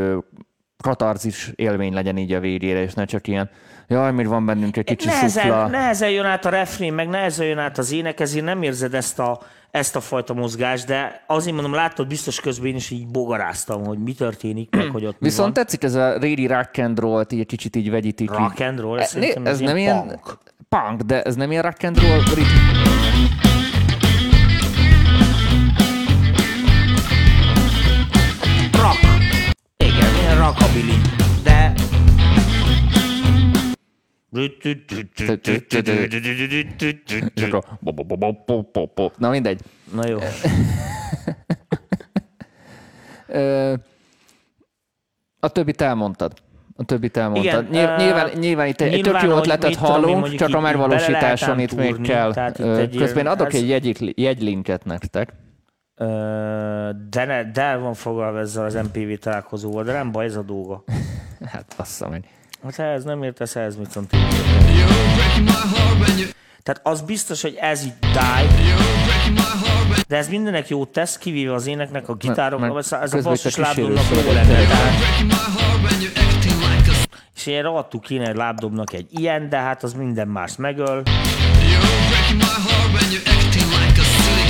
katarzis 0.83 1.51
élmény 1.55 1.93
legyen 1.93 2.17
így 2.17 2.33
a 2.33 2.39
végére, 2.39 2.81
és 2.81 2.93
ne 2.93 3.05
csak 3.05 3.27
ilyen, 3.27 3.49
jaj, 3.87 4.11
miért 4.11 4.29
van 4.29 4.45
bennünk 4.45 4.77
egy 4.77 4.83
kicsi 4.83 5.07
nehezen, 5.07 5.43
szufla. 5.43 5.67
nehezen 5.67 6.09
jön 6.09 6.25
át 6.25 6.45
a 6.45 6.49
refrén, 6.49 6.93
meg 6.93 7.09
nehezen 7.09 7.45
jön 7.45 7.57
át 7.57 7.77
az 7.77 7.91
ének, 7.91 8.19
ezért 8.19 8.45
nem 8.45 8.61
érzed 8.61 8.93
ezt 8.93 9.19
a, 9.19 9.41
ezt 9.71 9.95
a 9.95 9.99
fajta 9.99 10.33
mozgást, 10.33 10.85
de 10.85 11.23
azért 11.27 11.53
mondom, 11.55 11.73
látod, 11.73 12.07
biztos 12.07 12.39
közben 12.39 12.67
én 12.67 12.75
is 12.75 12.89
így 12.89 13.07
bogaráztam, 13.07 13.83
hogy 13.85 13.97
mi 13.97 14.13
történik, 14.13 14.75
meg 14.75 14.89
hogy 14.91 15.05
ott 15.05 15.15
Viszont 15.19 15.43
van. 15.43 15.53
tetszik 15.53 15.83
ez 15.83 15.93
a 15.93 16.17
régi 16.17 16.47
rock 16.47 16.77
and 16.77 16.99
roll 16.99 17.25
így 17.29 17.39
egy 17.39 17.45
kicsit 17.45 17.75
így 17.75 17.89
vegyítik. 17.89 18.31
Rock 18.31 18.59
and 18.59 18.79
roll, 18.79 18.99
ez 18.99 19.03
E, 19.05 19.07
szerintem 19.09 19.45
ez 19.45 19.51
ez 19.51 19.59
nem 19.59 19.77
ilyen 19.77 19.95
ilyen 19.95 20.07
punk. 20.07 20.37
punk, 20.69 21.01
de 21.01 21.21
ez 21.21 21.35
nem 21.35 21.51
ilyen 21.51 21.63
rock 21.63 21.83
and 21.83 21.99
roll 22.01 22.19
ritm. 22.35 22.79
Rock. 28.81 28.99
Igen, 29.77 30.15
ilyen 30.21 30.37
rockabilly, 30.37 30.97
Na 39.17 39.29
mindegy. 39.29 39.61
Na 39.93 40.07
jó. 40.07 40.17
A 45.39 45.47
többit 45.49 45.81
elmondtad. 45.81 46.33
A 46.75 46.83
többit 46.83 47.17
elmondtad. 47.17 47.45
Igen, 47.45 47.67
Nyilván, 47.71 47.99
ö, 47.99 48.03
nyilván, 48.03 48.29
nyilván 48.39 48.67
itt 48.67 48.81
egy, 48.81 49.01
tök 49.01 49.21
jó 49.21 49.29
hogy 49.29 49.39
ötletet 49.39 49.71
tudom 49.71 49.89
hallunk, 49.89 50.19
mondjuk 50.19 50.39
csak 50.41 50.53
a 50.55 50.59
megvalósításon 50.59 51.59
itt 51.59 51.75
még 51.75 52.01
kell. 52.01 52.51
itt 52.57 52.97
Közben 52.97 53.27
adok 53.27 53.53
ez- 53.53 53.61
egy 53.61 53.67
jegyik- 53.69 54.19
jegylinket 54.19 54.85
nektek. 54.85 55.33
De, 57.09 57.25
ne, 57.25 57.51
de 57.51 57.61
el 57.61 57.79
van 57.79 57.93
foglalva 57.93 58.39
ezzel 58.39 58.65
az 58.65 58.73
MPV 58.73 59.13
találkozóval, 59.19 59.83
de 59.83 59.91
nem 59.93 60.11
baj, 60.11 60.25
ez 60.25 60.35
a 60.35 60.41
dolga. 60.41 60.83
Hát 61.51 61.73
bassza 61.77 62.09
meg. 62.09 62.25
Hát 62.63 62.79
ez 62.79 63.03
nem 63.03 63.23
értesz, 63.23 63.55
ez 63.55 63.75
mit 63.75 63.95
you 63.95 64.05
Tehát 66.63 66.81
az 66.83 67.01
biztos, 67.01 67.41
hogy 67.41 67.57
ez 67.59 67.83
így 67.83 67.93
die, 67.99 68.47
de 70.07 70.17
ez 70.17 70.27
mindenek 70.27 70.69
jót 70.69 70.89
tesz, 70.89 71.17
kivéve 71.17 71.53
az 71.53 71.67
éneknek, 71.67 72.09
a 72.09 72.13
gitárok, 72.13 72.59
Mert- 72.59 72.77
ez 72.77 72.91
a, 72.91 73.01
ez 73.01 73.13
a 73.13 73.17
a 73.17 73.21
basszus 73.21 73.55
lábdobnak 73.55 74.03
jó 74.25 74.31
lenne. 74.31 74.65
Tehát, 74.65 74.93
és 77.35 77.45
én 77.45 77.61
rohadtul 77.61 77.99
kéne 77.99 78.27
egy 78.27 78.35
lábdobnak 78.35 78.93
egy 78.93 79.07
ilyen, 79.09 79.49
de 79.49 79.57
hát 79.57 79.83
az 79.83 79.93
minden 79.93 80.27
más 80.27 80.55
megöl. 80.55 81.03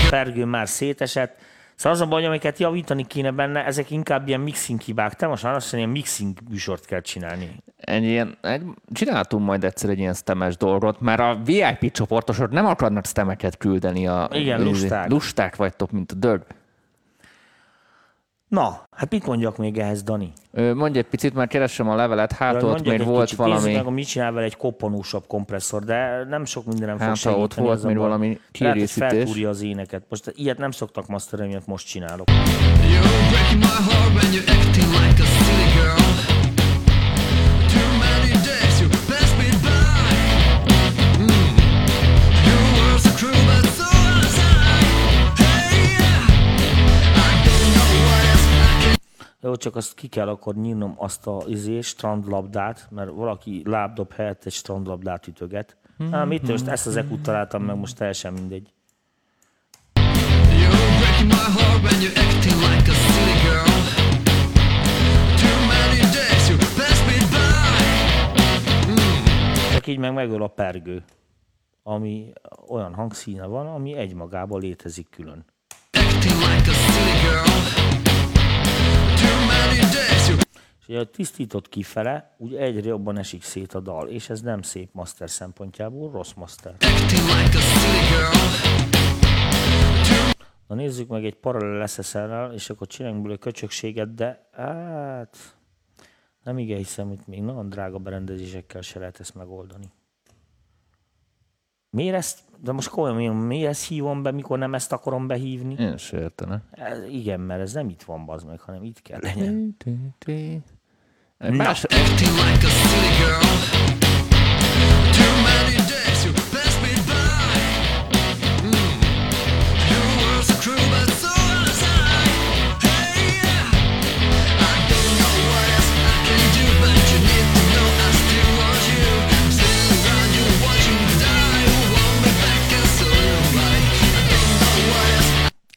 Pergő 0.10 0.46
már 0.46 0.68
szétesett. 0.68 1.36
Szóval 1.82 1.98
az 1.98 2.02
a 2.02 2.08
baj, 2.08 2.26
amiket 2.26 2.60
javítani 2.60 3.08
kéne 3.08 3.32
benne, 3.32 3.66
ezek 3.66 3.92
inkább 3.92 4.28
ilyen 4.28 4.40
mixing 4.40 4.82
hibák. 4.82 5.14
Te 5.14 5.28
most 5.28 5.46
azt 5.46 5.74
ilyen 5.74 5.90
mixing 5.90 6.38
műsort 6.50 6.86
kell 6.86 7.02
csinálni. 7.02 7.64
Egy 7.78 8.04
ilyen, 8.04 8.38
egy, 8.42 8.64
csináltunk 8.92 9.46
majd 9.46 9.64
egyszer 9.64 9.90
egy 9.90 10.00
ilyen 10.00 10.14
stemes 10.14 10.58
dolgot, 10.58 11.00
mert 11.00 11.20
a 11.20 11.40
VIP 11.46 11.92
csoportosok 11.92 12.52
nem 12.52 12.66
akarnak 12.66 13.06
stemeket 13.06 13.58
küldeni. 13.58 14.08
A, 14.08 14.30
Igen, 14.34 14.64
lusták. 14.64 15.10
Lusták 15.10 15.56
vagytok, 15.56 15.92
mint 15.92 16.12
a 16.12 16.16
dög. 16.16 16.42
Na, 18.52 18.88
hát 18.92 19.12
mit 19.12 19.26
mondjak 19.26 19.58
még 19.58 19.78
ehhez, 19.78 20.04
Dani? 20.04 20.32
Mondj 20.74 20.98
egy 20.98 21.06
picit, 21.06 21.34
már 21.34 21.48
keresem 21.48 21.90
a 21.90 21.96
levelet, 21.96 22.32
hát 22.32 22.56
ott 22.56 22.62
Mondjak 22.62 22.86
még 22.86 23.00
egy 23.00 23.06
volt 23.06 23.24
kicsit, 23.24 23.38
valami, 23.38 23.74
meg, 23.74 23.90
mit 23.90 24.08
csinál 24.08 24.32
vele 24.32 24.46
egy 24.46 24.58
koppanósabb 24.58 25.28
kompresszor, 25.28 25.84
de 25.84 26.26
nem 26.30 26.46
sok 26.46 26.66
mindenem 26.66 26.98
fog 26.98 27.08
hát 27.08 27.16
segíteni. 27.16 27.44
ott 27.44 27.54
volt 27.54 27.84
még 27.84 27.98
valami 27.98 28.26
Lehet, 28.26 28.42
hogy 28.42 28.52
kiegészítés. 28.52 29.10
feltúrja 29.10 29.50
az 29.50 29.62
éneket. 29.62 30.04
Most 30.10 30.34
ilyet 30.36 30.58
nem 30.58 30.72
szoktak 30.72 31.08
masterelni, 31.08 31.52
miatt 31.52 31.68
most 31.68 31.88
csinálok. 31.88 32.28
You're 32.30 33.32
Jó, 49.44 49.56
csak 49.56 49.76
azt 49.76 49.94
ki 49.94 50.08
kell 50.08 50.28
akkor 50.28 50.56
nyírnom 50.56 50.94
azt 50.98 51.28
a 51.28 51.44
izé, 51.48 51.82
strandlabdát, 51.82 52.88
mert 52.90 53.10
valaki 53.10 53.62
lábdob 53.66 54.14
helyett 54.14 54.46
egy 54.46 54.52
strandlabdát 54.52 55.28
ütöget. 55.28 55.78
Á, 56.12 56.24
mit 56.24 56.48
most 56.48 56.68
ezt 56.68 56.88
az 56.88 56.96
ekut 56.96 57.22
találtam 57.22 57.64
meg, 57.64 57.76
most 57.76 57.96
teljesen 57.96 58.34
mindegy. 58.34 58.74
By. 59.94 60.02
Csak 69.74 69.88
így 69.88 69.98
meg 69.98 70.14
megöl 70.14 70.44
a 70.44 70.48
pergő, 70.48 71.04
ami 71.84 72.32
olyan 72.68 72.94
hangszíne 72.94 73.46
van, 73.46 73.68
ami 73.68 73.96
egymagában 73.96 74.62
létezik 74.62 75.10
külön. 75.10 75.46
Acting 75.92 76.40
like 76.40 76.70
a 76.70 76.74
silly 76.74 77.20
girl. 77.22 77.91
És 80.80 80.88
ugye 80.88 81.04
tisztított 81.04 81.70
kifele, 81.70 82.36
úgy 82.38 82.56
egyre 82.56 82.88
jobban 82.88 83.18
esik 83.18 83.44
szét 83.44 83.74
a 83.74 83.80
dal, 83.80 84.08
és 84.08 84.30
ez 84.30 84.42
nem 84.42 84.62
szép 84.62 84.90
master 84.94 85.30
szempontjából, 85.30 86.12
rossz 86.12 86.34
master. 86.34 86.76
Na 90.68 90.76
nézzük 90.76 91.08
meg 91.08 91.26
egy 91.26 91.36
paralel 91.36 91.88
SSL-rel, 91.88 92.54
és 92.54 92.70
akkor 92.70 92.88
csináljunk 92.88 93.22
belőle 93.22 93.40
köcsökséget, 93.40 94.14
de 94.14 94.50
hát 94.52 95.38
nem 96.44 96.58
igen 96.58 96.78
hiszem, 96.78 97.08
hogy 97.08 97.20
még 97.26 97.42
nagyon 97.42 97.70
drága 97.70 97.98
berendezésekkel 97.98 98.82
se 98.82 99.00
lehet 99.00 99.20
ezt 99.20 99.36
megoldani. 99.36 99.92
Miért 101.94 102.16
ezt, 102.16 102.40
de 102.58 102.72
most 102.72 102.90
komolyan 102.90 103.36
miért 103.36 103.70
ezt 103.70 103.88
hívom 103.88 104.24
be, 104.24 104.32
mikor 104.32 104.58
nem 104.58 104.74
ezt 104.74 104.92
akarom 104.92 105.28
behívni? 105.28 105.76
Én 105.80 105.98
se 105.98 106.20
értene. 106.20 106.62
Ez, 106.72 107.04
igen, 107.10 107.40
mert 107.40 107.62
ez 107.62 107.74
nem 107.74 107.90
itt 107.90 108.02
van, 108.02 108.26
bazd 108.26 108.48
meg, 108.48 108.60
hanem 108.60 108.84
itt 108.84 109.02
kell 109.02 109.20
legyen. 109.22 109.76
Egy 111.38 111.54
Más, 111.54 111.84
Acting 111.84 112.32
like 112.32 112.66
a 112.66 112.70
silly 112.70 113.16
girl. 113.18 113.46
Too 115.12 115.42
many 115.42 115.81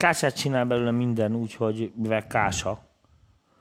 Kását 0.04 0.36
csinál 0.36 0.64
belőle 0.64 0.90
minden 0.90 1.34
úgy, 1.34 1.54
hogy 1.54 1.92
mivel 1.94 2.26
kása, 2.26 2.78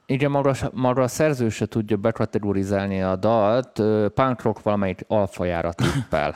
Igen, 0.06 0.32
maga, 0.32 0.56
maga 0.74 1.02
a 1.02 1.08
szerző 1.08 1.50
se 1.50 1.66
tudja 1.66 1.98
bekategorizálni 1.98 3.02
a 3.02 3.16
dalt, 3.16 3.82
punk 4.14 4.42
rock 4.42 4.62
valamelyik 4.62 5.06
alfajára 5.08 5.74
tippel. 5.74 6.36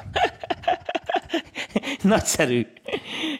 Nagyszerű. 2.02 2.68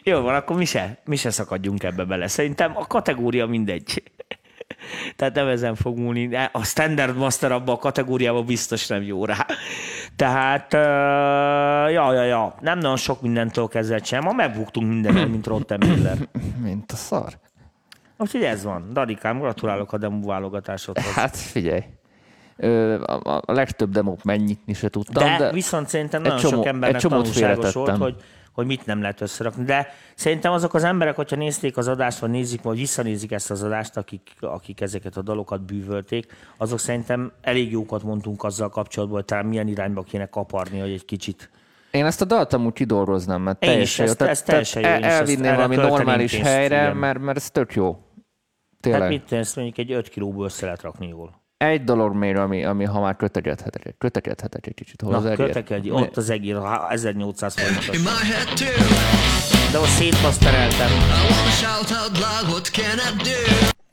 Jó 0.02 0.20
van, 0.20 0.34
akkor 0.34 0.56
mi 0.56 0.64
se, 0.64 0.98
mi 1.04 1.16
se 1.16 1.30
szakadjunk 1.30 1.82
ebbe 1.82 2.04
bele. 2.04 2.26
Szerintem 2.26 2.76
a 2.76 2.86
kategória 2.86 3.46
mindegy. 3.46 4.02
Tehát 5.16 5.34
nem 5.34 5.48
ezen 5.48 5.74
fog 5.74 5.98
múlni. 5.98 6.36
A 6.52 6.64
Standard 6.64 7.16
Master 7.16 7.52
abban 7.52 7.74
a 7.74 7.78
kategóriában 7.78 8.46
biztos 8.46 8.86
nem 8.86 9.02
jó 9.02 9.24
rá. 9.24 9.46
Tehát, 10.16 10.74
uh, 10.74 11.92
ja, 11.92 12.12
ja, 12.12 12.22
ja, 12.22 12.54
nem 12.60 12.78
nagyon 12.78 12.96
sok 12.96 13.22
mindentől 13.22 13.68
kezdve 13.68 14.00
sem. 14.02 14.22
Ma 14.22 14.32
megbuktunk 14.32 14.88
mindenen, 14.88 15.28
mint 15.28 15.46
Rotten 15.46 15.78
Miller. 15.86 16.16
Mint 16.64 16.92
a 16.92 16.96
szar. 16.96 17.32
Úgyhogy 18.18 18.42
ez 18.42 18.64
van. 18.64 18.92
Dadikám, 18.92 19.38
gratulálok 19.38 19.92
a 19.92 19.98
demo 19.98 20.26
válogatásodhoz. 20.26 21.12
Hát 21.14 21.36
figyelj. 21.36 21.84
Ö, 22.56 23.02
a, 23.02 23.42
a 23.46 23.52
legtöbb 23.52 23.90
demót 23.90 24.24
megnyitni 24.24 24.72
se 24.72 24.88
tudtam, 24.88 25.24
De, 25.24 25.36
de, 25.38 25.52
viszont 25.52 25.88
szerintem 25.88 26.22
nagyon 26.22 26.38
csomó- 26.38 26.54
sok 26.54 26.66
embernek 26.66 27.00
tanulságos 27.00 27.72
volt, 27.72 27.96
hogy, 27.96 28.16
hogy 28.58 28.66
mit 28.66 28.86
nem 28.86 29.00
lehet 29.00 29.20
összerakni. 29.20 29.64
De 29.64 29.94
szerintem 30.14 30.52
azok 30.52 30.74
az 30.74 30.84
emberek, 30.84 31.16
hogyha 31.16 31.36
nézték 31.36 31.76
az 31.76 31.88
adást, 31.88 32.18
vagy 32.18 32.30
nézik, 32.30 32.62
vagy 32.62 32.78
visszanézik 32.78 33.32
ezt 33.32 33.50
az 33.50 33.62
adást, 33.62 33.96
akik, 33.96 34.36
akik 34.40 34.80
ezeket 34.80 35.16
a 35.16 35.22
dalokat 35.22 35.62
bűvölték, 35.62 36.32
azok 36.56 36.78
szerintem 36.78 37.32
elég 37.40 37.70
jókat 37.70 38.02
mondtunk 38.02 38.44
azzal 38.44 38.68
kapcsolatban, 38.68 39.16
hogy 39.16 39.26
talán 39.26 39.46
milyen 39.46 39.68
irányba 39.68 40.02
kéne 40.02 40.26
kaparni, 40.26 40.78
hogy 40.78 40.90
egy 40.90 41.04
kicsit 41.04 41.50
Én 41.90 42.04
ezt 42.04 42.20
a 42.20 42.24
dalt 42.24 42.52
amúgy 42.52 42.72
kidolgoznám, 42.72 43.42
mert 43.42 43.64
Én 43.64 43.68
is, 43.68 43.74
teljesen 43.74 44.06
jó. 44.06 44.12
Tehát- 44.12 44.32
ezt 44.32 44.44
teljesen 44.44 44.82
jó, 44.82 44.88
tehát 44.88 45.04
Elvinném 45.04 45.54
valami 45.54 45.76
normális 45.76 46.32
pénzt, 46.32 46.46
helyre, 46.46 46.80
igen. 46.82 46.96
mert, 46.96 47.18
mert 47.18 47.36
ez 47.36 47.50
tök 47.50 47.74
jó. 47.74 47.98
Tehát 48.80 49.00
Tényleg. 49.00 49.08
mit 49.08 49.28
tensz, 49.28 49.56
mondjuk 49.56 49.78
egy 49.78 49.92
5 49.92 50.08
kilóból 50.08 50.44
össze 50.44 50.64
lehet 50.64 50.82
rakni 50.82 51.08
jól. 51.08 51.42
Egy 51.58 51.84
dolog 51.84 52.14
még, 52.14 52.36
ami, 52.36 52.64
ami 52.64 52.84
ha 52.84 53.00
már 53.00 53.16
kötekedhetek, 53.16 53.94
kötekedhetek 53.98 54.66
egy 54.66 54.74
kicsit 54.74 55.02
Na, 55.02 55.14
hozzá. 55.14 55.34
kötekedj, 55.34 55.90
ott 55.90 56.16
az 56.16 56.30
egér, 56.30 56.56
ha 56.56 56.88
1800 56.90 57.54
in 57.58 57.64
forintos. 57.64 58.12
De 59.72 59.78
ott 59.78 59.86
szétpasztereltem. 59.86 60.90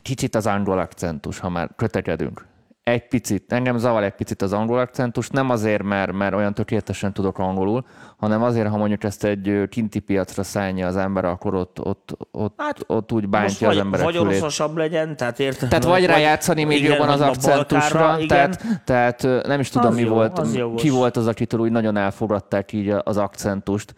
Kicsit 0.02 0.36
az 0.36 0.46
angol 0.46 0.80
akcentus, 0.80 1.40
ha 1.40 1.50
már 1.50 1.70
kötekedünk. 1.76 2.46
Egy 2.86 3.08
picit, 3.08 3.54
engem 3.54 3.78
zavar 3.78 4.04
egy 4.04 4.14
picit 4.14 4.42
az 4.42 4.54
angol 4.54 4.80
akcentus, 4.80 5.30
nem 5.30 5.50
azért, 5.50 5.84
mert, 5.84 6.12
mert 6.12 6.34
olyan 6.34 6.54
tökéletesen 6.54 7.14
tudok 7.14 7.40
angolul, 7.40 7.86
hanem 8.18 8.44
azért, 8.44 8.68
ha 8.68 8.78
mondjuk 8.78 9.04
ezt 9.04 9.24
egy 9.24 9.64
kinti 9.70 10.00
piacra 10.00 10.44
szállja 10.44 10.88
az 10.88 10.96
ember, 10.96 11.26
akkor 11.26 11.56
ott, 11.56 11.86
ott, 11.86 12.18
ott, 12.32 12.54
Hát, 12.58 12.84
ott 12.88 13.12
úgy 13.12 13.30
bántja 13.30 13.70
az 13.70 13.78
emberek 13.78 14.06
vagy 14.06 14.18
oroszosabb 14.18 14.78
legyen, 14.78 15.18
tehát 15.18 15.40
érted? 15.40 15.70
Tehát 15.70 15.84
vagy 15.84 16.06
rájátszani 16.06 16.64
még 16.64 16.78
igen, 16.78 16.92
jobban 16.92 17.10
az 17.10 17.22
akcentusra, 17.22 18.00
Balkánra, 18.00 18.24
igen. 18.24 18.28
tehát, 18.28 18.84
tehát 18.84 19.48
nem 19.48 19.60
is 19.60 19.70
tudom, 19.70 19.88
Az 19.88 19.96
mi 19.96 20.02
jó, 20.02 20.14
volt, 20.14 20.40
az 20.40 20.56
jogos. 20.56 20.82
ki 20.82 20.90
volt 20.90 21.18
az, 21.18 21.28
akitől 21.28 21.60
úgy 21.60 21.72
nagyon 21.72 21.98
elfogadták 21.98 22.74
így 22.74 22.94
az 23.04 23.18
akcentust. 23.18 23.96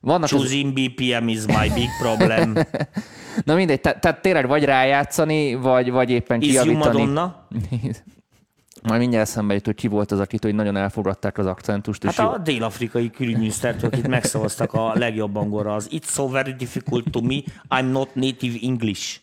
Vannak 0.00 0.22
az, 0.22 0.30
Choosing 0.30 0.72
BPM 0.72 1.28
is 1.28 1.46
my 1.46 1.70
big 1.74 1.88
problem. 2.02 2.54
na 3.44 3.54
mindegy, 3.54 3.80
te, 3.80 3.92
tehát 3.92 4.22
tényleg 4.22 4.46
vagy 4.46 4.64
rájátszani, 4.64 5.54
vagy, 5.54 5.90
vagy 5.90 6.10
éppen 6.10 6.40
Is 6.40 6.48
kijavítani. 6.48 6.98
Madonna? 6.98 7.46
Majd 8.82 9.00
mindjárt 9.00 9.28
eszembe 9.28 9.54
jut, 9.54 9.64
hogy 9.64 9.74
ki 9.74 9.88
volt 9.88 10.12
az, 10.12 10.20
akit, 10.20 10.42
hogy 10.44 10.54
nagyon 10.54 10.76
elfogadták 10.76 11.38
az 11.38 11.46
akcentust. 11.46 12.04
és 12.04 12.16
Hát 12.16 12.26
jó- 12.26 12.32
a 12.32 12.38
dél-afrikai 12.38 13.10
külügyminisztertől, 13.10 13.90
akit 13.92 14.08
megszavaztak 14.08 14.72
a 14.72 14.92
legjobb 14.94 15.36
angolra, 15.36 15.74
az 15.74 15.88
It's 15.92 16.06
so 16.08 16.28
very 16.28 16.52
difficult 16.52 17.10
to 17.10 17.20
me, 17.20 17.36
I'm 17.68 17.90
not 17.90 18.14
native 18.14 18.56
English. 18.62 19.20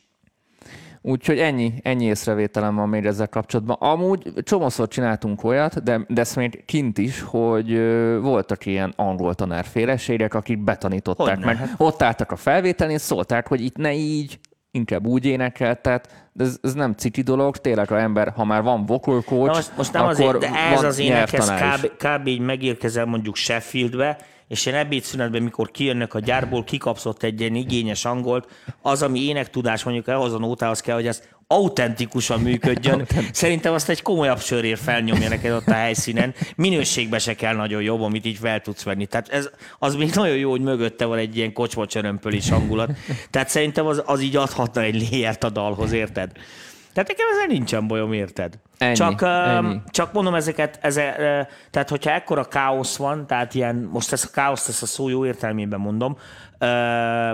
Úgyhogy 1.02 1.40
ennyi, 1.40 1.74
ennyi 1.84 2.06
észrevételem 2.06 2.76
van 2.76 2.90
még 2.90 3.06
ezzel 3.06 3.28
kapcsolatban. 3.28 3.76
Amúgy 3.80 4.34
csomószor 4.44 4.88
csináltunk 4.88 5.44
olyat, 5.44 5.84
de, 5.84 6.06
de 6.08 6.22
ezt 6.22 6.36
még 6.36 6.66
kint 6.66 6.98
is, 6.98 7.22
hogy 7.22 7.78
voltak 8.22 8.66
ilyen 8.66 8.94
angol 8.96 9.34
tanárféleségek, 9.34 10.34
akik 10.34 10.64
betanították 10.64 11.28
Hogyne, 11.36 11.46
meg. 11.46 11.58
hát. 11.58 11.70
Ott 11.78 12.02
álltak 12.02 12.32
a 12.32 12.36
felvételén, 12.36 12.96
és 12.96 13.02
szólták, 13.02 13.48
hogy 13.48 13.62
itt 13.62 13.76
ne 13.78 13.94
így, 13.94 14.40
inkább 14.72 15.06
úgy 15.08 15.26
énekel, 15.26 15.82
tehát 15.82 16.25
ez, 16.40 16.58
ez 16.62 16.74
nem 16.74 16.94
ciki 16.94 17.22
dolog, 17.22 17.58
tényleg 17.58 17.92
a 17.92 18.00
ember, 18.00 18.30
ha 18.30 18.46
már 18.46 18.62
van 18.64 18.86
vocal 18.86 19.22
coach, 19.22 19.46
Na 19.46 19.54
most, 19.54 19.72
most 19.78 19.94
nem 19.94 20.02
akkor 20.02 20.14
azért, 20.14 20.38
de 20.38 20.50
ez 20.72 20.84
az 20.84 21.00
énekhez 21.00 21.50
kb, 21.50 21.92
kb. 21.98 22.28
így 22.28 22.40
megérkezel 22.40 23.06
mondjuk 23.06 23.36
Sheffieldbe, 23.36 24.18
és 24.48 24.66
én 24.66 24.74
ebédszünetben, 24.74 25.44
mikor 25.44 25.72
kijönnek 25.72 26.14
a 26.14 26.20
gyárból, 26.20 26.64
kikapszott 26.64 27.24
egy 27.24 27.40
ilyen 27.40 27.56
igényes 27.56 28.06
angolt, 28.06 28.48
az, 28.82 29.02
ami 29.02 29.20
énektudás 29.20 29.84
mondjuk 29.84 30.08
ahhoz 30.08 30.34
a 30.34 30.38
nótához 30.38 30.82
kell, 30.82 30.96
hogy 30.96 31.08
ez 31.08 31.22
autentikusan 31.48 32.40
működjön. 32.40 33.08
Szerintem 33.32 33.74
azt 33.74 33.90
egy 33.90 34.02
komolyabb 34.02 34.40
sörér 34.40 34.78
felnyomja 34.78 35.30
neked 35.30 35.52
ott 35.52 35.68
a 35.68 35.74
helyszínen. 35.74 36.34
Minőségbe 36.56 37.20
se 37.20 37.34
kell 37.34 37.56
nagyon 37.56 37.82
jobb, 37.82 38.02
amit 38.02 38.26
így 38.26 38.38
fel 38.38 38.62
tudsz 38.62 38.84
venni. 38.84 39.06
Tehát 39.06 39.30
ez, 39.30 39.50
az 39.80 39.96
még 39.96 40.12
nagyon 40.14 40.38
jó, 40.38 40.50
hogy 40.50 40.62
mögötte 40.62 41.06
van 41.06 41.18
egy 41.18 41.38
ilyen 41.38 41.54
kocsmacsörömpölis 41.54 42.50
hangulat. 42.50 42.92
Tehát 43.30 43.50
szerintem 43.50 43.86
az, 43.86 44.04
az 44.06 44.22
így 44.22 44.36
adhatna 44.36 44.82
egy 44.82 45.10
léjert 45.10 45.44
a 45.44 45.50
dalhoz, 45.50 45.92
érted? 45.92 46.32
Tehát 46.96 47.10
nekem 47.10 47.28
ezzel 47.32 47.46
nincsen 47.48 47.88
bajom, 47.88 48.14
érted? 48.14 48.60
Ennyi, 48.78 48.96
csak, 48.96 49.22
ennyi. 49.22 49.82
csak 49.88 50.14
mondom 50.14 50.34
ezeket, 50.34 50.80
eze, 50.82 51.16
tehát 51.72 51.90
hogyha 51.90 52.12
ekkora 52.12 52.44
káosz 52.44 52.98
van, 52.98 53.28
tehát 53.28 53.54
ilyen, 53.54 53.90
most 53.92 54.12
ezt 54.12 54.26
a 54.26 54.30
káoszt, 54.34 54.70
ezt 54.70 54.82
a 54.82 54.86
szó 54.86 55.10
jó 55.10 55.26
értelmében 55.26 55.80
mondom, 55.80 56.18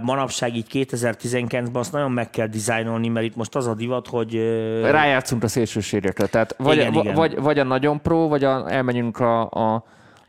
manapság 0.01 0.55
így 0.55 0.68
2019-ben 0.72 1.76
azt 1.76 1.91
nagyon 1.91 2.12
meg 2.12 2.30
kell 2.30 2.47
dizájnolni, 2.47 3.07
mert 3.07 3.26
itt 3.26 3.36
most 3.36 3.55
az 3.55 3.68
a 3.68 3.74
divat, 3.74 4.07
hogy 4.07 4.36
Rájátszunk 4.84 5.43
a 5.43 5.47
szélsőségekre. 5.47 6.28
Tehát 6.28 6.55
vagy, 6.57 6.76
Igen, 6.76 6.91
igen, 6.91 7.03
igen. 7.03 7.16
Vagy, 7.16 7.41
vagy 7.41 7.59
a 7.59 7.64
nagyon 7.64 8.01
pro, 8.01 8.28
vagy 8.28 8.43
a, 8.43 8.72
elmegyünk 8.72 9.20
a, 9.20 9.49
a, 9.49 9.84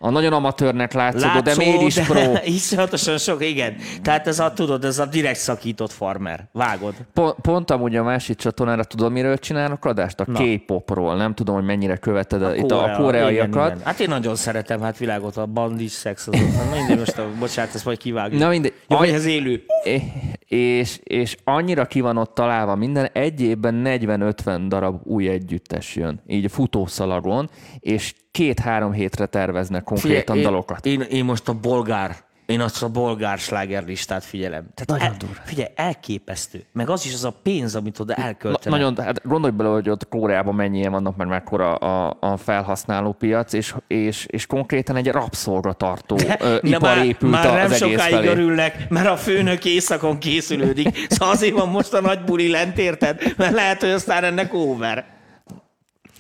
a 0.05 0.11
nagyon 0.11 0.33
amatőrnek 0.33 0.93
látszó, 0.93 1.19
látszó, 1.19 1.41
de 1.41 1.55
mégis 1.57 1.99
pro. 2.01 2.21
iszonyatosan 2.45 3.19
sok, 3.19 3.45
igen. 3.45 3.77
Tehát 4.03 4.27
ez 4.27 4.39
a, 4.39 4.53
tudod, 4.53 4.85
ez 4.85 4.99
a 4.99 5.07
direkt 5.07 5.39
szakított 5.39 5.93
farmer. 5.93 6.49
Vágod. 6.53 6.95
Pont, 7.13 7.35
pont 7.43 7.71
amúgy 7.71 7.97
a 7.97 8.03
másik 8.03 8.37
csatornára 8.37 8.85
tudod, 8.85 9.13
miről 9.13 9.39
csinálnak 9.39 9.85
adást? 9.85 10.21
A 10.21 10.25
K-popról. 10.25 11.17
Nem 11.17 11.35
tudom, 11.35 11.55
hogy 11.55 11.65
mennyire 11.65 11.97
követed 11.97 12.43
a, 12.43 12.55
itt 12.55 12.71
a 12.71 12.77
Korea, 12.77 12.97
koreaiakat. 12.97 13.55
igen, 13.55 13.67
igen. 13.67 13.81
Hát 13.85 14.01
én 14.01 14.09
nagyon 14.09 14.35
szeretem, 14.35 14.81
hát 14.81 14.99
világot, 14.99 15.37
a 15.37 15.47
bandis 15.47 15.93
szex 15.93 16.27
azok. 16.27 16.55
Hát 16.55 16.77
mindig 16.77 16.99
most, 16.99 17.19
a, 17.19 17.27
bocsánat, 17.39 17.75
ezt 17.75 17.85
majd 17.85 17.99
kivágjuk. 17.99 18.41
Na 18.41 18.49
mindegy. 18.49 18.73
Annyi- 18.89 19.15
az 19.15 19.25
élő. 19.25 19.63
É- 19.85 20.03
És, 20.47 21.01
és 21.03 21.37
annyira 21.45 21.87
ki 21.87 22.01
van 22.01 22.17
ott 22.17 22.35
találva 22.35 22.75
minden, 22.75 23.11
egy 23.13 23.41
évben 23.41 23.83
40-50 23.87 24.65
darab 24.69 25.01
új 25.05 25.29
együttes 25.29 25.97
jön, 25.97 26.21
így 26.27 26.51
futószalagon, 26.51 27.51
és 27.79 28.15
két-három 28.31 28.93
hétre 28.93 29.27
terveznek 29.27 29.83
konkrétan 29.83 30.37
én, 30.37 30.43
dalokat. 30.43 30.87
Én, 30.87 31.01
én 31.01 31.25
most 31.25 31.49
a 31.49 31.53
bolgár, 31.53 32.17
én 32.47 32.61
azt 32.61 32.83
a 32.83 32.89
bolgár 32.89 33.39
slágerlistát 33.39 34.25
figyelem. 34.25 34.67
Tehát 34.75 34.87
Nagyon 34.87 35.07
el, 35.07 35.15
durva. 35.19 35.41
Figyelj, 35.45 35.69
elképesztő. 35.75 36.65
Meg 36.73 36.91
az 36.91 37.07
is 37.07 37.15
az 37.15 37.25
a 37.25 37.31
pénz, 37.43 37.75
amit 37.75 37.99
oda 37.99 38.15
Na, 38.17 38.23
elköltenek. 38.25 38.81
nagyon, 38.81 39.05
hát 39.05 39.21
gondolj 39.29 39.53
bele, 39.53 39.69
hogy 39.69 39.89
ott 39.91 40.09
Koreában 40.09 40.55
mennyien 40.55 40.91
vannak, 40.91 41.17
mert 41.17 41.31
mekkora 41.31 41.75
a, 41.75 42.17
a 42.21 42.37
felhasználó 42.37 43.13
piac, 43.13 43.53
és, 43.53 43.75
és, 43.87 44.27
és 44.27 44.47
konkrétan 44.47 44.97
egy 44.97 45.09
rabszolgatartó 45.09 46.19
ö, 46.41 46.49
Na 46.63 46.69
ipar 46.69 46.81
már, 46.81 47.05
épült 47.05 47.33
már 47.33 47.45
nem 47.45 47.65
az 47.65 47.83
egész 47.83 47.91
sokáig 47.97 48.15
felé. 48.15 48.27
örülnek, 48.27 48.89
mert 48.89 49.09
a 49.09 49.17
főnök 49.17 49.65
éjszakon 49.65 50.19
készülődik. 50.19 51.07
Szóval 51.09 51.35
azért 51.35 51.55
van 51.55 51.69
most 51.69 51.93
a 51.93 52.01
nagy 52.01 52.21
buli 52.25 52.51
lent, 52.51 52.79
érted? 52.79 53.35
Mert 53.37 53.53
lehet, 53.53 53.81
hogy 53.81 53.91
aztán 53.91 54.25
ennek 54.25 54.55
over. 54.55 55.05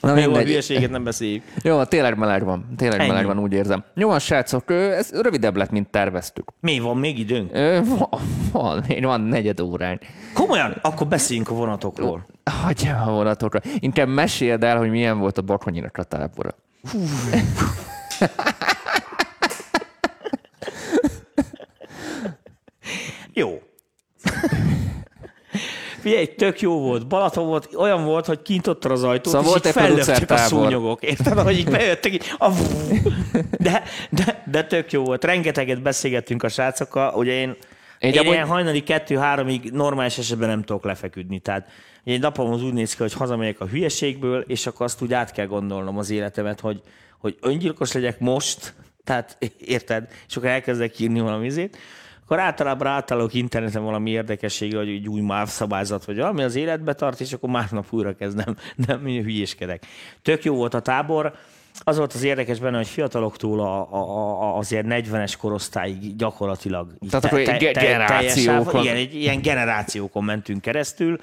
Na 0.03 0.18
Jó, 0.18 0.34
a 0.34 0.38
hülyeséget 0.42 0.90
nem 0.90 1.05
beszéljük. 1.05 1.42
Jó, 1.62 1.84
tényleg 1.84 2.16
meleg 2.16 2.44
van. 2.44 2.66
Tényleg 2.76 2.98
Ennyi. 3.00 3.09
meleg 3.09 3.26
van, 3.26 3.38
úgy 3.38 3.53
érzem. 3.53 3.84
Jó, 3.94 4.09
van, 4.09 4.18
srácok, 4.18 4.70
ez 4.70 5.11
rövidebb 5.20 5.57
lett, 5.57 5.70
mint 5.70 5.88
terveztük. 5.90 6.48
Mi 6.61 6.78
van, 6.78 6.96
még 6.96 7.18
időnk? 7.18 7.50
Ö, 7.53 7.80
Van, 7.84 8.09
van, 8.53 8.84
van 9.00 9.20
negyed 9.20 9.61
órán. 9.61 10.00
Komolyan? 10.34 10.76
Akkor 10.82 11.07
beszéljünk 11.07 11.48
a 11.50 11.55
vonatokról. 11.55 12.26
Hagyja 12.62 13.03
a 13.07 13.11
vonatokra. 13.11 13.61
Inkább 13.78 14.09
meséld 14.09 14.64
el, 14.64 14.78
hogy 14.78 14.90
milyen 14.90 15.18
volt 15.18 15.38
a 15.38 15.42
Bakonyinak 15.42 15.96
a 15.96 16.03
tábora. 16.03 16.55
Jó. 23.32 23.62
Figyelj, 26.03 26.26
tök 26.26 26.61
jó 26.61 26.80
volt. 26.80 27.07
Balaton 27.07 27.46
volt, 27.46 27.68
olyan 27.74 28.05
volt, 28.05 28.26
hogy 28.26 28.42
kintotta 28.42 28.90
az 28.90 29.03
ajtót, 29.05 29.32
Szóval 29.32 29.61
és 29.64 29.72
volt 29.72 30.20
így 30.22 30.24
a 30.28 30.36
szúnyogok. 30.36 31.03
Érted, 31.03 31.38
ahogy 31.38 31.59
így 31.59 31.70
bejöttek, 31.70 32.12
így, 32.12 32.24
a 32.38 32.50
de, 33.59 33.82
de, 34.11 34.42
de 34.50 34.64
tök 34.64 34.92
jó 34.92 35.05
volt. 35.05 35.24
Rengeteget 35.24 35.82
beszélgettünk 35.82 36.42
a 36.42 36.48
srácokkal. 36.48 37.14
Ugye 37.14 37.32
én, 37.32 37.57
Egy 37.98 38.14
én 38.14 38.20
amúgy- 38.20 38.32
ilyen 38.34 38.46
hajnali 38.46 38.82
kettő-háromig 38.82 39.70
normális 39.72 40.18
esetben 40.18 40.48
nem 40.48 40.62
tudok 40.62 40.84
lefeküdni. 40.84 41.38
Tehát 41.38 41.68
egy 42.05 42.20
napom 42.20 42.53
az 42.53 42.62
úgy 42.62 42.72
néz 42.72 42.94
ki, 42.94 43.03
hogy 43.03 43.12
hazamegyek 43.12 43.61
a 43.61 43.66
hülyeségből, 43.66 44.40
és 44.40 44.66
akkor 44.66 44.86
azt 44.86 45.03
úgy 45.03 45.12
át 45.12 45.32
kell 45.32 45.46
gondolnom 45.46 45.98
az 45.98 46.11
életemet, 46.11 46.61
hogy, 46.61 46.80
hogy 47.18 47.36
öngyilkos 47.40 47.92
legyek 47.92 48.20
most, 48.20 48.74
tehát 49.05 49.36
érted, 49.59 50.09
és 50.28 50.36
akkor 50.36 50.48
elkezdek 50.48 50.98
írni 50.98 51.20
valami 51.20 51.46
izét, 51.46 51.78
akkor 52.25 52.39
általában 52.39 52.87
átállok 52.87 53.35
interneten 53.35 53.83
valami 53.83 54.11
érdekességre, 54.11 54.79
hogy 54.79 54.89
egy 54.89 55.09
új 55.09 55.20
MÁV 55.20 55.49
szabályzat, 55.49 56.05
vagy 56.05 56.16
valami 56.16 56.43
az 56.43 56.55
életbe 56.55 56.93
tart, 56.93 57.20
és 57.20 57.33
akkor 57.33 57.51
másnap 57.51 57.87
újra 57.91 58.14
kezdem, 58.14 58.57
nem 58.87 59.01
hülyéskedek. 59.01 59.87
Tök 60.23 60.45
jó 60.45 60.55
volt 60.55 60.75
a 60.75 60.81
tábor, 60.81 61.35
az 61.85 61.97
volt 61.97 62.12
az 62.12 62.23
érdekes 62.23 62.59
benne, 62.59 62.77
hogy 62.77 62.89
fiataloktól 62.89 63.61
a, 63.61 63.93
a, 63.93 64.43
a, 64.43 64.57
az 64.59 64.73
ilyen 64.73 64.87
40-es 64.89 65.35
korosztályig 65.39 66.16
gyakorlatilag 66.16 66.95
Tehát 67.11 67.25
akkor 67.25 67.43
ge- 67.43 67.59
teljes 67.59 67.83
generációkon. 67.83 68.83
Igen, 68.83 68.97
egy 68.97 69.14
ilyen 69.14 69.41
generációkon 69.41 70.25
mentünk 70.25 70.61
keresztül. 70.61 71.18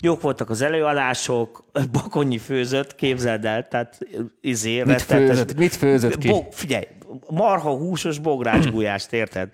Jók 0.00 0.20
voltak 0.20 0.50
az 0.50 0.60
előadások, 0.60 1.64
Bakonyi 1.92 2.38
főzött, 2.38 2.94
képzeld 2.94 3.44
el, 3.44 3.68
tehát 3.68 3.98
izé, 4.40 4.82
Mit 4.82 5.02
főzött, 5.02 5.56
mit 5.56 5.74
főzött 5.74 6.18
ki? 6.18 6.28
Bo, 6.28 6.46
figyelj, 6.50 6.86
marha 7.28 7.76
húsos 7.76 8.18
bográcsgulyást, 8.18 9.12
érted? 9.12 9.50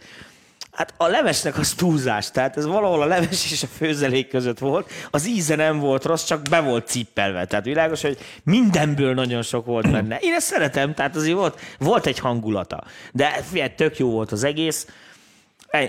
Hát 0.75 0.95
a 0.97 1.07
levesnek 1.07 1.59
az 1.59 1.73
túlzás, 1.73 2.31
tehát 2.31 2.57
ez 2.57 2.67
valahol 2.67 3.03
a 3.03 3.07
leves 3.07 3.53
és 3.53 3.63
a 3.63 3.67
főzelék 3.77 4.29
között 4.29 4.59
volt. 4.59 4.91
Az 5.11 5.27
íze 5.27 5.55
nem 5.55 5.79
volt 5.79 6.05
rossz, 6.05 6.25
csak 6.25 6.43
be 6.51 6.61
volt 6.61 6.87
cippelve. 6.87 7.45
Tehát 7.45 7.65
világos, 7.65 8.03
hogy 8.03 8.19
mindenből 8.43 9.15
nagyon 9.15 9.43
sok 9.43 9.67
volt 9.67 9.91
benne. 9.91 10.19
Én 10.21 10.35
ezt 10.35 10.47
szeretem, 10.47 10.95
tehát 10.95 11.17
azért 11.17 11.37
volt, 11.37 11.61
volt 11.79 12.07
egy 12.07 12.19
hangulata. 12.19 12.85
De 13.13 13.43
figyelj, 13.51 13.71
tök 13.77 13.99
jó 13.99 14.11
volt 14.11 14.33
az 14.33 14.45
egész. 14.45 14.87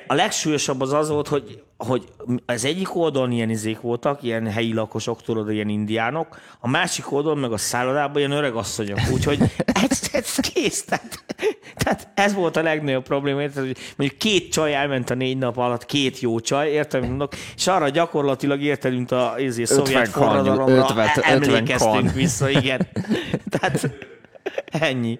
A 0.07 0.13
legsúlyosabb 0.13 0.81
az 0.81 0.93
az 0.93 1.09
volt, 1.09 1.27
hogy, 1.27 1.61
hogy 1.77 2.03
az 2.45 2.65
egyik 2.65 2.95
oldalon 2.95 3.31
ilyen 3.31 3.49
izék 3.49 3.81
voltak, 3.81 4.23
ilyen 4.23 4.51
helyi 4.51 4.73
lakosok, 4.73 5.21
tudod, 5.21 5.51
ilyen 5.51 5.69
indiánok, 5.69 6.39
a 6.59 6.69
másik 6.69 7.11
oldalon 7.11 7.37
meg 7.37 7.51
a 7.51 7.57
szállodában 7.57 8.17
ilyen 8.17 8.31
öreg 8.31 8.55
asszonyok, 8.55 8.99
úgyhogy 9.13 9.39
ez, 9.89 10.09
ez 10.11 10.35
kész. 10.35 10.85
Tehát, 10.85 11.25
tehát, 11.75 12.07
ez 12.13 12.33
volt 12.33 12.55
a 12.55 12.61
legnagyobb 12.61 13.03
probléma, 13.03 13.41
érted, 13.41 13.65
hogy 13.65 13.77
mondjuk 13.95 14.19
két 14.19 14.51
csaj 14.51 14.75
elment 14.75 15.09
a 15.09 15.13
négy 15.13 15.37
nap 15.37 15.57
alatt, 15.57 15.85
két 15.85 16.19
jó 16.19 16.39
csaj, 16.39 16.69
érted, 16.69 17.07
mondok, 17.07 17.33
és 17.55 17.67
arra 17.67 17.89
gyakorlatilag 17.89 18.61
érted, 18.61 18.93
mint 18.93 19.11
a 19.11 19.35
izé, 19.37 19.63
szovjet 19.63 20.07
forradalomra, 20.07 20.75
50 20.75 21.07
50 21.15 21.23
emlékeztünk 21.23 22.05
kan. 22.05 22.11
vissza, 22.13 22.49
igen. 22.49 22.87
Tehát 23.59 23.89
ennyi. 24.65 25.19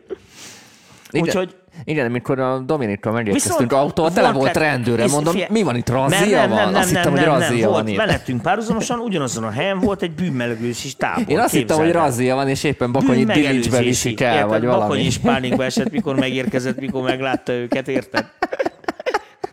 Igen. 1.12 1.28
Úgyhogy 1.28 1.56
Igen, 1.84 2.06
amikor 2.06 2.39
a 2.39 2.60
Dominikkal 2.60 3.14
megérkeztünk 3.14 3.72
autóval, 3.72 4.12
tele 4.12 4.32
volt 4.32 4.45
lett- 4.45 4.58
rendőre, 4.58 5.08
mondom, 5.08 5.34
fie- 5.34 5.49
mi 5.49 5.64
van 5.64 5.76
itt, 5.76 5.89
razzia 5.89 6.47
van? 6.47 6.76
Azt 6.76 6.89
hittem, 6.89 7.12
hogy 7.12 7.24
razzia 7.24 7.68
volt, 7.68 7.80
van 7.82 7.88
itt. 7.88 7.97
Velettünk 7.97 8.41
párhuzamosan, 8.41 8.99
ugyanazon 8.99 9.43
a 9.43 9.49
helyen 9.49 9.80
volt 9.80 10.01
egy 10.01 10.12
bűnmelegős 10.12 10.95
tábor. 10.97 11.24
Én 11.28 11.39
azt 11.39 11.53
hittem, 11.53 11.78
hogy 11.78 11.91
razzia 11.91 12.36
van, 12.36 12.47
és 12.47 12.64
éppen 12.64 12.91
Bakonyi. 12.91 13.24
Dilicsbe 13.24 13.80
viszik 13.82 14.22
el, 14.22 14.34
Érted? 14.34 14.49
vagy 14.49 14.62
Bakonyi 14.62 14.80
valami. 14.82 15.01
is 15.03 15.18
pánikba 15.18 15.64
esett, 15.64 15.91
mikor 15.91 16.16
megérkezett, 16.16 16.80
mikor 16.80 17.03
meglátta 17.03 17.53
őket, 17.53 17.88
érted? 17.88 18.26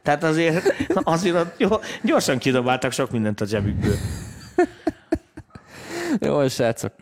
Tehát 0.02 0.24
azért, 0.24 0.74
azért 1.02 1.36
ott 1.36 1.54
jó, 1.58 1.68
gyorsan 2.02 2.38
kidobáltak 2.38 2.92
sok 2.92 3.10
mindent 3.10 3.40
a 3.40 3.44
zsebükből. 3.46 3.96
Jó, 6.20 6.48
srácok. 6.48 6.92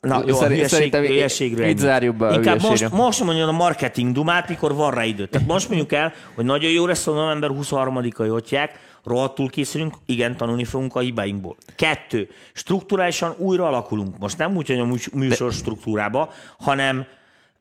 Na 0.00 0.22
jó, 0.26 0.34
a 0.34 0.38
Szeri- 0.38 0.54
hülyeség, 0.54 0.76
szerintem 0.76 1.04
hülyeségről 1.04 1.66
itt 1.66 1.78
zárjuk 1.78 2.16
be 2.16 2.32
Inkább 2.32 2.54
most, 2.54 2.66
hülyeségre. 2.66 2.96
most 2.96 3.24
mondjon 3.24 3.48
a 3.48 3.52
marketing 3.52 4.12
dumát, 4.12 4.48
mikor 4.48 4.74
van 4.74 4.90
rá 4.90 5.04
idő. 5.04 5.26
Tehát 5.26 5.46
most 5.46 5.68
mondjuk 5.68 5.92
el, 5.92 6.12
hogy 6.34 6.44
nagyon 6.44 6.70
jó 6.70 6.86
lesz 6.86 7.06
a 7.06 7.12
november 7.12 7.50
23-ai 7.52 8.30
otják, 8.30 8.78
rohadtul 9.04 9.48
készülünk, 9.50 9.94
igen, 10.06 10.36
tanulni 10.36 10.64
fogunk 10.64 10.94
a 10.94 11.00
hibáinkból. 11.00 11.56
Kettő, 11.76 12.28
strukturálisan 12.52 13.34
újra 13.38 13.66
alakulunk. 13.66 14.18
Most 14.18 14.38
nem 14.38 14.56
úgy, 14.56 14.66
hogy 14.66 14.78
a 14.78 14.84
műs- 14.84 15.12
műsor 15.12 15.52
struktúrába, 15.52 16.32
hanem 16.58 17.06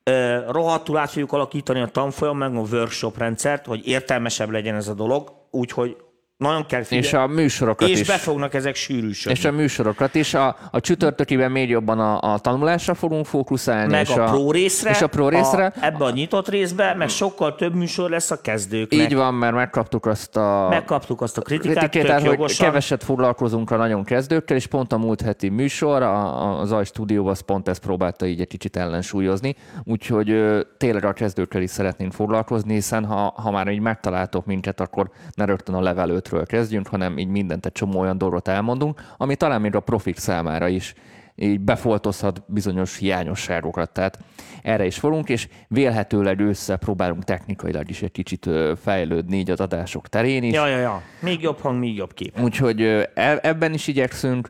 ö, 0.04 0.38
rohadtul 0.52 0.98
át 0.98 1.10
fogjuk 1.10 1.32
alakítani 1.32 1.82
a 1.82 1.88
tanfolyam, 1.88 2.38
meg 2.38 2.56
a 2.56 2.60
workshop 2.72 3.18
rendszert, 3.18 3.66
hogy 3.66 3.88
értelmesebb 3.88 4.50
legyen 4.50 4.76
ez 4.76 4.88
a 4.88 4.94
dolog, 4.94 5.32
úgyhogy 5.52 5.96
nagyon 6.40 6.66
kell 6.66 6.84
figyelni. 6.84 7.06
És 7.06 7.14
a 7.14 7.28
műsorokat 7.28 7.90
és 7.90 8.00
is. 8.00 8.08
be 8.08 8.18
fognak 8.18 8.54
ezek 8.54 8.76
sűrűsödni. 8.76 9.40
És 9.40 9.46
a 9.46 9.52
műsorokat 9.52 10.16
is. 10.16 10.34
A, 10.34 10.56
a 10.72 10.80
csütörtökiben 10.80 11.52
még 11.52 11.70
jobban 11.70 12.00
a, 12.00 12.34
a 12.34 12.40
tanulásra 12.40 12.94
fogunk 12.94 13.26
fókuszálni. 13.26 13.92
meg 13.92 14.02
és 14.02 14.16
a, 14.16 14.24
pro 14.24 14.52
részre, 14.52 14.90
És 14.90 15.02
a 15.02 15.08
pro 15.08 15.30
részre. 15.30 15.66
A, 15.66 15.86
ebbe 15.86 16.06
a 16.06 16.10
nyitott 16.10 16.50
részbe, 16.50 16.94
meg 16.94 17.10
sokkal 17.10 17.56
több 17.56 17.76
műsor 17.76 18.10
lesz 18.10 18.32
a 18.32 18.42
kezdőknek. 18.42 19.00
Így 19.00 19.16
van, 19.16 19.34
mert 19.34 19.54
megkaptuk 19.54 20.06
azt 20.06 20.38
a 20.38 20.68
Megkaptuk 20.70 21.22
azt 21.22 21.38
a 21.38 21.42
kritikát, 21.42 21.90
kritikát, 21.90 22.22
hogy 22.22 22.32
jogosan. 22.32 22.66
keveset 22.66 23.04
foglalkozunk 23.04 23.72
a 23.72 23.76
nagyon 23.76 24.04
kezdőkkel, 24.04 24.58
és 24.58 24.68
pont 24.68 24.94
a 24.94 24.98
múlt 24.98 25.22
heti 25.22 25.50
műsor, 25.50 26.02
a, 26.02 26.60
a 26.60 26.66
Zaj 26.66 26.86
stúdióban 26.86 27.32
az 27.32 27.40
pont 27.40 27.68
ezt 27.68 27.82
próbálta 27.82 28.26
így 28.26 28.42
egy 28.42 28.48
kicsit 28.48 28.76
ellensúlyozni, 28.76 29.56
úgyhogy 29.84 30.30
ö, 30.30 30.60
tényleg 30.78 31.06
a 31.06 31.14
kezdőkkel 31.14 31.62
is 31.62 31.70
szeretnénk 31.70 32.14
foglalkozni, 32.14 32.74
hiszen 32.74 33.06
ha, 33.06 33.34
ha 33.38 33.52
már 33.52 33.68
így 33.68 33.80
megtaláltok 33.80 34.46
minket, 34.46 34.80
akkor 34.80 35.10
ne 35.34 35.46
rögtön 35.46 35.76
a 35.76 35.82
level 35.82 36.10
5-ről 36.30 36.46
kezdjünk, 36.48 36.88
hanem 36.88 37.18
így 37.18 37.28
mindent 37.28 37.66
egy 37.66 37.72
csomó 37.72 38.00
olyan 38.00 38.18
dolgot 38.18 38.48
elmondunk, 38.48 39.02
ami 39.18 39.36
talán 39.36 39.62
még 39.62 39.76
a 39.76 39.80
profik 39.80 40.18
számára 40.18 40.68
is 40.68 40.94
így 41.36 41.60
befoltozhat 41.60 42.44
bizonyos 42.48 42.98
hiányosságokat. 42.98 43.92
Tehát 43.92 44.20
erre 44.64 44.86
is 44.86 45.00
fogunk, 45.00 45.30
és 45.30 45.48
vélhetőleg 45.68 46.40
össze 46.40 46.76
próbálunk 46.76 47.24
technikailag 47.24 47.90
is 47.90 48.02
egy 48.02 48.12
kicsit 48.12 48.50
fejlődni 48.82 49.38
így 49.38 49.52
az 49.52 49.60
adások 49.60 50.08
terén 50.08 50.44
is. 50.44 50.54
Ja, 50.54 50.68
ja, 50.68 50.78
ja. 50.78 51.02
Még 51.22 51.42
jobb 51.42 51.60
hang, 51.60 51.80
még 51.80 51.96
jobb 51.96 52.14
kép. 52.14 52.40
Úgyhogy 52.40 52.82
e- 52.82 53.40
ebben 53.42 53.74
is 53.74 53.88
igyekszünk. 53.88 54.50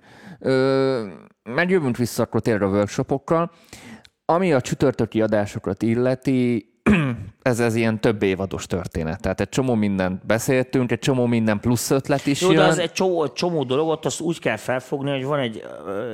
Megjövünk 1.44 1.98
vissza 1.98 2.24
akkor 2.24 2.42
tényleg 2.42 2.64
a 2.64 2.68
workshopokkal. 2.68 3.52
Ami 4.26 4.54
a 4.54 4.62
csütörtöki 4.62 5.22
adásokat 5.22 5.84
illeti, 5.84 6.70
ez, 7.50 7.60
ez 7.60 7.76
ilyen 7.76 8.00
több 8.00 8.24
évados 8.24 8.66
történet. 8.66 9.22
Tehát 9.22 9.40
egy 9.40 9.50
csomó 9.50 9.76
mindent 9.76 10.26
beszéltünk, 10.26 10.92
egy 10.92 11.00
csomó 11.00 11.26
minden 11.26 11.60
plusz 11.60 11.92
ötlet 11.92 12.26
is 12.26 12.42
Jó, 12.42 12.52
jön. 12.52 12.62
de 12.62 12.68
az 12.68 12.78
egy 12.78 12.92
csomó, 12.92 13.28
csomó 13.28 13.64
dologot 13.64 14.06
azt 14.06 14.20
úgy 14.20 14.40
kell 14.40 14.58
felfogni, 14.58 15.12
hogy 15.12 15.24
van 15.24 15.40
egy, 15.40 15.64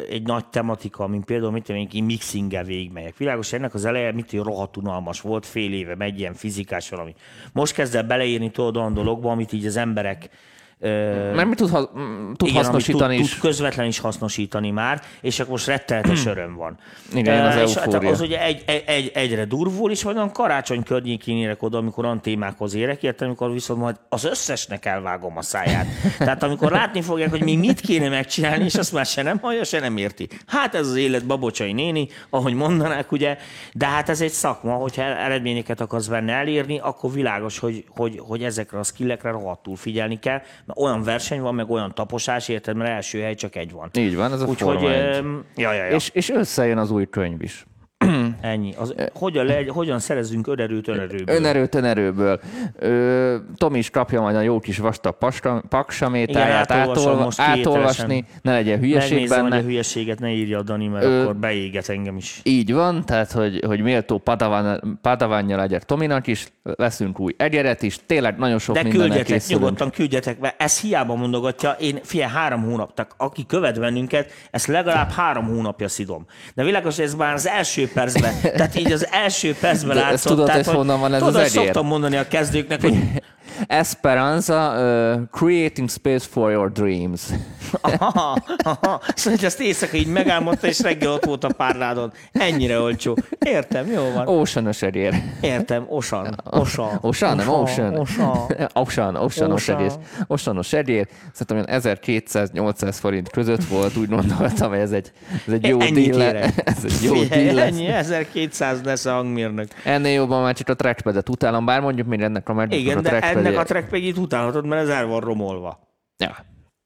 egy 0.10 0.24
nagy 0.24 0.46
tematika, 0.46 1.08
mint 1.08 1.26
például, 1.26 1.52
mit 1.52 1.64
tudom 1.64 1.88
én, 1.92 2.04
mixinggel 2.04 2.64
végigmegyek. 2.64 3.18
Világos, 3.18 3.54
ennek 3.54 3.74
az 3.74 3.86
eleje, 3.86 4.12
mit 4.12 4.32
hogy 4.32 4.40
rohadt 4.40 4.78
unalmas 4.78 5.22
volt, 5.22 5.46
fél 5.46 5.74
éve 5.74 5.96
megy 5.96 6.20
ilyen 6.20 6.34
fizikás 6.34 6.90
valami. 6.90 7.14
Most 7.54 7.74
kezd 7.74 7.96
el 7.96 8.04
beleírni 8.04 8.52
tudod 8.52 8.78
olyan 8.78 8.94
dologba, 8.94 9.32
amit 9.32 9.54
így 9.54 9.66
az 9.66 9.78
emberek 9.78 10.30
Mert 10.80 11.48
mit 11.48 11.58
tud, 11.58 11.70
ha, 11.70 11.92
tud 12.36 12.48
igen, 12.48 12.64
hasznosítani 12.64 13.04
amit 13.04 13.20
is. 13.20 13.30
tud, 13.30 13.40
tud 13.40 13.50
közvetlen 13.50 13.86
is 13.86 14.00
hasznosítani 14.00 14.72
már, 14.72 15.02
és 15.22 15.40
akkor 15.40 15.52
most 15.52 15.68
rettenetes 15.68 16.26
öröm 16.36 16.56
van. 16.56 16.78
Igen, 17.14 17.46
az 17.46 17.70
és 17.70 17.76
hát 17.76 17.94
az 17.94 18.22
ugye 18.22 18.42
egy, 18.42 18.64
egy, 18.66 18.84
egy, 18.86 19.12
egyre 19.14 19.46
durvul, 19.46 19.92
és 19.92 20.04
majd 20.04 20.16
olyan 20.16 20.32
karácsony 20.32 20.84
környékén 20.84 21.38
érek 21.38 21.64
oda, 21.64 21.78
amikor 21.78 22.06
olyan 22.06 22.22
témákhoz 22.22 22.74
érek, 22.74 23.04
értem, 23.04 23.28
amikor 23.28 23.52
viszont 23.52 23.80
majd 23.80 23.96
az 24.10 24.24
összesnek 24.24 24.86
elvágom 24.86 25.38
a 25.38 25.42
száját. 25.42 25.86
Tehát 26.18 26.44
amikor 26.44 26.72
látni 26.72 27.02
fogják, 27.02 27.30
hogy 27.30 27.44
mi 27.44 27.56
mit 27.56 27.80
kéne 27.80 28.10
megcsinálni, 28.10 28.64
és 28.64 28.76
azt 28.76 28.94
már 28.94 29.06
se 29.06 29.22
nem 29.22 29.40
hallja, 29.40 29.64
se 29.64 29.80
nem 29.80 29.98
érti. 29.98 30.28
Hát 30.46 30.76
ez 30.76 30.88
az 30.88 30.96
élet 30.96 31.26
babocsai 31.26 31.74
néni, 31.74 32.08
ahogy 32.30 32.54
mondanák, 32.54 33.12
ugye, 33.12 33.38
de 33.74 33.86
hát 33.86 34.10
ez 34.10 34.22
egy 34.22 34.32
szakma, 34.32 34.74
hogyha 34.74 35.02
eredményeket 35.02 35.82
akarsz 35.82 36.08
benne 36.08 36.34
elérni, 36.34 36.80
akkor 36.80 37.12
világos, 37.12 37.60
hogy, 37.60 37.86
hogy, 37.90 38.22
hogy 38.28 38.44
ezekre 38.44 38.80
a 38.80 38.84
skillekre 38.84 39.32
rohadtul 39.32 39.76
figyelni 39.76 40.20
kell, 40.20 40.42
mert 40.66 40.80
olyan 40.80 41.04
verseny 41.04 41.42
van, 41.42 41.56
meg 41.56 41.70
olyan 41.70 41.94
taposás, 41.94 42.48
érted, 42.48 42.76
mert 42.76 42.90
első 42.90 43.22
hely 43.22 43.36
csak 43.36 43.56
egy 43.56 43.72
van. 43.72 43.90
Így 43.94 44.16
van, 44.16 44.32
ez 44.32 44.42
a 44.42 44.46
Úgyhogy, 44.46 44.82
ja, 44.82 45.44
ja, 45.56 45.74
ja. 45.74 45.96
És, 45.96 46.10
és 46.14 46.30
összejön 46.30 46.78
az 46.78 46.92
új 46.92 47.10
könyv 47.10 47.42
is. 47.42 47.66
Ennyi. 48.42 48.74
Az, 48.78 48.94
hogyan, 49.14 49.46
le, 49.46 49.64
hogyan 49.68 50.00
szerezzünk 50.00 50.48
önerőt 50.48 50.88
önerőből? 50.88 51.36
Önerőt 51.36 51.76
önerőből. 51.76 52.40
Ö, 52.80 53.36
Tomi 53.58 53.78
is 53.78 53.90
kapja 53.90 54.22
majd 54.22 54.36
a 54.36 54.42
jó 54.42 54.60
kis 54.60 54.78
vastag 54.78 55.18
paksamétáját 55.70 56.70
Igen, 56.70 56.80
átolva, 56.90 57.32
átolvasni, 57.38 58.26
ne 58.42 58.52
legyen 58.52 58.80
hülyeség 58.80 59.12
Megnézem, 59.12 59.42
benne. 59.44 59.56
hogy 59.56 59.64
a 59.64 59.68
hülyeséget 59.68 60.20
ne 60.20 60.30
írja 60.30 60.58
a 60.60 60.62
Dani, 60.62 60.88
mert 60.88 61.06
Ö, 61.06 61.22
akkor 61.22 61.36
beéget 61.36 61.90
engem 61.90 62.18
is. 62.18 62.40
Így 62.44 62.74
van, 62.74 63.06
tehát 63.06 63.32
hogy, 63.32 63.64
hogy 63.66 63.82
méltó 63.82 64.18
padavan, 64.18 65.00
padavánja 65.02 65.58
legyek 65.58 65.84
Tominak 65.84 66.28
is, 66.28 66.48
veszünk 66.64 67.20
új 67.20 67.34
egyeret 67.38 67.82
is, 67.82 67.98
tényleg 68.06 68.38
nagyon 68.38 68.60
sok 68.60 68.76
De 68.76 68.82
küldjetek, 68.90 69.26
készülünk. 69.26 69.62
nyugodtan 69.64 69.90
küldjetek, 69.90 70.40
mert 70.40 70.62
ez 70.62 70.80
hiába 70.80 71.16
mondogatja, 71.16 71.72
én 71.80 72.00
fia 72.04 72.28
három 72.28 72.64
hónap, 72.64 72.94
tehát 72.94 73.12
aki 73.18 73.46
követ 73.46 73.80
bennünket, 73.80 74.32
ezt 74.52 74.68
legalább 74.68 75.10
három 75.12 75.46
hónapja 75.46 75.88
szidom. 75.88 76.26
De 76.56 76.64
világos, 76.64 77.00
ez 77.00 77.16
már 77.16 77.34
az 77.34 77.48
első 77.48 77.90
percben, 77.94 78.25
tehát 78.42 78.76
így 78.80 78.92
az 78.92 79.08
első 79.12 79.56
percben 79.60 79.96
De 79.96 80.02
ezt 80.02 80.10
látszott. 80.10 80.32
tudod, 80.32 80.46
tehát, 80.46 80.66
hogy 80.66 80.76
honnan 80.76 81.00
van 81.00 81.14
ez 81.14 81.20
tudod, 81.20 81.36
az 81.36 81.42
egyér? 81.42 81.64
szoktam 81.64 81.86
mondani 81.88 82.16
a 82.16 82.28
kezdőknek, 82.28 82.82
hogy 82.82 82.98
Esperanza, 83.68 84.74
uh, 84.78 85.22
creating 85.32 85.90
space 85.90 86.26
for 86.30 86.52
your 86.52 86.72
dreams. 86.72 87.22
Aha, 87.82 88.38
aha. 88.64 89.02
Szóval, 89.16 89.36
hogy 89.36 89.46
ezt 89.46 89.60
éjszaka 89.60 89.98
így 89.98 90.08
megálmodta, 90.08 90.68
és 90.68 90.80
reggel 90.80 91.12
ott 91.12 91.26
volt 91.26 91.44
a 91.44 91.54
párládon. 91.58 92.12
Ennyire 92.32 92.80
olcsó. 92.80 93.18
Értem, 93.40 93.92
jó 93.92 94.12
van. 94.14 94.28
Ocean 94.28 94.70
egyér. 94.80 95.14
Értem, 95.42 95.86
Osan. 95.90 96.42
Osan. 96.52 96.98
Ocean, 97.02 97.36
nem 97.36 97.50
Ocean. 97.50 97.98
Ocean, 97.98 98.48
Ocean, 98.74 99.16
Ocean. 99.16 99.52
Ocean. 99.52 99.92
Oceanos 100.28 100.74
egyér. 100.74 101.08
Szerintem 101.34 101.76
olyan 101.76 101.82
1200-800 101.82 102.96
forint 103.00 103.30
között 103.30 103.64
volt, 103.64 103.98
úgy 103.98 104.10
gondoltam, 104.10 104.70
hogy 104.70 104.80
ez 104.80 104.92
egy, 104.92 105.12
ez 105.48 105.54
egy 105.54 105.68
jó 105.68 105.82
érek. 105.82 106.54
Ez 106.76 106.84
egy 106.84 107.04
jó 107.04 107.14
lesz. 107.54 107.66
ennyi, 107.66 107.88
1200 107.88 108.82
lesz 108.84 109.06
a 109.06 109.12
hangmérnök. 109.12 109.68
Ennél 109.84 110.14
jobban 110.14 110.42
már 110.42 110.56
csak 110.56 110.70
a 110.70 110.74
trackpadet 110.74 111.30
utálom, 111.30 111.66
bár 111.66 111.82
mondjuk 111.82 112.08
még 112.08 112.22
ennek 112.22 112.50
a 112.50 112.54
MacBooknak 112.54 112.80
Igen, 112.80 112.98
a 112.98 113.02
de 113.02 113.10
ennek 113.36 113.58
a 113.58 113.64
trackpad 113.64 114.18
utálhatod, 114.18 114.66
mert 114.66 114.82
ez 114.82 114.90
el 114.90 115.06
van 115.06 115.20
romolva. 115.20 115.80
Ja. 116.18 116.36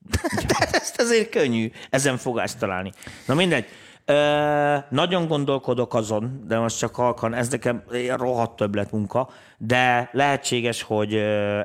Tehát 0.48 0.76
ezt 0.76 1.02
azért 1.02 1.30
könnyű 1.30 1.72
ezen 1.90 2.18
fogást 2.18 2.58
találni. 2.60 2.92
Na 3.28 3.34
mindegy. 3.34 3.66
Ö, 4.06 4.76
nagyon 4.90 5.28
gondolkodok 5.28 5.94
azon, 5.94 6.44
de 6.48 6.60
most 6.60 6.78
csak 6.78 6.96
halkan, 6.96 7.34
ez 7.34 7.50
nekem 7.50 7.84
rohadt 8.18 8.56
többlet 8.56 8.92
munka, 8.92 9.30
de 9.58 10.10
lehetséges, 10.12 10.82
hogy 10.82 11.14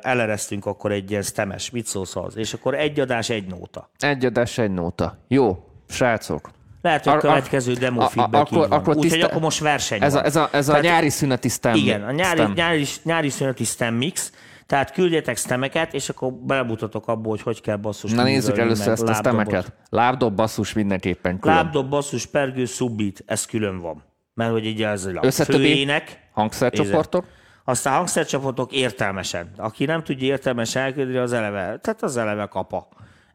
eleresztünk 0.01 0.65
akkor 0.65 0.91
egy 0.91 1.09
ilyen 1.11 1.21
stemes, 1.21 1.69
mit 1.69 1.85
szólsz 1.85 2.15
az, 2.15 2.37
és 2.37 2.53
akkor 2.53 2.75
egy 2.75 2.99
adás, 2.99 3.29
egy 3.29 3.45
nóta. 3.47 3.89
Egy 3.99 4.25
adás, 4.25 4.57
egy 4.57 4.71
nóta. 4.71 5.17
Jó, 5.27 5.63
srácok. 5.89 6.49
Lehet, 6.81 7.03
hogy 7.03 7.13
a 7.13 7.17
következő 7.17 7.73
demo 7.73 8.01
a- 8.01 8.07
feedback 8.07 8.51
akkor- 8.51 8.69
van. 8.69 8.79
akkor 8.79 8.95
Úgyhogy 8.95 9.11
tiszta- 9.11 9.29
akkor 9.29 9.41
most 9.41 9.59
verseny 9.59 10.01
Ez 10.01 10.13
van. 10.13 10.21
a, 10.21 10.25
ez 10.25 10.35
a, 10.35 10.49
ez 10.51 10.67
a 10.67 10.71
Tehát- 10.71 10.87
nyári 10.87 11.09
szüneti 11.09 11.49
stem. 11.49 11.75
Igen, 11.75 12.03
a 12.03 12.11
nyári, 12.11 12.43
nyári, 12.55 12.85
nyári 13.03 13.29
szüneti 13.29 13.63
stem 13.63 13.93
mix, 13.93 14.31
tehát 14.65 14.91
küldjetek 14.91 15.37
stemeket, 15.37 15.93
és 15.93 16.09
akkor 16.09 16.33
belebutatok 16.33 17.07
abból, 17.07 17.31
hogy 17.31 17.41
hogy 17.41 17.61
kell 17.61 17.75
basszus. 17.75 18.11
Na 18.11 18.23
nézzük 18.23 18.57
először 18.57 18.91
ezt 18.91 19.07
a 19.07 19.13
stemeket. 19.13 19.73
Lábdob, 19.89 20.35
basszus 20.35 20.73
mindenképpen 20.73 21.39
külön. 21.39 21.55
Lábdob, 21.55 21.89
basszus, 21.89 22.25
pergő, 22.25 22.65
subbit, 22.65 23.23
ez 23.25 23.45
külön 23.45 23.79
van. 23.79 24.03
Mert 24.33 24.51
hogy 24.51 24.65
így 24.65 24.83
ez 24.83 25.05
a 25.05 25.31
főének, 25.31 26.29
hangszercsoportok. 26.31 27.25
aztán 27.63 27.95
hangszercsapatok 27.95 28.71
értelmesen. 28.71 29.51
Aki 29.57 29.85
nem 29.85 30.03
tudja 30.03 30.27
értelmesen 30.27 30.83
elküldeni, 30.83 31.17
az 31.17 31.33
eleve, 31.33 31.77
tehát 31.77 32.03
az 32.03 32.17
eleve 32.17 32.45
kapa. 32.45 32.87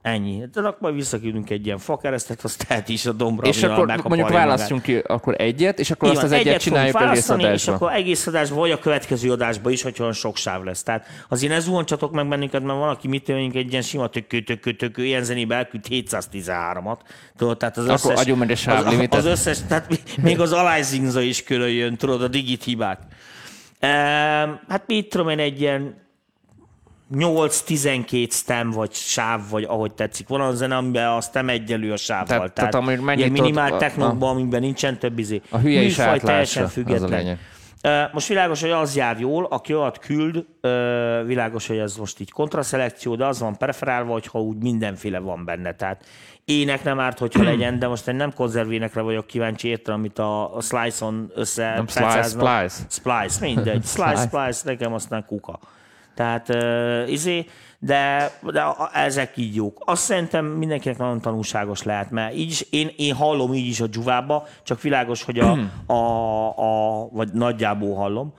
Ennyi. 0.02 0.44
De 0.52 0.60
akkor 0.60 0.76
majd 0.80 0.94
visszaküldünk 0.94 1.50
egy 1.50 1.66
ilyen 1.66 1.78
fakeresztet, 1.78 2.44
azt 2.44 2.66
tehet 2.66 2.88
is 2.88 3.06
a 3.06 3.12
dombra, 3.12 3.48
És 3.48 3.62
akkor 3.62 3.86
mondjuk 3.86 4.08
magát. 4.10 4.32
választjunk 4.32 4.82
ki 4.82 4.96
akkor 4.96 5.34
egyet, 5.38 5.78
és 5.78 5.90
akkor 5.90 6.08
Így 6.08 6.14
azt 6.14 6.24
az 6.24 6.32
egyet 6.32 6.46
egyet 6.46 6.60
csináljuk 6.60 6.94
egész 6.94 7.04
választani, 7.06 7.42
és 7.42 7.46
adásban. 7.48 7.74
akkor 7.74 7.92
egész 7.92 8.26
adásban, 8.26 8.58
vagy 8.58 8.70
a 8.70 8.78
következő 8.78 9.30
adásban 9.32 9.72
is, 9.72 9.82
hogyha 9.82 10.02
olyan 10.02 10.14
sok 10.14 10.36
sáv 10.36 10.62
lesz. 10.64 10.82
Tehát 10.82 11.06
azért 11.28 11.52
ne 11.52 11.60
zuhancsatok 11.60 12.12
meg 12.12 12.28
bennünket, 12.28 12.62
mert 12.62 12.78
van, 12.78 12.88
aki 12.88 13.08
mit 13.08 13.24
tudjuk, 13.24 13.54
egy 13.54 13.70
ilyen 13.70 13.82
sima 13.82 14.06
tökő, 14.08 14.42
tökő, 14.42 14.72
tökő, 14.72 15.04
ilyen 15.04 15.22
zenébe 15.24 15.54
elküld 15.54 15.84
713-at. 15.90 16.98
Tudod, 17.36 17.56
tehát 17.56 17.76
az 17.76 17.84
Akkor 17.84 17.94
összes, 17.94 18.20
adjunk 18.20 18.38
meg 18.38 18.50
egy 18.50 18.56
az, 18.56 18.62
sávlimitet. 18.62 19.18
az, 19.18 19.24
összes, 19.26 19.58
tehát 19.68 20.00
még 20.22 20.40
az 20.40 20.52
Alizinza 20.52 21.20
is 21.20 21.42
külön 21.42 21.70
jön, 21.70 21.96
tudod, 21.96 22.22
a 22.22 22.28
digit 22.28 22.64
hibák. 22.64 22.98
Ehm, 23.78 24.50
hát 24.68 24.82
mit 24.86 25.08
tudom 25.08 25.28
én, 25.28 25.38
egy 25.38 25.60
ilyen 25.60 25.94
8-12 27.14 28.30
stem, 28.30 28.70
vagy 28.70 28.92
sáv, 28.92 29.40
vagy 29.50 29.64
ahogy 29.64 29.92
tetszik. 29.92 30.28
Van 30.28 30.40
az 30.40 30.56
zene, 30.56 30.76
amiben 30.76 31.08
a 31.08 31.20
stem 31.20 31.48
egyenlő 31.48 31.92
a 31.92 31.96
sávval. 31.96 32.26
Tehát- 32.26 32.52
tehát 32.52 32.74
amíg 32.74 33.18
ilyen 33.18 33.30
minimál 33.30 33.76
technokban, 33.76 34.30
amiben 34.36 34.60
nincsen 34.60 34.98
több 34.98 35.18
izé. 35.18 35.40
A 35.50 35.58
hülye 35.58 35.82
is 35.82 35.94
teljesen 36.20 36.64
a 36.64 36.68
független. 36.68 37.38
Most 38.12 38.26
világos, 38.28 38.60
hogy 38.60 38.70
az 38.70 38.96
jár 38.96 39.20
jól, 39.20 39.44
aki 39.50 39.74
olyat 39.74 39.98
küld, 39.98 40.44
világos, 41.26 41.66
hogy 41.66 41.78
ez 41.78 41.96
most 41.96 42.20
így 42.20 42.30
kontraszelekció, 42.30 43.14
de 43.16 43.26
az 43.26 43.40
van 43.40 43.56
preferálva, 43.56 44.12
hogyha 44.12 44.40
úgy 44.40 44.56
mindenféle 44.56 45.18
van 45.18 45.44
benne. 45.44 45.72
Tehát 45.74 46.04
ének 46.44 46.84
nem 46.84 47.00
árt, 47.00 47.18
hogyha 47.18 47.42
legyen, 47.52 47.78
de 47.78 47.86
most 47.88 48.08
én 48.08 48.14
nem 48.14 48.32
konzervénekre 48.34 49.00
vagyok 49.00 49.26
kíváncsi, 49.26 49.68
értem, 49.68 49.94
amit 49.94 50.18
a, 50.18 50.56
a 50.56 50.60
Slice-on 50.60 51.30
össze... 51.34 51.72
Nem 51.74 51.86
Slice. 51.86 52.22
Splice. 52.22 52.74
Splice, 52.88 53.38
mindegy. 53.40 53.84
Slice. 53.94 54.22
Splice, 54.22 54.60
nekem 54.64 54.92
aztán 54.92 55.24
kuka. 55.26 55.58
Tehát 56.14 56.48
uh, 56.48 57.10
izé, 57.10 57.46
de, 57.78 58.32
de 58.42 58.62
ezek 58.92 59.36
így 59.36 59.54
jók. 59.54 59.82
Azt 59.84 60.02
szerintem 60.02 60.44
mindenkinek 60.44 60.98
nagyon 60.98 61.20
tanulságos 61.20 61.82
lehet, 61.82 62.10
mert 62.10 62.34
így 62.34 62.50
is, 62.50 62.66
én, 62.70 62.90
én 62.96 63.14
hallom 63.14 63.54
így 63.54 63.66
is 63.66 63.80
a 63.80 63.86
dzsuvába, 63.86 64.46
csak 64.62 64.82
világos, 64.82 65.22
hogy 65.22 65.38
a, 65.38 65.58
a, 65.86 66.48
a 66.56 67.08
vagy 67.12 67.32
nagyjából 67.32 67.94
hallom, 67.94 68.34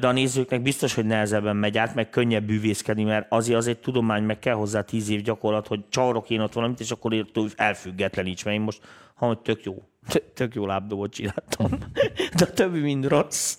de 0.00 0.06
a 0.06 0.12
nézőknek 0.12 0.62
biztos, 0.62 0.94
hogy 0.94 1.04
nehezebben 1.04 1.56
megy 1.56 1.78
át, 1.78 1.94
meg 1.94 2.10
könnyebb 2.10 2.44
bűvészkedni, 2.44 3.04
mert 3.04 3.26
azért 3.28 3.58
az 3.58 3.66
egy 3.66 3.78
tudomány, 3.78 4.22
meg 4.22 4.38
kell 4.38 4.54
hozzá 4.54 4.80
tíz 4.80 5.08
év 5.10 5.22
gyakorlat, 5.22 5.66
hogy 5.66 5.80
csavarok 5.88 6.30
én 6.30 6.40
ott 6.40 6.52
valamit, 6.52 6.80
és 6.80 6.90
akkor 6.90 7.26
elfüggetleníts, 7.56 8.44
mert 8.44 8.56
én 8.56 8.62
most, 8.62 8.80
ha 9.14 9.42
tök 9.42 9.64
jó, 9.64 9.74
tök 10.34 10.54
jó 10.54 10.66
lábdobot 10.66 11.12
csináltam, 11.12 11.70
de 12.36 12.44
a 12.44 12.52
többi 12.52 12.80
mind 12.80 13.06
rossz. 13.06 13.56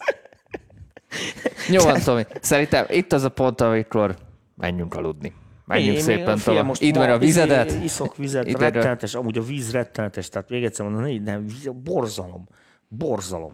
Jó 1.70 1.84
van, 1.84 1.99
Tomi. 2.01 2.26
Szerintem 2.41 2.86
itt 2.89 3.14
az 3.14 3.24
a 3.24 3.30
pont, 3.30 3.62
amikor 3.62 4.16
menjünk 4.55 4.93
aludni. 4.93 5.34
Menjünk 5.66 5.97
Én- 5.97 6.03
szépen 6.03 6.38
én- 6.38 6.43
tovább. 6.43 6.66
most 6.66 6.82
ma 6.82 6.99
van 6.99 7.10
a 7.10 7.18
vizedet. 7.18 7.66
izé- 7.70 7.84
Iszok 7.84 8.18
vizet, 8.18 8.47
Ide- 8.47 8.60
rettenetes, 8.60 9.14
amúgy 9.14 9.38
a 9.38 9.41
víz 9.41 9.72
rettenetes, 9.72 10.30
tehát 10.30 10.49
még 10.49 10.64
egyszer 10.64 10.86
mondom, 10.89 11.24
nem, 11.24 11.45
víz- 11.45 11.74
borzalom, 11.76 12.47
borzalom. 12.88 13.53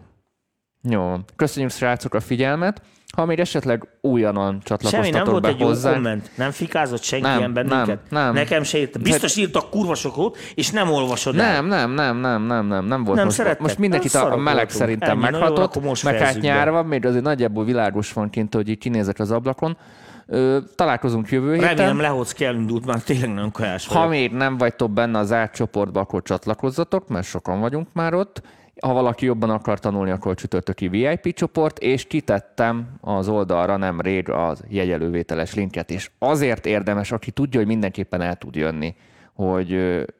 Jó, 0.82 1.16
köszönjük 1.36 1.70
srácok 1.72 2.14
a 2.14 2.20
figyelmet. 2.20 2.82
Ha 3.14 3.24
még 3.24 3.38
esetleg 3.38 3.88
újonnan 4.00 4.42
Semmi, 4.44 4.50
nem 4.50 4.62
csatlakoztatok 4.64 5.30
volt 5.30 5.42
be 5.42 5.48
egy 5.48 5.60
jó 5.60 5.66
hozzá, 5.66 5.92
komment, 5.92 6.30
nem 6.34 6.50
fikázott 6.50 7.02
senki 7.02 7.26
Nem, 7.26 7.52
bennünket. 7.52 7.86
nem, 7.86 8.24
nem. 8.24 8.34
Nekem 8.34 8.62
se 8.62 8.78
írt. 8.78 9.02
Biztos 9.02 9.36
írtak 9.36 9.70
kurva 9.70 9.94
sokat, 9.94 10.36
és 10.54 10.70
nem 10.70 10.90
olvasod 10.90 11.38
el. 11.38 11.52
Nem, 11.52 11.66
nem, 11.66 11.90
nem, 11.90 12.16
nem, 12.16 12.42
nem, 12.42 12.66
nem, 12.66 12.84
nem 12.84 13.04
volt 13.04 13.16
Nem 13.16 13.24
most. 13.24 13.36
szerettek. 13.36 13.60
Most 13.60 13.78
mindenkit 13.78 14.12
Nem 14.12 14.22
a, 14.24 14.32
a 14.32 14.36
meleg 14.36 14.54
voltunk. 14.54 14.70
szerintem 14.70 15.10
Ennyi, 15.10 15.24
jó, 15.24 15.30
meghatott, 15.30 15.64
akkor 15.64 15.82
most 15.82 16.04
meg 16.04 16.18
hát 16.18 16.34
be. 16.34 16.40
nyár 16.40 16.70
van, 16.70 16.86
még 16.86 17.06
azért 17.06 17.24
nagyjából 17.24 17.64
világos 17.64 18.12
van 18.12 18.30
kint, 18.30 18.54
hogy 18.54 18.68
így 18.68 18.78
kinézek 18.78 19.18
az 19.18 19.30
ablakon. 19.30 19.76
Ö, 20.26 20.58
találkozunk 20.74 21.28
jövő 21.30 21.54
héten. 21.54 21.68
Remélem 21.76 22.00
Lehocki 22.00 22.44
elindult, 22.44 22.86
már 22.86 23.00
tényleg 23.00 23.34
nagyon 23.34 23.50
kajás 23.52 23.86
Ha 23.86 24.06
még 24.06 24.32
nem 24.32 24.58
vagytok 24.58 24.90
benne 24.90 25.18
az 25.18 25.26
zárt 25.26 25.54
csoportba, 25.54 26.00
akkor 26.00 26.22
csatlakozzatok, 26.22 27.08
mert 27.08 27.26
sokan 27.26 27.60
vagyunk 27.60 27.88
már 27.92 28.14
ott. 28.14 28.42
Ha 28.82 28.92
valaki 28.92 29.24
jobban 29.24 29.50
akar 29.50 29.78
tanulni, 29.78 30.10
akkor 30.10 30.34
csütörtöki 30.34 30.88
VIP 30.88 31.34
csoport, 31.34 31.78
és 31.78 32.06
kitettem 32.06 32.88
az 33.00 33.28
oldalra 33.28 33.76
nemrég 33.76 34.30
az 34.30 34.64
jegyelővételes 34.68 35.54
linket, 35.54 35.90
és 35.90 36.10
azért 36.18 36.66
érdemes, 36.66 37.12
aki 37.12 37.30
tudja, 37.30 37.58
hogy 37.58 37.68
mindenképpen 37.68 38.20
el 38.20 38.36
tud 38.36 38.54
jönni, 38.54 38.94
hogy 39.34 39.70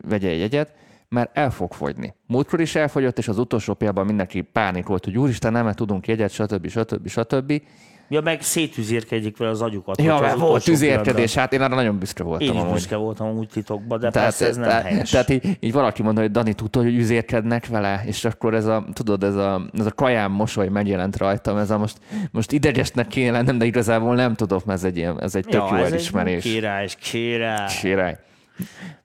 vegye 0.09 0.29
egy 0.29 0.39
jegyet, 0.39 0.75
mert 1.09 1.37
el 1.37 1.51
fog 1.51 1.73
fogyni. 1.73 2.15
Múltkor 2.27 2.61
is 2.61 2.75
elfogyott, 2.75 3.19
és 3.19 3.29
az 3.29 3.39
utolsó 3.39 3.75
pillanatban 3.75 4.07
mindenki 4.07 4.41
pánikolt, 4.41 5.05
hogy 5.05 5.19
úristen, 5.19 5.53
nem 5.53 5.73
tudunk 5.73 6.07
jegyet, 6.07 6.31
stb. 6.31 6.69
stb. 6.69 7.09
stb. 7.09 7.63
Ja, 8.09 8.21
meg 8.21 8.43
szétüzérkedjék 8.43 9.37
vele 9.37 9.51
az 9.51 9.63
agyukat. 9.63 10.03
Ja, 10.03 10.21
mert 10.21 10.39
volt 10.39 10.65
tüzérkedés, 10.65 11.35
hát 11.35 11.53
én 11.53 11.61
arra 11.61 11.75
nagyon 11.75 11.99
büszke 11.99 12.23
voltam. 12.23 12.47
Én 12.47 12.55
is 12.55 12.61
amúgy. 12.61 12.73
büszke 12.73 12.97
voltam 12.97 13.37
úgy 13.37 13.49
titokban, 13.49 14.01
de 14.01 14.11
Tehát, 14.11 14.29
persze 14.29 14.47
ez 14.47 14.57
nem 14.57 14.69
tehát, 14.69 14.83
helyes. 14.83 15.11
tehát 15.11 15.29
így, 15.29 15.57
így, 15.61 15.73
valaki 15.73 16.03
mondta, 16.03 16.21
hogy 16.21 16.31
Dani 16.31 16.55
tudta, 16.55 16.83
hogy 16.83 16.95
üzérkednek 16.95 17.67
vele, 17.67 18.03
és 18.07 18.25
akkor 18.25 18.55
ez 18.55 18.67
a, 18.67 18.85
tudod, 18.93 19.23
ez 19.23 19.35
a, 19.35 19.63
ez 19.79 19.87
a 19.87 19.93
kajám 19.93 20.33
mosoly 20.33 20.69
megjelent 20.69 21.17
rajtam, 21.17 21.57
ez 21.57 21.71
a 21.71 21.79
most, 21.79 21.99
most 22.31 22.53
idegesnek 22.53 23.07
kéne 23.07 23.31
lennem, 23.31 23.59
de 23.59 23.65
igazából 23.65 24.15
nem 24.15 24.35
tudok, 24.35 24.65
mert 24.65 24.79
ez 24.79 24.85
egy, 24.85 24.97
ilyen, 24.97 25.23
ez 25.23 25.35
egy 25.35 25.45
tök 25.45 25.63
jó 25.71 25.77
ez 25.77 25.93
elismerés. 25.93 26.45
Egy 26.45 26.53
király, 26.53 26.89
király. 27.01 27.67
Király. 27.81 28.19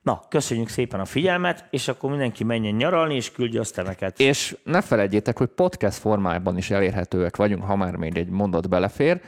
Na, 0.01 0.21
köszönjük 0.29 0.67
szépen 0.67 0.99
a 0.99 1.05
figyelmet, 1.05 1.65
és 1.69 1.87
akkor 1.87 2.09
mindenki 2.09 2.43
menjen 2.43 2.75
nyaralni, 2.75 3.15
és 3.15 3.31
küldje 3.31 3.59
azt 3.59 3.75
temeket. 3.75 4.19
És 4.19 4.57
ne 4.63 4.81
felejtjétek, 4.81 5.37
hogy 5.37 5.47
podcast 5.47 5.97
formában 5.97 6.57
is 6.57 6.71
elérhetőek 6.71 7.35
vagyunk, 7.35 7.63
ha 7.63 7.75
már 7.75 7.95
még 7.95 8.17
egy 8.17 8.29
mondat 8.29 8.69
belefér. 8.69 9.21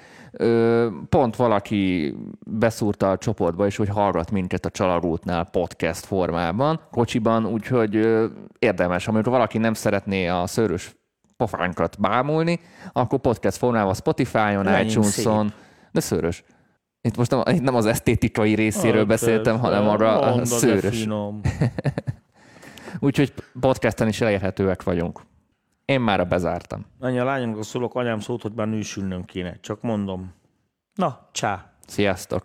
Pont 1.09 1.35
valaki 1.35 2.13
beszúrta 2.45 3.11
a 3.11 3.17
csoportba 3.17 3.65
is, 3.65 3.75
hogy 3.75 3.89
hallgat 3.89 4.31
minket 4.31 4.65
a 4.65 4.69
Csalarútnál 4.69 5.45
podcast 5.45 6.05
formában, 6.05 6.81
kocsiban, 6.91 7.45
úgyhogy 7.45 7.95
érdemes. 8.59 9.07
Amikor 9.07 9.31
valaki 9.31 9.57
nem 9.57 9.73
szeretné 9.73 10.27
a 10.27 10.47
szőrös 10.47 10.95
pofánkat 11.37 11.99
bámulni, 11.99 12.59
akkor 12.91 13.19
podcast 13.19 13.57
formában 13.57 13.93
Spotify-on, 13.93 14.63
Menjünk 14.63 14.89
iTunes-on, 14.89 15.53
de 15.91 15.99
szőrös. 15.99 16.43
Itt 17.05 17.17
most 17.17 17.31
nem, 17.31 17.41
itt 17.55 17.61
nem 17.61 17.75
az 17.75 17.85
esztétikai 17.85 18.55
részéről 18.55 19.05
beszéltem, 19.05 19.59
hanem 19.59 19.87
arra 19.87 20.19
a 20.19 20.45
szőrös. 20.45 21.07
Úgyhogy 22.99 23.33
podcasten 23.59 24.07
is 24.07 24.21
elérhetőek 24.21 24.83
vagyunk. 24.83 25.21
Én 25.85 26.01
már 26.01 26.27
bezártam. 26.27 26.85
Annyi 26.99 27.19
a 27.19 27.23
lányomnak 27.23 27.63
szólok, 27.63 27.95
anyám 27.95 28.19
szólt, 28.19 28.41
hogy 28.41 28.51
már 28.55 28.67
nősülnöm 28.67 29.25
kéne. 29.25 29.57
Csak 29.61 29.81
mondom. 29.81 30.33
Na, 30.95 31.29
csá. 31.31 31.73
Sziasztok! 31.87 32.41